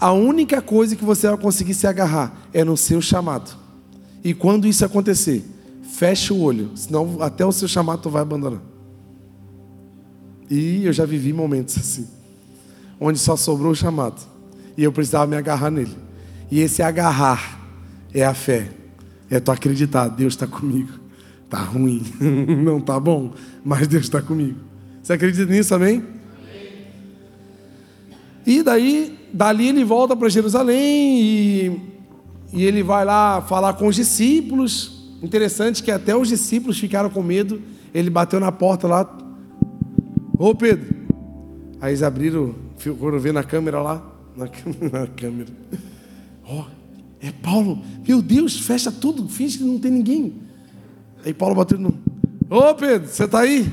A 0.00 0.12
única 0.12 0.62
coisa 0.62 0.94
que 0.94 1.04
você 1.04 1.26
vai 1.28 1.36
conseguir 1.36 1.74
se 1.74 1.86
agarrar 1.86 2.48
é 2.52 2.62
no 2.62 2.76
seu 2.76 3.00
chamado. 3.00 3.56
E 4.22 4.34
quando 4.34 4.66
isso 4.66 4.84
acontecer, 4.84 5.44
feche 5.82 6.32
o 6.32 6.40
olho, 6.40 6.70
senão 6.74 7.16
até 7.20 7.44
o 7.44 7.52
seu 7.52 7.66
chamado 7.66 8.02
tu 8.02 8.10
vai 8.10 8.22
abandonar. 8.22 8.60
E 10.50 10.84
eu 10.84 10.92
já 10.92 11.04
vivi 11.04 11.32
momentos 11.32 11.76
assim, 11.76 12.06
onde 13.00 13.18
só 13.18 13.36
sobrou 13.36 13.72
o 13.72 13.74
chamado. 13.74 14.20
E 14.76 14.84
eu 14.84 14.92
precisava 14.92 15.26
me 15.26 15.36
agarrar 15.36 15.70
nele. 15.70 16.07
E 16.50 16.60
esse 16.60 16.82
agarrar 16.82 17.60
é 18.12 18.24
a 18.24 18.34
fé. 18.34 18.70
É 19.30 19.38
tu 19.38 19.50
acreditar, 19.50 20.08
Deus 20.08 20.34
está 20.34 20.46
comigo. 20.46 20.92
Tá 21.48 21.58
ruim, 21.58 22.02
não 22.62 22.80
tá 22.80 22.98
bom, 23.00 23.32
mas 23.64 23.86
Deus 23.86 24.04
está 24.04 24.20
comigo. 24.20 24.58
Você 25.02 25.14
acredita 25.14 25.50
nisso 25.50 25.70
também? 25.70 26.04
E 28.46 28.62
daí, 28.62 29.18
dali 29.32 29.68
ele 29.68 29.84
volta 29.84 30.16
para 30.16 30.28
Jerusalém 30.28 31.20
e, 31.20 31.80
e 32.52 32.64
ele 32.64 32.82
vai 32.82 33.04
lá 33.04 33.42
falar 33.42 33.74
com 33.74 33.86
os 33.86 33.96
discípulos. 33.96 35.16
Interessante 35.22 35.82
que 35.82 35.90
até 35.90 36.16
os 36.16 36.28
discípulos 36.28 36.78
ficaram 36.78 37.10
com 37.10 37.22
medo. 37.22 37.60
Ele 37.92 38.08
bateu 38.08 38.40
na 38.40 38.52
porta 38.52 38.86
lá. 38.86 39.18
Ô 40.38 40.54
Pedro. 40.54 40.96
Aí 41.80 41.90
eles 41.90 42.02
abriram, 42.02 42.54
foram 42.76 43.18
ver 43.18 43.32
na 43.32 43.44
câmera 43.44 43.80
lá. 43.80 44.02
Na 44.36 44.48
câmera. 45.16 45.48
Ó, 46.48 46.62
oh, 46.62 46.64
é 47.20 47.30
Paulo. 47.30 47.78
Meu 48.06 48.22
Deus, 48.22 48.58
fecha 48.58 48.90
tudo, 48.90 49.28
finge 49.28 49.58
que 49.58 49.64
não 49.64 49.78
tem 49.78 49.90
ninguém. 49.90 50.34
Aí 51.24 51.34
Paulo 51.34 51.54
bateu 51.54 51.78
no. 51.78 51.94
Ô 52.48 52.74
Pedro, 52.74 53.08
você 53.08 53.24
está 53.24 53.40
aí? 53.40 53.70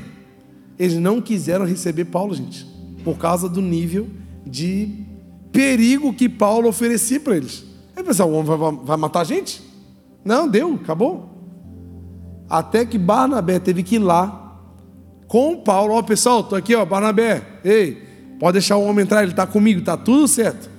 Eles 0.78 0.98
não 0.98 1.22
quiseram 1.22 1.64
receber 1.64 2.04
Paulo, 2.04 2.34
gente, 2.34 2.66
por 3.02 3.16
causa 3.16 3.48
do 3.48 3.62
nível 3.62 4.06
de 4.46 5.06
perigo 5.50 6.12
que 6.12 6.28
Paulo 6.28 6.68
oferecia 6.68 7.18
para 7.18 7.36
eles. 7.36 7.64
Aí 7.96 8.04
pensar, 8.04 8.26
o 8.26 8.32
homem 8.32 8.44
vai, 8.44 8.72
vai 8.72 8.96
matar 8.98 9.20
a 9.20 9.24
gente? 9.24 9.62
Não, 10.22 10.46
deu, 10.46 10.74
acabou. 10.74 11.30
Até 12.48 12.84
que 12.84 12.98
Barnabé 12.98 13.58
teve 13.58 13.82
que 13.82 13.94
ir 13.94 14.00
lá 14.00 14.60
com 15.26 15.56
Paulo. 15.56 15.94
Ó, 15.94 16.02
pessoal, 16.02 16.40
estou 16.40 16.58
aqui, 16.58 16.74
ó, 16.74 16.84
Barnabé. 16.84 17.60
Ei, 17.64 18.02
pode 18.38 18.54
deixar 18.54 18.76
o 18.76 18.84
homem 18.84 19.04
entrar, 19.04 19.22
ele 19.22 19.32
está 19.32 19.46
comigo, 19.46 19.80
está 19.80 19.96
tudo 19.96 20.28
certo. 20.28 20.75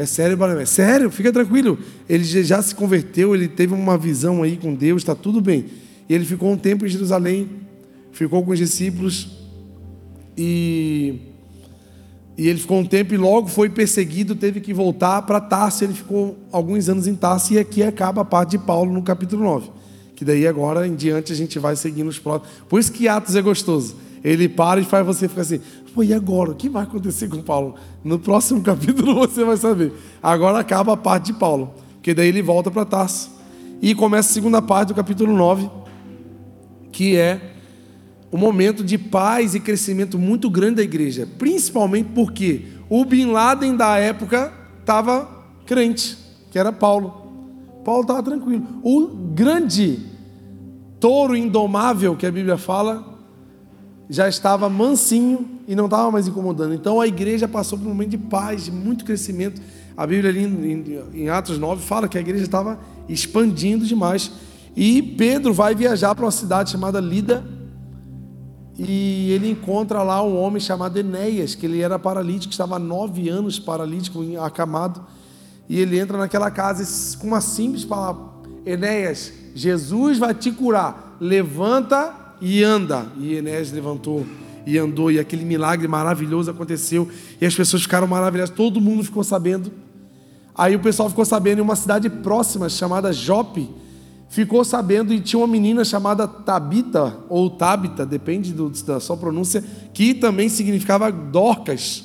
É 0.00 0.06
sério, 0.06 0.34
Barnabé? 0.34 0.64
Sério, 0.64 1.10
fica 1.10 1.30
tranquilo. 1.30 1.78
Ele 2.08 2.24
já 2.24 2.62
se 2.62 2.74
converteu, 2.74 3.34
ele 3.34 3.46
teve 3.46 3.74
uma 3.74 3.98
visão 3.98 4.42
aí 4.42 4.56
com 4.56 4.74
Deus, 4.74 5.02
está 5.02 5.14
tudo 5.14 5.42
bem. 5.42 5.66
E 6.08 6.14
ele 6.14 6.24
ficou 6.24 6.50
um 6.50 6.56
tempo 6.56 6.86
em 6.86 6.88
Jerusalém, 6.88 7.50
ficou 8.10 8.42
com 8.42 8.50
os 8.50 8.58
discípulos 8.58 9.28
e, 10.38 11.16
e 12.34 12.48
ele 12.48 12.58
ficou 12.58 12.78
um 12.78 12.86
tempo 12.86 13.12
e 13.12 13.18
logo 13.18 13.48
foi 13.48 13.68
perseguido, 13.68 14.34
teve 14.34 14.58
que 14.58 14.72
voltar 14.72 15.20
para 15.20 15.38
Tarso. 15.38 15.84
Ele 15.84 15.92
ficou 15.92 16.38
alguns 16.50 16.88
anos 16.88 17.06
em 17.06 17.14
Tarso 17.14 17.52
e 17.52 17.58
aqui 17.58 17.82
acaba 17.82 18.22
a 18.22 18.24
parte 18.24 18.52
de 18.52 18.58
Paulo 18.58 18.90
no 18.90 19.02
capítulo 19.02 19.44
9. 19.44 19.68
Que 20.16 20.24
daí 20.24 20.46
agora 20.46 20.88
em 20.88 20.94
diante 20.94 21.30
a 21.30 21.36
gente 21.36 21.58
vai 21.58 21.76
seguindo 21.76 22.08
os 22.08 22.18
próximos. 22.18 22.50
Por 22.70 22.80
isso 22.80 22.90
que 22.90 23.06
Atos 23.06 23.36
é 23.36 23.42
gostoso. 23.42 23.96
Ele 24.22 24.48
para 24.48 24.80
e 24.80 24.84
faz 24.84 25.04
você 25.04 25.28
ficar 25.28 25.42
assim: 25.42 25.60
Pô, 25.94 26.02
e 26.02 26.12
agora? 26.12 26.50
O 26.52 26.54
que 26.54 26.68
vai 26.68 26.84
acontecer 26.84 27.28
com 27.28 27.42
Paulo? 27.42 27.74
No 28.04 28.18
próximo 28.18 28.60
capítulo 28.62 29.14
você 29.14 29.44
vai 29.44 29.56
saber. 29.56 29.92
Agora 30.22 30.58
acaba 30.58 30.92
a 30.92 30.96
parte 30.96 31.26
de 31.26 31.32
Paulo, 31.34 31.74
porque 31.94 32.14
daí 32.14 32.28
ele 32.28 32.42
volta 32.42 32.70
para 32.70 32.84
Tarso. 32.84 33.30
E 33.82 33.94
começa 33.94 34.28
a 34.28 34.32
segunda 34.32 34.60
parte 34.60 34.88
do 34.88 34.94
capítulo 34.94 35.34
9, 35.34 35.70
que 36.92 37.16
é 37.16 37.54
o 38.30 38.36
momento 38.36 38.84
de 38.84 38.98
paz 38.98 39.54
e 39.54 39.60
crescimento 39.60 40.18
muito 40.18 40.50
grande 40.50 40.76
da 40.76 40.82
igreja, 40.82 41.26
principalmente 41.38 42.10
porque 42.14 42.66
o 42.88 43.04
Bin 43.04 43.26
Laden 43.26 43.76
da 43.76 43.96
época 43.96 44.52
estava 44.80 45.28
crente, 45.66 46.16
que 46.50 46.58
era 46.58 46.70
Paulo. 46.70 47.20
Paulo 47.84 48.02
estava 48.02 48.22
tranquilo. 48.22 48.66
O 48.82 49.06
grande 49.34 49.98
touro 51.00 51.34
indomável 51.34 52.14
que 52.14 52.26
a 52.26 52.30
Bíblia 52.30 52.58
fala 52.58 53.09
já 54.10 54.28
estava 54.28 54.68
mansinho 54.68 55.48
e 55.68 55.76
não 55.76 55.84
estava 55.84 56.10
mais 56.10 56.26
incomodando. 56.26 56.74
Então 56.74 57.00
a 57.00 57.06
igreja 57.06 57.46
passou 57.46 57.78
por 57.78 57.86
um 57.86 57.90
momento 57.90 58.10
de 58.10 58.18
paz, 58.18 58.64
de 58.64 58.72
muito 58.72 59.04
crescimento. 59.04 59.62
A 59.96 60.04
Bíblia 60.04 60.30
ali 60.30 61.04
em, 61.14 61.28
Atos 61.28 61.60
9 61.60 61.80
fala 61.80 62.08
que 62.08 62.18
a 62.18 62.20
igreja 62.20 62.42
estava 62.42 62.76
expandindo 63.08 63.86
demais. 63.86 64.32
E 64.74 65.00
Pedro 65.00 65.54
vai 65.54 65.76
viajar 65.76 66.12
para 66.16 66.24
uma 66.24 66.32
cidade 66.32 66.70
chamada 66.70 66.98
Lida. 66.98 67.44
E 68.76 69.30
ele 69.30 69.48
encontra 69.48 70.02
lá 70.02 70.20
um 70.24 70.36
homem 70.36 70.58
chamado 70.58 70.98
Enéas, 70.98 71.54
que 71.54 71.64
ele 71.66 71.80
era 71.80 71.96
paralítico, 71.96 72.50
estava 72.50 72.76
há 72.76 72.78
nove 72.80 73.28
anos 73.28 73.60
paralítico, 73.60 74.24
acamado. 74.42 75.06
E 75.68 75.78
ele 75.78 75.96
entra 75.96 76.18
naquela 76.18 76.50
casa 76.50 77.16
com 77.18 77.28
uma 77.28 77.40
simples 77.40 77.84
palavra: 77.84 78.24
Enéas, 78.66 79.32
Jesus 79.54 80.18
vai 80.18 80.34
te 80.34 80.50
curar. 80.50 81.16
Levanta 81.20 82.19
e 82.40 82.62
anda. 82.62 83.06
E 83.18 83.34
Enéas 83.34 83.72
levantou 83.72 84.26
e 84.66 84.78
andou, 84.78 85.10
e 85.10 85.18
aquele 85.18 85.44
milagre 85.44 85.88
maravilhoso 85.88 86.50
aconteceu. 86.50 87.08
E 87.40 87.46
as 87.46 87.54
pessoas 87.54 87.82
ficaram 87.82 88.06
maravilhadas, 88.06 88.54
todo 88.54 88.80
mundo 88.80 89.02
ficou 89.04 89.24
sabendo. 89.24 89.72
Aí 90.54 90.76
o 90.76 90.80
pessoal 90.80 91.08
ficou 91.08 91.24
sabendo 91.24 91.58
em 91.58 91.62
uma 91.62 91.76
cidade 91.76 92.08
próxima 92.08 92.68
chamada 92.68 93.12
Jope 93.12 93.68
ficou 94.30 94.64
sabendo 94.64 95.12
e 95.12 95.20
tinha 95.20 95.40
uma 95.40 95.46
menina 95.46 95.84
chamada 95.84 96.26
Tabita, 96.26 97.18
ou 97.28 97.50
Tabita, 97.50 98.06
depende 98.06 98.52
do, 98.52 98.70
da 98.70 99.00
sua 99.00 99.16
pronúncia, 99.16 99.62
que 99.92 100.14
também 100.14 100.48
significava 100.48 101.10
Dorcas. 101.10 102.04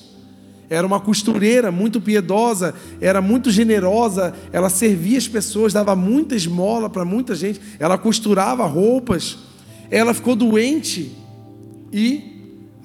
Era 0.68 0.86
uma 0.86 1.00
costureira 1.00 1.72
muito 1.72 2.02
piedosa, 2.02 2.74
era 3.00 3.22
muito 3.22 3.52
generosa, 3.52 4.34
ela 4.52 4.70
servia 4.70 5.20
as 5.20 5.28
pessoas, 5.28 5.72
dava 5.72 5.96
muita 5.96 6.36
esmola 6.36 6.90
para 6.90 7.06
muita 7.06 7.36
gente, 7.36 7.62
ela 7.80 7.96
costurava 7.96 8.66
roupas. 8.66 9.38
Ela 9.90 10.14
ficou 10.14 10.36
doente 10.36 11.12
e 11.92 12.36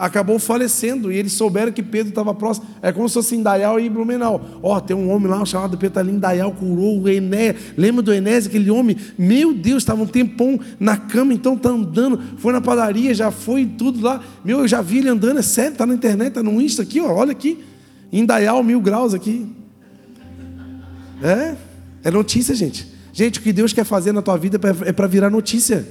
acabou 0.01 0.39
falecendo. 0.39 1.13
E 1.13 1.17
eles 1.17 1.33
souberam 1.35 1.71
que 1.71 1.83
Pedro 1.83 2.09
estava 2.09 2.33
próximo. 2.33 2.67
É 2.81 2.91
como 2.91 3.07
se 3.09 3.15
fosse 3.15 3.37
Indaial 3.37 3.79
e 3.79 3.89
Blumenau. 3.89 4.41
Ó, 4.63 4.77
oh, 4.77 4.81
tem 4.81 4.97
um 4.97 5.11
homem 5.11 5.29
lá 5.29 5.45
chamado 5.45 5.77
Petalim 5.77 6.15
Indaial, 6.15 6.53
curou 6.53 7.03
o 7.03 7.09
Ené. 7.09 7.55
Lembra 7.77 8.03
do 8.03 8.13
Enés, 8.13 8.47
aquele 8.47 8.71
homem? 8.71 8.97
Meu 9.19 9.53
Deus, 9.53 9.83
estava 9.83 10.03
um 10.03 10.07
tempão 10.07 10.59
na 10.79 10.97
cama, 10.97 11.35
então 11.35 11.55
está 11.55 11.69
andando. 11.69 12.19
Foi 12.39 12.53
na 12.53 12.63
padaria, 12.63 13.13
já 13.13 13.31
foi 13.31 13.67
tudo 13.67 14.01
lá. 14.01 14.25
Meu, 14.43 14.61
eu 14.61 14.69
já 14.69 14.81
vi 14.81 14.99
ele 14.99 15.09
andando, 15.11 15.39
é 15.39 15.43
sério, 15.43 15.73
está 15.73 15.85
na 15.85 15.95
internet, 15.95 16.29
está 16.29 16.43
no 16.43 16.59
Insta 16.61 16.83
aqui, 16.83 17.01
ó, 17.01 17.13
olha 17.13 17.33
aqui. 17.33 17.63
Indaial, 18.11 18.63
mil 18.65 18.81
graus 18.81 19.13
aqui. 19.13 19.47
É, 21.23 21.55
é 22.05 22.11
notícia, 22.11 22.55
gente. 22.55 22.89
Gente, 23.13 23.39
o 23.39 23.43
que 23.43 23.53
Deus 23.53 23.73
quer 23.73 23.85
fazer 23.85 24.13
na 24.13 24.23
tua 24.23 24.39
vida 24.39 24.59
é 24.87 24.93
para 24.93 25.07
virar 25.07 25.29
notícia. 25.29 25.87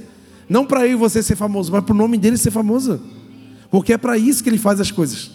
Não 0.50 0.66
para 0.66 0.84
eu 0.84 0.94
e 0.94 0.96
você 0.96 1.22
ser 1.22 1.36
famoso, 1.36 1.70
mas 1.70 1.84
para 1.84 1.94
o 1.94 1.96
nome 1.96 2.18
dele 2.18 2.36
ser 2.36 2.50
famoso. 2.50 3.00
Porque 3.70 3.92
é 3.92 3.96
para 3.96 4.18
isso 4.18 4.42
que 4.42 4.50
ele 4.50 4.58
faz 4.58 4.80
as 4.80 4.90
coisas. 4.90 5.30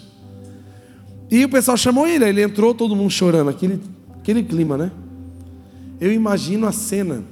E 1.30 1.42
o 1.42 1.48
pessoal 1.48 1.74
chamou 1.78 2.06
ele, 2.06 2.28
ele 2.28 2.42
entrou, 2.42 2.74
todo 2.74 2.94
mundo 2.94 3.10
chorando, 3.10 3.48
aquele, 3.48 3.80
aquele 4.18 4.42
clima, 4.42 4.76
né? 4.76 4.92
Eu 5.98 6.12
imagino 6.12 6.66
a 6.66 6.72
cena 6.72 7.24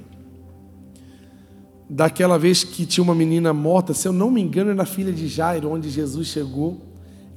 daquela 1.88 2.38
vez 2.38 2.64
que 2.64 2.86
tinha 2.86 3.04
uma 3.04 3.14
menina 3.14 3.52
morta, 3.52 3.92
se 3.92 4.08
eu 4.08 4.14
não 4.14 4.30
me 4.30 4.40
engano, 4.40 4.70
era 4.70 4.86
filha 4.86 5.12
de 5.12 5.28
Jairo, 5.28 5.70
onde 5.70 5.90
Jesus 5.90 6.28
chegou. 6.28 6.80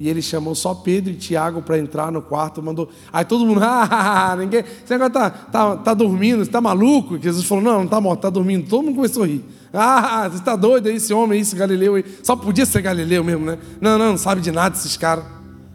E 0.00 0.08
ele 0.08 0.22
chamou 0.22 0.54
só 0.54 0.74
Pedro 0.74 1.12
e 1.12 1.16
Tiago 1.16 1.60
para 1.60 1.78
entrar 1.78 2.12
no 2.12 2.22
quarto, 2.22 2.62
mandou. 2.62 2.88
Aí 3.12 3.24
todo 3.24 3.44
mundo, 3.44 3.60
ah, 3.64 4.36
ninguém. 4.38 4.62
Você 4.84 4.94
agora 4.94 5.10
tá, 5.10 5.30
tá, 5.30 5.76
tá 5.76 5.94
dormindo, 5.94 6.44
você 6.44 6.50
tá 6.50 6.60
maluco? 6.60 7.18
Jesus 7.20 7.44
falou: 7.44 7.64
não, 7.64 7.80
não 7.80 7.88
tá 7.88 8.00
morto, 8.00 8.20
tá 8.20 8.30
dormindo. 8.30 8.68
Todo 8.68 8.84
mundo 8.84 8.94
começou 8.94 9.24
a 9.24 9.26
rir. 9.26 9.44
Ah, 9.72 10.28
você 10.28 10.38
está 10.38 10.54
doido, 10.54 10.88
esse 10.88 11.12
homem, 11.12 11.40
esse 11.40 11.56
Galileu 11.56 11.96
aí. 11.96 12.04
Só 12.22 12.36
podia 12.36 12.64
ser 12.64 12.80
Galileu 12.80 13.24
mesmo, 13.24 13.44
né? 13.44 13.58
Não, 13.80 13.98
não, 13.98 14.10
não 14.10 14.18
sabe 14.18 14.40
de 14.40 14.52
nada 14.52 14.76
esses 14.76 14.96
caras. 14.96 15.24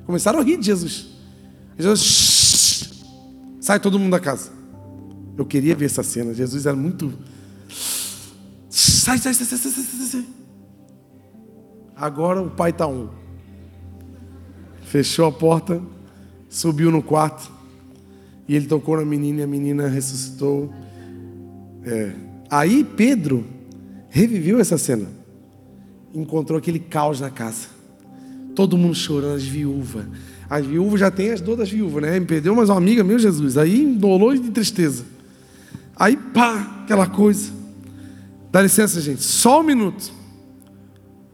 Começaram 0.05 0.39
a 0.39 0.43
rir 0.43 0.57
de 0.57 0.65
Jesus. 0.65 1.07
Jesus, 1.77 2.89
sai 3.59 3.79
todo 3.79 3.99
mundo 3.99 4.11
da 4.11 4.19
casa. 4.19 4.51
Eu 5.37 5.45
queria 5.45 5.75
ver 5.75 5.85
essa 5.85 6.03
cena. 6.03 6.33
Jesus 6.33 6.65
era 6.65 6.75
muito. 6.75 7.13
Sai, 8.69 9.17
sai, 9.17 9.33
sai, 9.33 9.45
sai, 9.45 9.57
sai, 9.57 9.71
sai, 9.71 10.05
sai. 10.07 10.25
Agora 11.95 12.41
o 12.41 12.49
pai 12.49 12.69
está 12.69 12.87
um. 12.87 13.09
Fechou 14.93 15.25
a 15.25 15.31
porta, 15.31 15.81
subiu 16.47 16.91
no 16.91 17.01
quarto. 17.01 17.51
E 18.47 18.55
ele 18.55 18.67
tocou 18.67 18.95
na 18.95 19.03
menina 19.03 19.39
e 19.39 19.43
a 19.43 19.47
menina 19.47 19.87
ressuscitou. 19.87 20.71
É. 21.83 22.11
Aí 22.47 22.83
Pedro 22.83 23.43
reviveu 24.07 24.59
essa 24.59 24.77
cena. 24.77 25.07
Encontrou 26.13 26.59
aquele 26.59 26.77
caos 26.77 27.19
na 27.19 27.31
casa. 27.31 27.69
Todo 28.53 28.77
mundo 28.77 28.93
chorando, 28.93 29.33
as 29.33 29.43
viúvas. 29.43 30.05
As 30.47 30.63
viúvas 30.63 30.99
já 30.99 31.09
tem 31.09 31.31
as 31.31 31.41
dores 31.41 31.61
das 31.61 31.71
viúvas, 31.71 32.03
né? 32.03 32.19
Me 32.19 32.27
perdeu 32.27 32.55
mais 32.55 32.69
uma 32.69 32.77
amiga, 32.77 33.03
meu 33.03 33.17
Jesus. 33.17 33.57
Aí 33.57 33.95
dolor 33.95 34.37
de 34.37 34.51
tristeza. 34.51 35.05
Aí 35.95 36.15
pá, 36.15 36.83
aquela 36.83 37.07
coisa. 37.07 37.51
Dá 38.51 38.61
licença, 38.61 39.01
gente. 39.01 39.23
Só 39.23 39.61
um 39.61 39.63
minuto. 39.63 40.13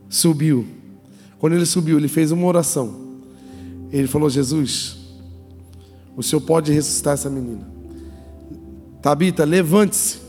Subiu. 0.08 0.66
Quando 1.40 1.58
ele 1.58 1.66
subiu, 1.66 1.98
ele 1.98 2.08
fez 2.08 2.32
uma 2.32 2.48
oração. 2.48 3.09
Ele 3.92 4.08
falou: 4.08 4.30
Jesus, 4.30 4.98
o 6.16 6.24
Senhor 6.24 6.42
pode 6.42 6.72
ressuscitar 6.72 7.14
essa 7.14 7.30
menina. 7.30 7.68
Tabita, 9.02 9.46
levante-se. 9.46 10.20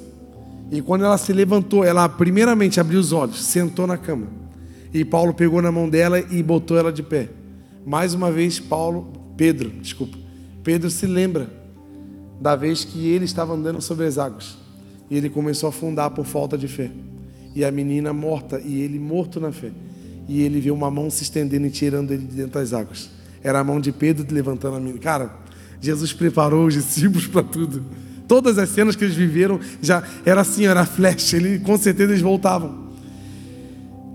E 0.70 0.80
quando 0.80 1.04
ela 1.04 1.18
se 1.18 1.32
levantou, 1.32 1.84
ela 1.84 2.08
primeiramente 2.08 2.78
abriu 2.78 3.00
os 3.00 3.12
olhos, 3.12 3.42
sentou 3.42 3.86
na 3.86 3.96
cama. 3.96 4.28
E 4.94 5.04
Paulo 5.04 5.34
pegou 5.34 5.60
na 5.60 5.72
mão 5.72 5.88
dela 5.88 6.20
e 6.20 6.42
botou 6.42 6.76
ela 6.78 6.92
de 6.92 7.02
pé. 7.02 7.28
Mais 7.84 8.14
uma 8.14 8.30
vez, 8.30 8.60
Paulo, 8.60 9.12
Pedro, 9.36 9.70
desculpa. 9.70 10.16
Pedro 10.62 10.90
se 10.90 11.06
lembra 11.06 11.50
da 12.40 12.54
vez 12.54 12.84
que 12.84 13.08
ele 13.08 13.24
estava 13.24 13.52
andando 13.52 13.80
sobre 13.80 14.06
as 14.06 14.16
águas. 14.16 14.56
E 15.10 15.16
ele 15.16 15.28
começou 15.28 15.66
a 15.66 15.70
afundar 15.70 16.10
por 16.10 16.24
falta 16.24 16.56
de 16.56 16.68
fé. 16.68 16.90
E 17.54 17.64
a 17.64 17.70
menina 17.72 18.12
morta 18.12 18.60
e 18.60 18.80
ele 18.80 18.98
morto 18.98 19.40
na 19.40 19.50
fé. 19.50 19.72
E 20.28 20.42
ele 20.42 20.60
viu 20.60 20.74
uma 20.74 20.90
mão 20.90 21.10
se 21.10 21.24
estendendo 21.24 21.66
e 21.66 21.70
tirando 21.70 22.12
ele 22.12 22.24
de 22.24 22.36
dentro 22.36 22.60
das 22.60 22.72
águas. 22.72 23.10
Era 23.42 23.60
a 23.60 23.64
mão 23.64 23.80
de 23.80 23.92
Pedro 23.92 24.26
levantando 24.30 24.76
a 24.76 24.80
menina. 24.80 24.98
Cara, 24.98 25.34
Jesus 25.80 26.12
preparou 26.12 26.66
os 26.66 26.74
discípulos 26.74 27.26
para 27.26 27.42
tudo. 27.42 27.82
Todas 28.28 28.58
as 28.58 28.68
cenas 28.68 28.94
que 28.94 29.04
eles 29.04 29.16
viveram 29.16 29.58
já 29.82 30.02
era 30.24 30.42
assim, 30.42 30.66
era 30.66 30.84
flash. 30.84 31.32
Ele, 31.34 31.58
com 31.58 31.76
certeza 31.76 32.12
eles 32.12 32.22
voltavam. 32.22 32.90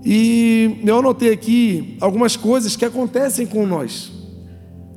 E 0.04 0.80
eu 0.84 0.98
anotei 0.98 1.32
aqui 1.32 1.96
algumas 2.00 2.36
coisas 2.36 2.76
que 2.76 2.84
acontecem 2.84 3.44
com 3.44 3.66
nós, 3.66 4.12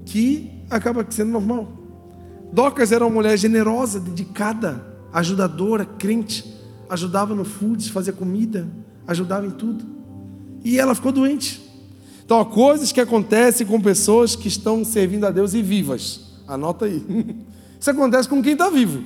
que 0.05 0.63
acaba 0.69 1.05
sendo 1.09 1.31
normal. 1.31 1.73
Docas 2.53 2.91
era 2.91 3.03
uma 3.03 3.13
mulher 3.13 3.35
generosa, 3.35 3.99
dedicada, 3.99 4.85
ajudadora, 5.11 5.83
crente, 5.83 6.45
ajudava 6.87 7.33
no 7.33 7.43
food, 7.43 7.91
fazia 7.91 8.13
comida, 8.13 8.67
ajudava 9.07 9.47
em 9.47 9.51
tudo. 9.51 9.83
E 10.63 10.79
ela 10.79 10.93
ficou 10.93 11.11
doente. 11.11 11.68
Então, 12.29 12.41
há 12.41 12.45
coisas 12.45 12.91
que 12.91 13.01
acontecem 13.01 13.65
com 13.65 13.81
pessoas 13.81 14.35
que 14.35 14.47
estão 14.47 14.85
servindo 14.85 15.25
a 15.25 15.31
Deus 15.31 15.55
e 15.55 15.63
vivas. 15.63 16.35
Anota 16.47 16.85
aí. 16.85 17.03
Isso 17.81 17.89
acontece 17.89 18.29
com 18.29 18.39
quem 18.39 18.53
está 18.53 18.69
vivo. 18.69 19.03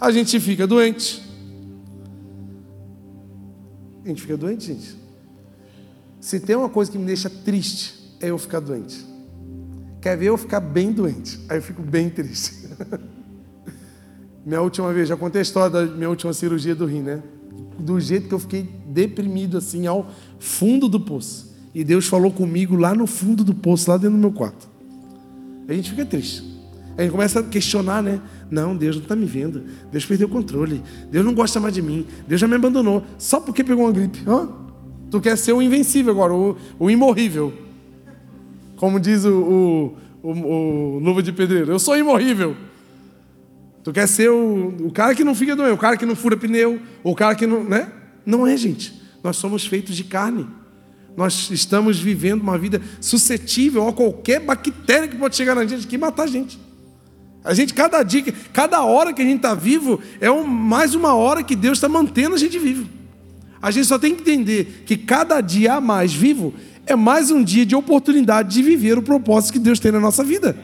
A 0.00 0.10
gente 0.10 0.40
fica 0.40 0.66
doente. 0.66 1.22
A 4.04 4.08
gente 4.08 4.20
fica 4.20 4.36
doente, 4.36 4.66
gente. 4.66 4.96
Se 6.20 6.40
tem 6.40 6.56
uma 6.56 6.68
coisa 6.68 6.90
que 6.90 6.98
me 6.98 7.06
deixa 7.06 7.30
triste, 7.30 8.16
é 8.20 8.30
eu 8.30 8.38
ficar 8.38 8.58
doente. 8.58 9.06
Quer 10.02 10.16
ver 10.16 10.26
eu 10.26 10.36
ficar 10.36 10.58
bem 10.58 10.90
doente? 10.90 11.38
Aí 11.48 11.58
eu 11.58 11.62
fico 11.62 11.82
bem 11.82 12.10
triste. 12.10 12.68
minha 14.44 14.60
última 14.60 14.92
vez, 14.92 15.08
já 15.08 15.16
contei 15.16 15.38
a 15.38 15.42
história 15.42 15.70
da 15.70 15.86
minha 15.86 16.10
última 16.10 16.32
cirurgia 16.32 16.74
do 16.74 16.84
rim, 16.84 17.02
né? 17.02 17.22
Do 17.78 18.00
jeito 18.00 18.26
que 18.26 18.34
eu 18.34 18.40
fiquei 18.40 18.68
deprimido, 18.88 19.56
assim, 19.56 19.86
ao 19.86 20.10
fundo 20.40 20.88
do 20.88 20.98
poço. 20.98 21.47
E 21.74 21.84
Deus 21.84 22.06
falou 22.06 22.30
comigo 22.30 22.76
lá 22.76 22.94
no 22.94 23.06
fundo 23.06 23.44
do 23.44 23.54
poço, 23.54 23.90
lá 23.90 23.96
dentro 23.96 24.16
do 24.16 24.20
meu 24.20 24.32
quarto. 24.32 24.68
A 25.68 25.72
gente 25.72 25.90
fica 25.90 26.04
triste. 26.04 26.42
A 26.96 27.02
gente 27.02 27.12
começa 27.12 27.40
a 27.40 27.42
questionar, 27.42 28.02
né? 28.02 28.20
Não, 28.50 28.76
Deus 28.76 28.96
não 28.96 29.02
está 29.02 29.14
me 29.14 29.26
vendo. 29.26 29.62
Deus 29.92 30.04
perdeu 30.04 30.26
o 30.26 30.30
controle. 30.30 30.82
Deus 31.10 31.24
não 31.24 31.32
gosta 31.34 31.60
mais 31.60 31.72
de 31.72 31.80
mim. 31.80 32.06
Deus 32.26 32.40
já 32.40 32.48
me 32.48 32.56
abandonou. 32.56 33.04
Só 33.18 33.38
porque 33.38 33.62
pegou 33.62 33.84
uma 33.84 33.92
gripe. 33.92 34.20
Hã? 34.26 34.48
Tu 35.10 35.20
quer 35.20 35.36
ser 35.38 35.52
o 35.52 35.62
invencível 35.62 36.12
agora, 36.12 36.34
o, 36.34 36.56
o 36.78 36.90
imorrível. 36.90 37.52
Como 38.76 38.98
diz 38.98 39.24
o, 39.24 39.32
o, 39.32 39.96
o, 40.22 40.30
o 40.30 40.98
Luva 40.98 41.22
de 41.22 41.32
Pedreiro. 41.32 41.70
Eu 41.70 41.78
sou 41.78 41.96
imorrível. 41.96 42.56
Tu 43.84 43.92
quer 43.92 44.08
ser 44.08 44.30
o, 44.30 44.74
o 44.80 44.90
cara 44.90 45.14
que 45.14 45.24
não 45.24 45.34
fica 45.34 45.54
doente, 45.54 45.72
o 45.72 45.78
cara 45.78 45.96
que 45.96 46.04
não 46.04 46.16
fura 46.16 46.36
pneu, 46.36 46.80
o 47.04 47.14
cara 47.14 47.34
que 47.34 47.46
não. 47.46 47.62
Né? 47.62 47.92
Não 48.26 48.46
é, 48.46 48.56
gente. 48.56 49.00
Nós 49.22 49.36
somos 49.36 49.66
feitos 49.66 49.96
de 49.96 50.04
carne. 50.04 50.46
Nós 51.18 51.50
estamos 51.50 51.98
vivendo 51.98 52.42
uma 52.42 52.56
vida 52.56 52.80
suscetível 53.00 53.88
a 53.88 53.92
qualquer 53.92 54.38
bactéria 54.38 55.08
que 55.08 55.16
pode 55.16 55.34
chegar 55.34 55.56
na 55.56 55.66
gente 55.66 55.84
que 55.84 55.98
matar 55.98 56.22
a 56.22 56.26
gente. 56.28 56.56
A 57.42 57.52
gente, 57.52 57.74
cada 57.74 58.04
dia, 58.04 58.32
cada 58.52 58.84
hora 58.84 59.12
que 59.12 59.20
a 59.20 59.24
gente 59.24 59.38
está 59.38 59.52
vivo, 59.52 60.00
é 60.20 60.30
um, 60.30 60.44
mais 60.44 60.94
uma 60.94 61.16
hora 61.16 61.42
que 61.42 61.56
Deus 61.56 61.78
está 61.78 61.88
mantendo 61.88 62.36
a 62.36 62.38
gente 62.38 62.56
vivo. 62.56 62.88
A 63.60 63.72
gente 63.72 63.88
só 63.88 63.98
tem 63.98 64.14
que 64.14 64.20
entender 64.20 64.84
que 64.86 64.96
cada 64.96 65.40
dia 65.40 65.74
a 65.74 65.80
mais 65.80 66.12
vivo 66.12 66.54
é 66.86 66.94
mais 66.94 67.32
um 67.32 67.42
dia 67.42 67.66
de 67.66 67.74
oportunidade 67.74 68.54
de 68.54 68.62
viver 68.62 68.96
o 68.96 69.02
propósito 69.02 69.54
que 69.54 69.58
Deus 69.58 69.80
tem 69.80 69.90
na 69.90 69.98
nossa 69.98 70.22
vida. 70.22 70.56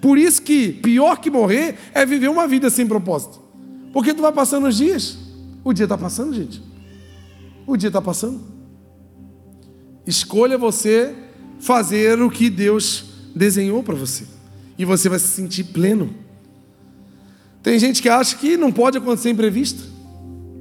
Por 0.00 0.16
isso 0.16 0.40
que 0.40 0.68
pior 0.70 1.16
que 1.16 1.32
morrer 1.32 1.74
é 1.92 2.06
viver 2.06 2.28
uma 2.28 2.46
vida 2.46 2.70
sem 2.70 2.86
propósito. 2.86 3.42
Porque 3.92 4.14
tu 4.14 4.22
vai 4.22 4.30
passando 4.30 4.68
os 4.68 4.76
dias. 4.76 5.18
O 5.64 5.72
dia 5.72 5.86
está 5.86 5.98
passando, 5.98 6.32
gente. 6.32 6.62
O 7.66 7.76
dia 7.76 7.88
está 7.88 8.00
passando. 8.00 8.53
Escolha 10.06 10.58
você 10.58 11.14
fazer 11.58 12.20
o 12.20 12.30
que 12.30 12.50
Deus 12.50 13.06
desenhou 13.34 13.82
para 13.82 13.94
você. 13.94 14.24
E 14.78 14.84
você 14.84 15.08
vai 15.08 15.18
se 15.18 15.28
sentir 15.28 15.64
pleno. 15.64 16.14
Tem 17.62 17.78
gente 17.78 18.02
que 18.02 18.08
acha 18.08 18.36
que 18.36 18.56
não 18.56 18.70
pode 18.70 18.98
acontecer 18.98 19.30
imprevisto. 19.30 19.84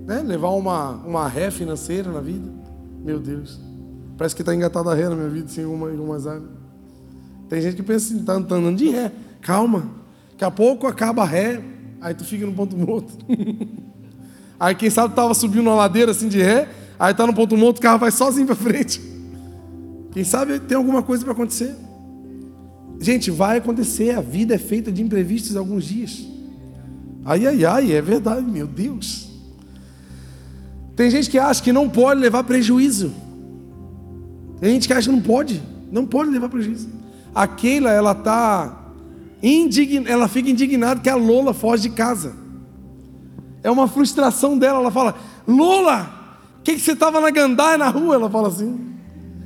Né? 0.05 0.21
Levar 0.21 0.49
uma, 0.49 0.91
uma 1.05 1.27
ré 1.27 1.51
financeira 1.51 2.11
na 2.11 2.21
vida. 2.21 2.49
Meu 3.03 3.19
Deus. 3.19 3.59
Parece 4.17 4.35
que 4.35 4.41
está 4.41 4.55
engatada 4.55 4.91
a 4.91 4.95
ré 4.95 5.09
na 5.09 5.15
minha 5.15 5.29
vida, 5.29 5.49
sem 5.49 5.65
uma, 5.65 5.89
algumas 5.89 6.25
áreas. 6.25 6.43
Tem 7.49 7.61
gente 7.61 7.75
que 7.75 7.83
pensa 7.83 8.07
assim, 8.07 8.21
está 8.21 8.33
andando 8.33 8.77
de 8.77 8.89
ré. 8.89 9.11
Calma. 9.41 9.89
Daqui 10.31 10.45
a 10.45 10.51
pouco 10.51 10.87
acaba 10.87 11.23
a 11.23 11.25
ré, 11.25 11.61
aí 11.99 12.13
tu 12.13 12.23
fica 12.23 12.45
no 12.45 12.53
ponto 12.53 12.77
morto. 12.77 13.13
aí 14.59 14.73
quem 14.73 14.89
sabe 14.89 15.11
estava 15.11 15.33
subindo 15.33 15.61
uma 15.61 15.75
ladeira 15.75 16.11
assim 16.11 16.27
de 16.27 16.41
ré, 16.41 16.69
aí 16.97 17.11
está 17.11 17.27
no 17.27 17.33
ponto 17.33 17.57
morto, 17.57 17.79
o 17.79 17.81
carro 17.81 17.99
vai 17.99 18.11
sozinho 18.11 18.47
para 18.47 18.55
frente. 18.55 19.12
Quem 20.14 20.24
sabe 20.24 20.59
tem 20.59 20.78
alguma 20.78 21.01
coisa 21.01 21.24
para 21.24 21.34
acontecer. 21.34 21.76
Gente, 22.99 23.32
vai 23.32 23.57
acontecer, 23.57 24.11
a 24.11 24.22
vida 24.22 24.53
é 24.53 24.57
feita 24.59 24.91
de 24.91 25.01
imprevistos 25.01 25.55
alguns 25.55 25.84
dias. 25.86 26.24
Ai, 27.26 27.47
ai, 27.47 27.66
ai, 27.66 27.91
é 27.91 28.01
verdade, 28.01 28.45
meu 28.45 28.68
Deus. 28.68 29.30
Tem 30.95 31.09
gente 31.09 31.30
que 31.30 31.39
acha 31.39 31.61
que 31.64 31.74
não 31.74 31.89
pode 31.89 32.22
levar 32.22 32.43
prejuízo. 32.43 33.11
Tem 34.59 34.74
gente 34.74 34.88
que 34.88 34.93
acha 34.93 35.09
que 35.09 35.16
não 35.16 35.22
pode, 35.22 35.61
não 35.91 36.05
pode 36.05 36.30
levar 36.30 36.47
prejuízo. 36.47 36.88
A 37.34 37.47
Keila, 37.47 37.89
ela 37.91 38.14
tá 38.14 38.91
indign... 39.41 40.07
ela 40.07 40.28
fica 40.28 40.49
indignada 40.49 41.01
que 41.01 41.09
a 41.09 41.16
Lola 41.16 41.53
foge 41.53 41.89
de 41.89 41.95
casa. 41.95 42.36
É 43.64 43.72
uma 43.72 43.88
frustração 43.88 44.57
dela, 44.57 44.80
ela 44.80 44.91
fala: 44.91 45.16
"Lola, 45.47 46.38
o 46.59 46.64
que, 46.64 46.76
que 46.76 46.82
você 46.82 46.91
estava 46.91 47.20
na 47.20 47.32
gandaia 47.32 47.78
na 47.78 47.89
rua?" 47.89 48.16
Ela 48.16 48.30
fala 48.30 48.49
assim. 48.49 48.92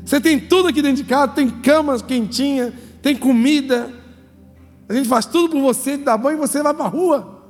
Você 0.07 0.21
tem 0.21 0.39
tudo 0.39 0.69
aqui 0.69 0.81
dentro 0.81 1.03
de 1.03 1.05
casa, 1.09 1.33
tem 1.33 1.49
cama 1.49 1.99
quentinha, 1.99 2.73
tem 3.01 3.13
comida. 3.13 3.93
A 4.87 4.93
gente 4.93 5.05
faz 5.05 5.25
tudo 5.25 5.49
por 5.49 5.61
você, 5.61 5.97
dá 5.97 6.17
banho 6.17 6.37
e 6.37 6.39
você 6.39 6.63
vai 6.63 6.73
para 6.73 6.85
a 6.85 6.87
rua. 6.87 7.43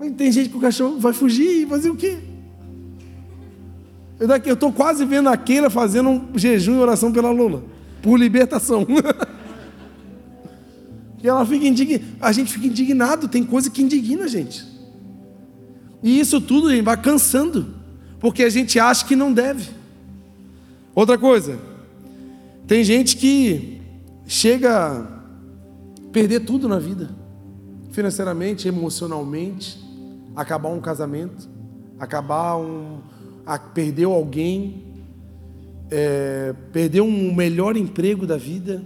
Mas 0.00 0.14
tem 0.14 0.32
gente 0.32 0.48
que 0.48 0.56
o 0.56 0.60
cachorro 0.60 0.98
vai 0.98 1.12
fugir 1.12 1.64
e 1.64 1.66
fazer 1.66 1.90
o 1.90 1.94
quê? 1.94 2.20
Eu 4.18 4.54
estou 4.54 4.72
quase 4.72 5.04
vendo 5.04 5.28
a 5.28 5.36
Keila 5.36 5.68
fazendo 5.68 6.08
um 6.08 6.28
jejum 6.36 6.76
e 6.76 6.78
oração 6.78 7.12
pela 7.12 7.30
Lula, 7.30 7.62
por 8.00 8.18
libertação. 8.18 8.86
e 11.22 11.28
ela 11.28 11.44
fica 11.44 11.66
indignada. 11.66 12.04
A 12.18 12.32
gente 12.32 12.50
fica 12.50 12.66
indignado, 12.66 13.28
tem 13.28 13.44
coisa 13.44 13.68
que 13.68 13.82
indigna 13.82 14.24
a 14.24 14.28
gente. 14.28 14.64
E 16.02 16.18
isso 16.18 16.40
tudo 16.40 16.70
gente, 16.70 16.82
vai 16.82 16.96
cansando, 16.96 17.74
porque 18.18 18.42
a 18.42 18.48
gente 18.48 18.80
acha 18.80 19.04
que 19.04 19.14
não 19.14 19.34
deve. 19.34 19.76
Outra 20.98 21.16
coisa, 21.16 21.56
tem 22.66 22.82
gente 22.82 23.16
que 23.16 23.80
chega 24.26 24.98
a 24.98 25.06
perder 26.10 26.40
tudo 26.40 26.68
na 26.68 26.80
vida, 26.80 27.08
financeiramente, 27.92 28.66
emocionalmente, 28.66 29.78
acabar 30.34 30.70
um 30.70 30.80
casamento, 30.80 31.48
acabar 32.00 32.56
um, 32.56 32.98
perdeu 33.72 34.12
alguém, 34.12 34.82
é, 35.88 36.52
perdeu 36.72 37.04
um 37.04 37.32
melhor 37.32 37.76
emprego 37.76 38.26
da 38.26 38.36
vida. 38.36 38.84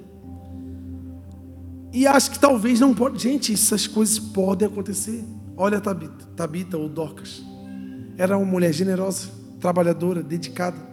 E 1.95 2.07
acho 2.07 2.33
que 2.33 2.39
talvez 2.39 2.79
não 2.79 2.93
pode. 2.93 3.23
Gente, 3.23 3.55
essas 3.55 3.87
coisas 3.87 4.19
podem 4.19 4.69
acontecer. 4.69 5.25
Olha 5.57 5.79
a 5.79 5.81
Tabita, 5.81 6.27
Tabita 6.37 6.77
ou 6.77 6.91
Dorcas. 6.91 7.43
Era 8.19 8.37
uma 8.37 8.45
mulher 8.45 8.75
generosa, 8.75 9.31
trabalhadora, 9.59 10.23
dedicada. 10.23 10.92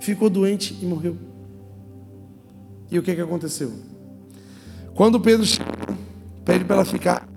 Ficou 0.00 0.28
doente 0.30 0.76
e 0.80 0.86
morreu. 0.86 1.16
E 2.90 2.98
o 2.98 3.02
que, 3.02 3.14
que 3.14 3.20
aconteceu? 3.20 3.70
Quando 4.94 5.20
Pedro 5.20 5.46
chega, 5.46 5.70
pede 6.44 6.64
para 6.64 6.76
ela 6.76 6.84
ficar 6.84 7.28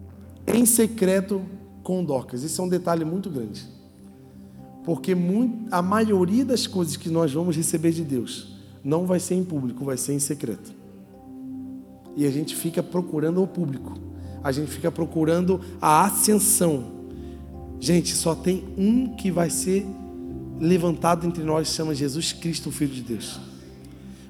em 0.47 0.65
secreto 0.65 1.41
com 1.83 2.03
Dorcas. 2.03 2.41
Isso 2.41 2.61
é 2.61 2.65
um 2.65 2.69
detalhe 2.69 3.05
muito 3.05 3.29
grande. 3.29 3.63
Porque 4.83 5.15
a 5.71 5.81
maioria 5.81 6.43
das 6.43 6.65
coisas 6.65 6.97
que 6.97 7.09
nós 7.09 7.31
vamos 7.31 7.55
receber 7.55 7.91
de 7.91 8.03
Deus 8.03 8.57
não 8.83 9.05
vai 9.05 9.19
ser 9.19 9.35
em 9.35 9.43
público, 9.43 9.85
vai 9.85 9.97
ser 9.97 10.13
em 10.13 10.19
secreto. 10.19 10.73
E 12.15 12.25
a 12.25 12.31
gente 12.31 12.55
fica 12.55 12.83
procurando 12.83 13.41
o 13.41 13.47
público, 13.47 13.97
a 14.43 14.51
gente 14.51 14.69
fica 14.71 14.91
procurando 14.91 15.61
a 15.81 16.05
ascensão. 16.05 16.91
Gente, 17.79 18.13
só 18.13 18.35
tem 18.35 18.63
um 18.77 19.15
que 19.15 19.31
vai 19.31 19.49
ser 19.49 19.85
levantado 20.59 21.25
entre 21.25 21.43
nós, 21.43 21.69
chama 21.69 21.93
Jesus 21.93 22.33
Cristo, 22.33 22.69
o 22.69 22.71
Filho 22.71 22.93
de 22.93 23.01
Deus. 23.01 23.39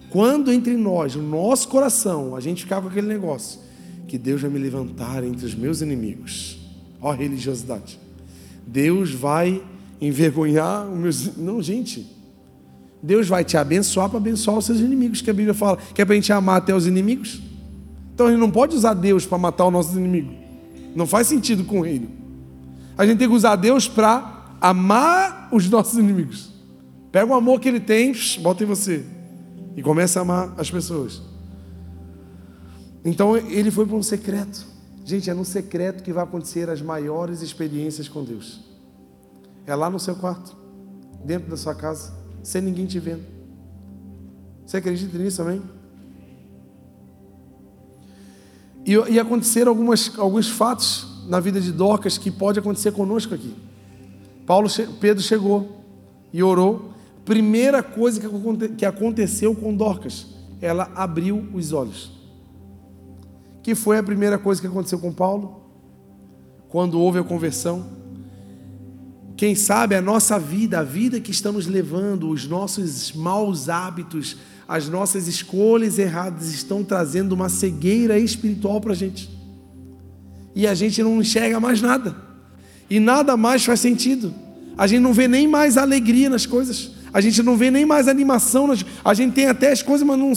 Quando 0.09 0.51
entre 0.51 0.77
nós, 0.77 1.15
no 1.15 1.23
nosso 1.23 1.67
coração, 1.67 2.35
a 2.35 2.39
gente 2.39 2.63
ficar 2.63 2.81
com 2.81 2.87
aquele 2.87 3.07
negócio, 3.07 3.59
que 4.07 4.17
Deus 4.17 4.41
vai 4.41 4.51
me 4.51 4.59
levantar 4.59 5.23
entre 5.23 5.45
os 5.45 5.55
meus 5.55 5.81
inimigos. 5.81 6.57
Ó 7.01 7.11
religiosidade. 7.11 7.99
Deus 8.65 9.11
vai 9.11 9.61
envergonhar 9.99 10.87
os 10.87 10.99
meus. 10.99 11.37
Não, 11.37 11.61
gente. 11.61 12.05
Deus 13.01 13.27
vai 13.27 13.43
te 13.43 13.57
abençoar 13.57 14.09
para 14.09 14.17
abençoar 14.17 14.57
os 14.57 14.65
seus 14.65 14.79
inimigos, 14.79 15.21
que 15.21 15.29
a 15.29 15.33
Bíblia 15.33 15.53
fala 15.53 15.77
que 15.93 16.01
é 16.01 16.05
para 16.05 16.13
a 16.13 16.15
gente 16.15 16.31
amar 16.31 16.57
até 16.57 16.73
os 16.73 16.87
inimigos. 16.87 17.41
Então 18.13 18.27
a 18.27 18.29
gente 18.29 18.39
não 18.39 18.51
pode 18.51 18.75
usar 18.75 18.93
Deus 18.93 19.25
para 19.25 19.37
matar 19.37 19.65
os 19.65 19.73
nossos 19.73 19.95
inimigos. 19.95 20.33
Não 20.95 21.05
faz 21.07 21.27
sentido 21.27 21.63
com 21.63 21.79
o 21.79 21.81
reino. 21.81 22.07
A 22.97 23.05
gente 23.05 23.17
tem 23.17 23.27
que 23.27 23.33
usar 23.33 23.55
Deus 23.55 23.87
para 23.87 24.32
amar 24.63 25.49
os 25.51 25.69
nossos 25.69 25.99
inimigos. 25.99 26.49
Pega 27.11 27.29
o 27.29 27.35
amor 27.35 27.59
que 27.59 27.67
ele 27.67 27.81
tem, 27.81 28.13
bota 28.39 28.63
em 28.63 28.65
você. 28.65 29.05
E 29.75 29.83
começa 29.83 30.19
a 30.19 30.21
amar 30.21 30.53
as 30.57 30.71
pessoas. 30.71 31.21
Então 33.03 33.35
ele 33.35 33.69
foi 33.69 33.85
para 33.85 33.97
um 33.97 34.01
secreto. 34.01 34.65
Gente, 35.03 35.29
é 35.29 35.33
no 35.33 35.43
secreto 35.43 36.01
que 36.01 36.13
vai 36.13 36.23
acontecer 36.23 36.69
as 36.69 36.81
maiores 36.81 37.41
experiências 37.41 38.07
com 38.07 38.23
Deus. 38.23 38.61
É 39.67 39.75
lá 39.75 39.89
no 39.89 39.99
seu 39.99 40.15
quarto, 40.15 40.55
dentro 41.25 41.49
da 41.49 41.57
sua 41.57 41.75
casa, 41.75 42.13
sem 42.41 42.61
ninguém 42.61 42.85
te 42.85 42.99
vendo. 42.99 43.23
Você 44.65 44.77
acredita 44.77 45.17
nisso 45.17 45.37
também? 45.43 45.61
E, 48.85 48.93
e 48.93 49.19
aconteceram 49.19 49.71
algumas, 49.71 50.17
alguns 50.17 50.47
fatos 50.47 51.25
na 51.27 51.41
vida 51.41 51.59
de 51.59 51.73
Dorcas 51.73 52.17
que 52.17 52.31
pode 52.31 52.59
acontecer 52.59 52.93
conosco 52.93 53.33
aqui. 53.33 53.53
Paulo, 54.45 54.69
Pedro 54.99 55.23
chegou 55.23 55.83
e 56.31 56.43
orou. 56.43 56.91
Primeira 57.25 57.81
coisa 57.81 58.19
que 58.77 58.85
aconteceu 58.85 59.55
com 59.55 59.73
Dorcas, 59.73 60.27
ela 60.61 60.91
abriu 60.95 61.47
os 61.53 61.71
olhos. 61.71 62.11
Que 63.61 63.73
foi 63.75 63.97
a 63.97 64.03
primeira 64.03 64.37
coisa 64.37 64.59
que 64.59 64.67
aconteceu 64.67 64.99
com 64.99 65.13
Paulo? 65.13 65.61
Quando 66.67 66.99
houve 66.99 67.19
a 67.19 67.23
conversão, 67.23 67.85
quem 69.37 69.55
sabe 69.55 69.95
a 69.95 70.01
nossa 70.01 70.37
vida, 70.37 70.79
a 70.79 70.83
vida 70.83 71.19
que 71.19 71.31
estamos 71.31 71.65
levando, 71.65 72.29
os 72.29 72.47
nossos 72.47 73.13
maus 73.13 73.69
hábitos, 73.69 74.37
as 74.67 74.89
nossas 74.89 75.27
escolhas 75.27 75.97
erradas 75.97 76.53
estão 76.53 76.83
trazendo 76.83 77.33
uma 77.33 77.47
cegueira 77.47 78.17
espiritual 78.17 78.81
para 78.81 78.91
a 78.91 78.95
gente. 78.95 79.29
E 80.55 80.67
a 80.67 80.73
gente 80.73 81.01
não 81.01 81.21
enxerga 81.21 81.59
mais 81.59 81.81
nada. 81.81 82.32
E 82.93 82.99
nada 82.99 83.35
mais 83.35 83.65
faz 83.65 83.79
sentido. 83.79 84.31
A 84.77 84.85
gente 84.85 85.01
não 85.01 85.13
vê 85.13 85.27
nem 85.27 85.47
mais 85.47 85.77
alegria 85.77 86.29
nas 86.29 86.45
coisas. 86.45 86.91
A 87.11 87.19
gente 87.21 87.41
não 87.41 87.57
vê 87.57 87.71
nem 87.71 87.87
mais 87.87 88.07
animação. 88.07 88.67
Nas... 88.67 88.85
A 89.03 89.15
gente 89.15 89.33
tem 89.33 89.47
até 89.47 89.71
as 89.71 89.81
coisas, 89.81 90.05
mas 90.05 90.19
não, 90.19 90.31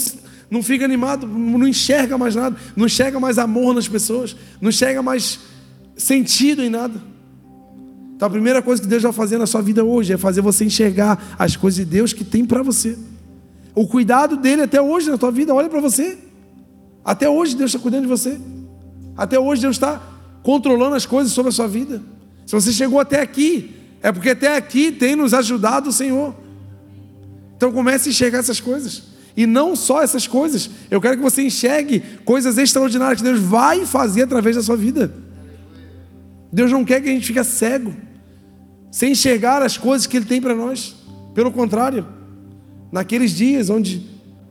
não 0.50 0.62
fica 0.62 0.86
animado, 0.86 1.26
não 1.26 1.68
enxerga 1.68 2.16
mais 2.16 2.34
nada. 2.34 2.56
Não 2.74 2.86
enxerga 2.86 3.20
mais 3.20 3.36
amor 3.36 3.74
nas 3.74 3.86
pessoas. 3.86 4.34
Não 4.58 4.70
enxerga 4.70 5.02
mais 5.02 5.38
sentido 5.98 6.62
em 6.62 6.70
nada. 6.70 6.98
Então 8.16 8.26
a 8.26 8.30
primeira 8.30 8.62
coisa 8.62 8.80
que 8.80 8.88
Deus 8.88 9.02
vai 9.02 9.12
fazer 9.12 9.36
na 9.36 9.46
sua 9.46 9.60
vida 9.60 9.84
hoje 9.84 10.14
é 10.14 10.16
fazer 10.16 10.40
você 10.40 10.64
enxergar 10.64 11.36
as 11.38 11.56
coisas 11.56 11.84
de 11.84 11.84
Deus 11.84 12.14
que 12.14 12.24
tem 12.24 12.42
para 12.42 12.62
você. 12.62 12.96
O 13.74 13.86
cuidado 13.86 14.34
dele 14.34 14.62
até 14.62 14.80
hoje 14.80 15.10
na 15.10 15.18
tua 15.18 15.30
vida, 15.30 15.54
olha 15.54 15.68
para 15.68 15.82
você. 15.82 16.16
Até 17.04 17.28
hoje 17.28 17.54
Deus 17.54 17.68
está 17.68 17.78
cuidando 17.78 18.04
de 18.04 18.08
você. 18.08 18.40
Até 19.14 19.38
hoje 19.38 19.60
Deus 19.60 19.76
está 19.76 20.00
controlando 20.42 20.96
as 20.96 21.04
coisas 21.04 21.34
sobre 21.34 21.50
a 21.50 21.52
sua 21.52 21.68
vida. 21.68 22.15
Se 22.46 22.54
você 22.54 22.72
chegou 22.72 23.00
até 23.00 23.20
aqui, 23.20 23.74
é 24.00 24.12
porque 24.12 24.30
até 24.30 24.56
aqui 24.56 24.92
tem 24.92 25.16
nos 25.16 25.34
ajudado 25.34 25.90
o 25.90 25.92
Senhor. 25.92 26.32
Então 27.56 27.72
comece 27.72 28.08
a 28.08 28.12
enxergar 28.12 28.38
essas 28.38 28.60
coisas. 28.60 29.02
E 29.36 29.44
não 29.46 29.74
só 29.74 30.00
essas 30.00 30.26
coisas. 30.26 30.70
Eu 30.90 31.00
quero 31.00 31.16
que 31.16 31.22
você 31.22 31.42
enxergue 31.42 32.00
coisas 32.24 32.56
extraordinárias 32.56 33.20
que 33.20 33.28
Deus 33.28 33.40
vai 33.40 33.84
fazer 33.84 34.22
através 34.22 34.54
da 34.54 34.62
sua 34.62 34.76
vida. 34.76 35.12
Deus 36.52 36.70
não 36.70 36.84
quer 36.84 37.02
que 37.02 37.08
a 37.08 37.12
gente 37.12 37.26
fique 37.26 37.42
cego 37.42 37.94
sem 38.90 39.12
enxergar 39.12 39.60
as 39.60 39.76
coisas 39.76 40.06
que 40.06 40.16
Ele 40.16 40.24
tem 40.24 40.40
para 40.40 40.54
nós. 40.54 40.94
Pelo 41.34 41.50
contrário, 41.50 42.06
naqueles 42.90 43.32
dias 43.32 43.68
onde 43.68 44.06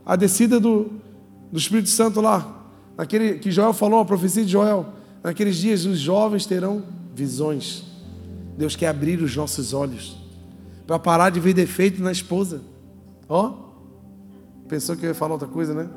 a 0.06 0.16
descida 0.16 0.60
do, 0.60 0.91
do 1.52 1.58
Espírito 1.58 1.89
Santo 1.89 2.22
lá, 2.22 2.64
naquele 2.98 3.39
que 3.39 3.50
Joel 3.50 3.74
falou, 3.74 4.02
a 4.02 4.06
profecia 4.06 4.43
de 4.43 4.52
Joel, 4.52 4.93
naqueles 5.24 5.56
dias 5.56 5.86
os 5.86 5.98
jovens 5.98 6.46
terão 6.46 6.84
visões. 7.16 7.84
Deus 8.57 8.76
quer 8.76 8.88
abrir 8.88 9.22
os 9.22 9.36
nossos 9.36 9.74
olhos 9.74 10.18
para 10.86 10.99
parar 10.99 11.30
de 11.30 11.39
ver 11.39 11.53
defeito 11.53 12.01
na 12.03 12.11
esposa. 12.11 12.61
Ó, 13.28 13.53
pensou 14.68 14.95
que 14.95 15.05
eu 15.05 15.09
ia 15.09 15.16
falar 15.16 15.34
outra 15.34 15.47
coisa, 15.47 15.74
né? 15.74 15.89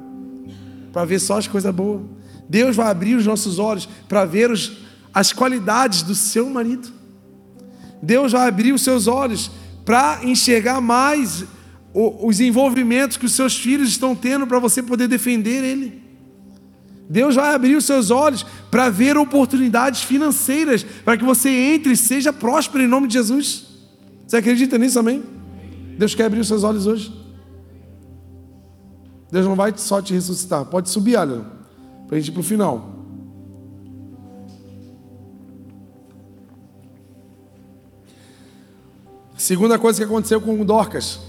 Para 0.92 1.04
ver 1.04 1.18
só 1.18 1.38
as 1.38 1.46
coisas 1.46 1.74
boas. 1.74 2.02
Deus 2.48 2.74
vai 2.74 2.90
abrir 2.90 3.14
os 3.14 3.26
nossos 3.26 3.58
olhos 3.58 3.86
para 4.08 4.24
ver 4.24 4.50
os, 4.50 4.78
as 5.12 5.32
qualidades 5.32 6.02
do 6.02 6.14
seu 6.14 6.48
marido. 6.48 6.88
Deus 8.02 8.32
vai 8.32 8.48
abrir 8.48 8.72
os 8.72 8.82
seus 8.82 9.06
olhos 9.06 9.50
para 9.84 10.24
enxergar 10.24 10.80
mais 10.80 11.44
os 11.92 12.40
envolvimentos 12.40 13.16
que 13.16 13.26
os 13.26 13.32
seus 13.32 13.56
filhos 13.56 13.88
estão 13.88 14.14
tendo 14.14 14.46
para 14.46 14.58
você 14.58 14.82
poder 14.82 15.08
defender 15.08 15.64
ele. 15.64 16.07
Deus 17.08 17.36
vai 17.36 17.54
abrir 17.54 17.74
os 17.74 17.84
seus 17.84 18.10
olhos 18.10 18.44
para 18.70 18.90
ver 18.90 19.16
oportunidades 19.16 20.02
financeiras, 20.02 20.84
para 21.04 21.16
que 21.16 21.24
você 21.24 21.48
entre 21.48 21.92
e 21.92 21.96
seja 21.96 22.32
próspero 22.32 22.84
em 22.84 22.86
nome 22.86 23.08
de 23.08 23.14
Jesus. 23.14 23.66
Você 24.26 24.36
acredita 24.36 24.76
nisso, 24.76 24.98
amém? 24.98 25.22
Deus 25.96 26.14
quer 26.14 26.24
abrir 26.24 26.40
os 26.40 26.48
seus 26.48 26.64
olhos 26.64 26.86
hoje. 26.86 27.12
Deus 29.30 29.46
não 29.46 29.54
vai 29.54 29.72
só 29.76 30.02
te 30.02 30.12
ressuscitar. 30.12 30.66
Pode 30.66 30.90
subir, 30.90 31.16
olha, 31.16 31.44
para 32.06 32.16
a 32.16 32.20
gente 32.20 32.28
ir 32.28 32.32
para 32.32 32.40
o 32.40 32.44
final. 32.44 32.98
Segunda 39.36 39.78
coisa 39.78 39.98
que 39.98 40.04
aconteceu 40.04 40.40
com 40.40 40.62
Dorcas. 40.64 41.20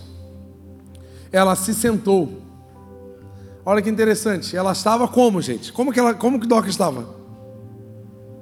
Ela 1.31 1.55
se 1.55 1.73
sentou. 1.73 2.48
Olha 3.69 3.83
que 3.83 3.89
interessante. 3.91 4.57
Ela 4.57 4.71
estava 4.71 5.07
como, 5.07 5.39
gente? 5.43 5.71
Como 5.71 5.93
que, 5.93 5.99
ela, 5.99 6.15
como 6.15 6.39
que 6.39 6.47
Dorcas 6.47 6.71
estava? 6.71 7.07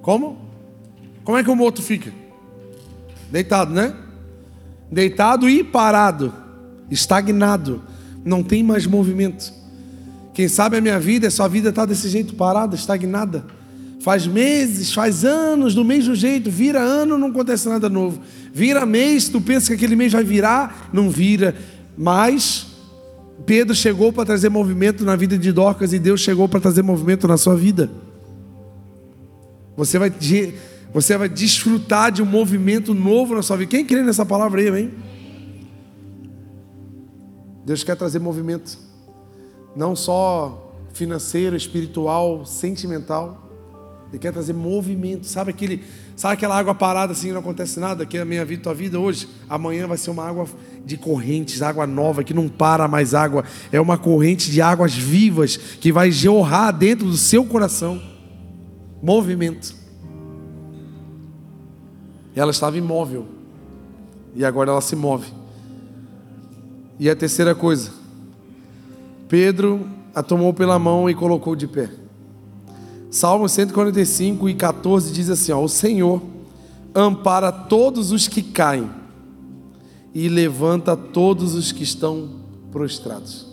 Como? 0.01 0.37
Como 1.21 1.37
é 1.37 1.43
que 1.43 1.49
o 1.49 1.55
morto 1.55 1.81
fica? 1.81 2.13
Deitado, 3.29 3.73
né? 3.73 3.93
Deitado 4.89 5.49
e 5.49 5.65
parado. 5.65 6.33
Estagnado. 6.89 7.81
Não 8.23 8.41
tem 8.41 8.63
mais 8.63 8.87
movimento. 8.87 9.51
Quem 10.33 10.47
sabe 10.47 10.77
a 10.77 10.81
minha 10.81 10.97
vida, 10.97 11.27
a 11.27 11.31
sua 11.31 11.49
vida 11.49 11.71
está 11.71 11.85
desse 11.85 12.07
jeito, 12.07 12.33
parada, 12.35 12.73
estagnada. 12.73 13.43
Faz 13.99 14.25
meses, 14.25 14.93
faz 14.93 15.25
anos 15.25 15.75
do 15.75 15.83
mesmo 15.83 16.15
jeito, 16.15 16.49
vira 16.49 16.79
ano, 16.79 17.17
não 17.17 17.27
acontece 17.27 17.67
nada 17.67 17.89
novo. 17.89 18.21
Vira 18.53 18.85
mês, 18.85 19.27
tu 19.27 19.41
pensa 19.41 19.67
que 19.67 19.73
aquele 19.73 19.97
mês 19.97 20.13
vai 20.13 20.23
virar, 20.23 20.89
não 20.93 21.09
vira. 21.09 21.53
Mas 21.97 22.66
Pedro 23.45 23.75
chegou 23.75 24.11
para 24.11 24.25
trazer 24.25 24.49
movimento 24.49 25.05
na 25.05 25.15
vida 25.15 25.37
de 25.37 25.51
Dorcas 25.51 25.93
e 25.93 25.99
Deus 25.99 26.21
chegou 26.21 26.49
para 26.49 26.59
trazer 26.59 26.81
movimento 26.81 27.27
na 27.27 27.37
sua 27.37 27.55
vida. 27.55 27.89
Você 29.75 29.99
vai, 29.99 30.11
você 30.93 31.17
vai 31.17 31.29
desfrutar 31.29 32.11
de 32.11 32.21
um 32.21 32.25
movimento 32.25 32.93
novo 32.93 33.35
na 33.35 33.41
sua 33.41 33.57
vida. 33.57 33.71
Quem 33.71 33.85
crê 33.85 34.01
nessa 34.01 34.25
palavra 34.25 34.59
aí, 34.59 34.67
amém? 34.67 34.91
Deus 37.63 37.83
quer 37.83 37.95
trazer 37.95 38.19
movimento, 38.19 38.77
não 39.75 39.95
só 39.95 40.73
financeiro, 40.93 41.55
espiritual, 41.55 42.45
sentimental. 42.45 43.47
Ele 44.09 44.19
quer 44.19 44.31
trazer 44.31 44.53
movimento. 44.53 45.27
Sabe 45.27 45.51
aquele, 45.51 45.83
sabe 46.17 46.33
aquela 46.33 46.57
água 46.57 46.75
parada 46.75 47.13
assim, 47.13 47.31
não 47.31 47.39
acontece 47.39 47.79
nada, 47.79 48.05
que 48.05 48.17
é 48.17 48.21
a 48.21 48.25
minha 48.25 48.43
vida, 48.43 48.63
tua 48.63 48.73
vida 48.73 48.99
hoje, 48.99 49.29
amanhã 49.47 49.87
vai 49.87 49.97
ser 49.97 50.09
uma 50.09 50.27
água 50.27 50.47
de 50.83 50.97
correntes, 50.97 51.61
água 51.61 51.87
nova 51.87 52.23
que 52.23 52.33
não 52.33 52.49
para 52.49 52.87
mais 52.87 53.13
água, 53.13 53.45
é 53.71 53.79
uma 53.79 53.97
corrente 53.97 54.51
de 54.51 54.59
águas 54.59 54.93
vivas 54.93 55.55
que 55.55 55.91
vai 55.91 56.11
jorrar 56.11 56.71
dentro 56.71 57.05
do 57.05 57.15
seu 57.15 57.45
coração. 57.45 58.01
Movimento. 59.01 59.75
Ela 62.35 62.51
estava 62.51 62.77
imóvel. 62.77 63.27
E 64.35 64.43
agora 64.43 64.71
ela 64.71 64.81
se 64.81 64.95
move. 64.95 65.31
E 66.99 67.09
a 67.09 67.15
terceira 67.15 67.53
coisa, 67.53 67.91
Pedro 69.29 69.87
a 70.17 70.23
tomou 70.23 70.51
pela 70.51 70.79
mão 70.79 71.07
e 71.07 71.13
colocou 71.13 71.55
de 71.55 71.67
pé. 71.67 71.91
Salmo 73.09 73.47
145 73.47 74.49
e 74.49 74.53
14 74.53 75.13
diz 75.13 75.29
assim: 75.29 75.51
ó, 75.51 75.63
O 75.63 75.69
Senhor 75.69 76.21
ampara 76.93 77.51
todos 77.51 78.11
os 78.11 78.27
que 78.27 78.41
caem 78.41 78.89
e 80.13 80.27
levanta 80.27 80.97
todos 80.97 81.53
os 81.53 81.71
que 81.71 81.83
estão 81.83 82.29
prostrados. 82.71 83.46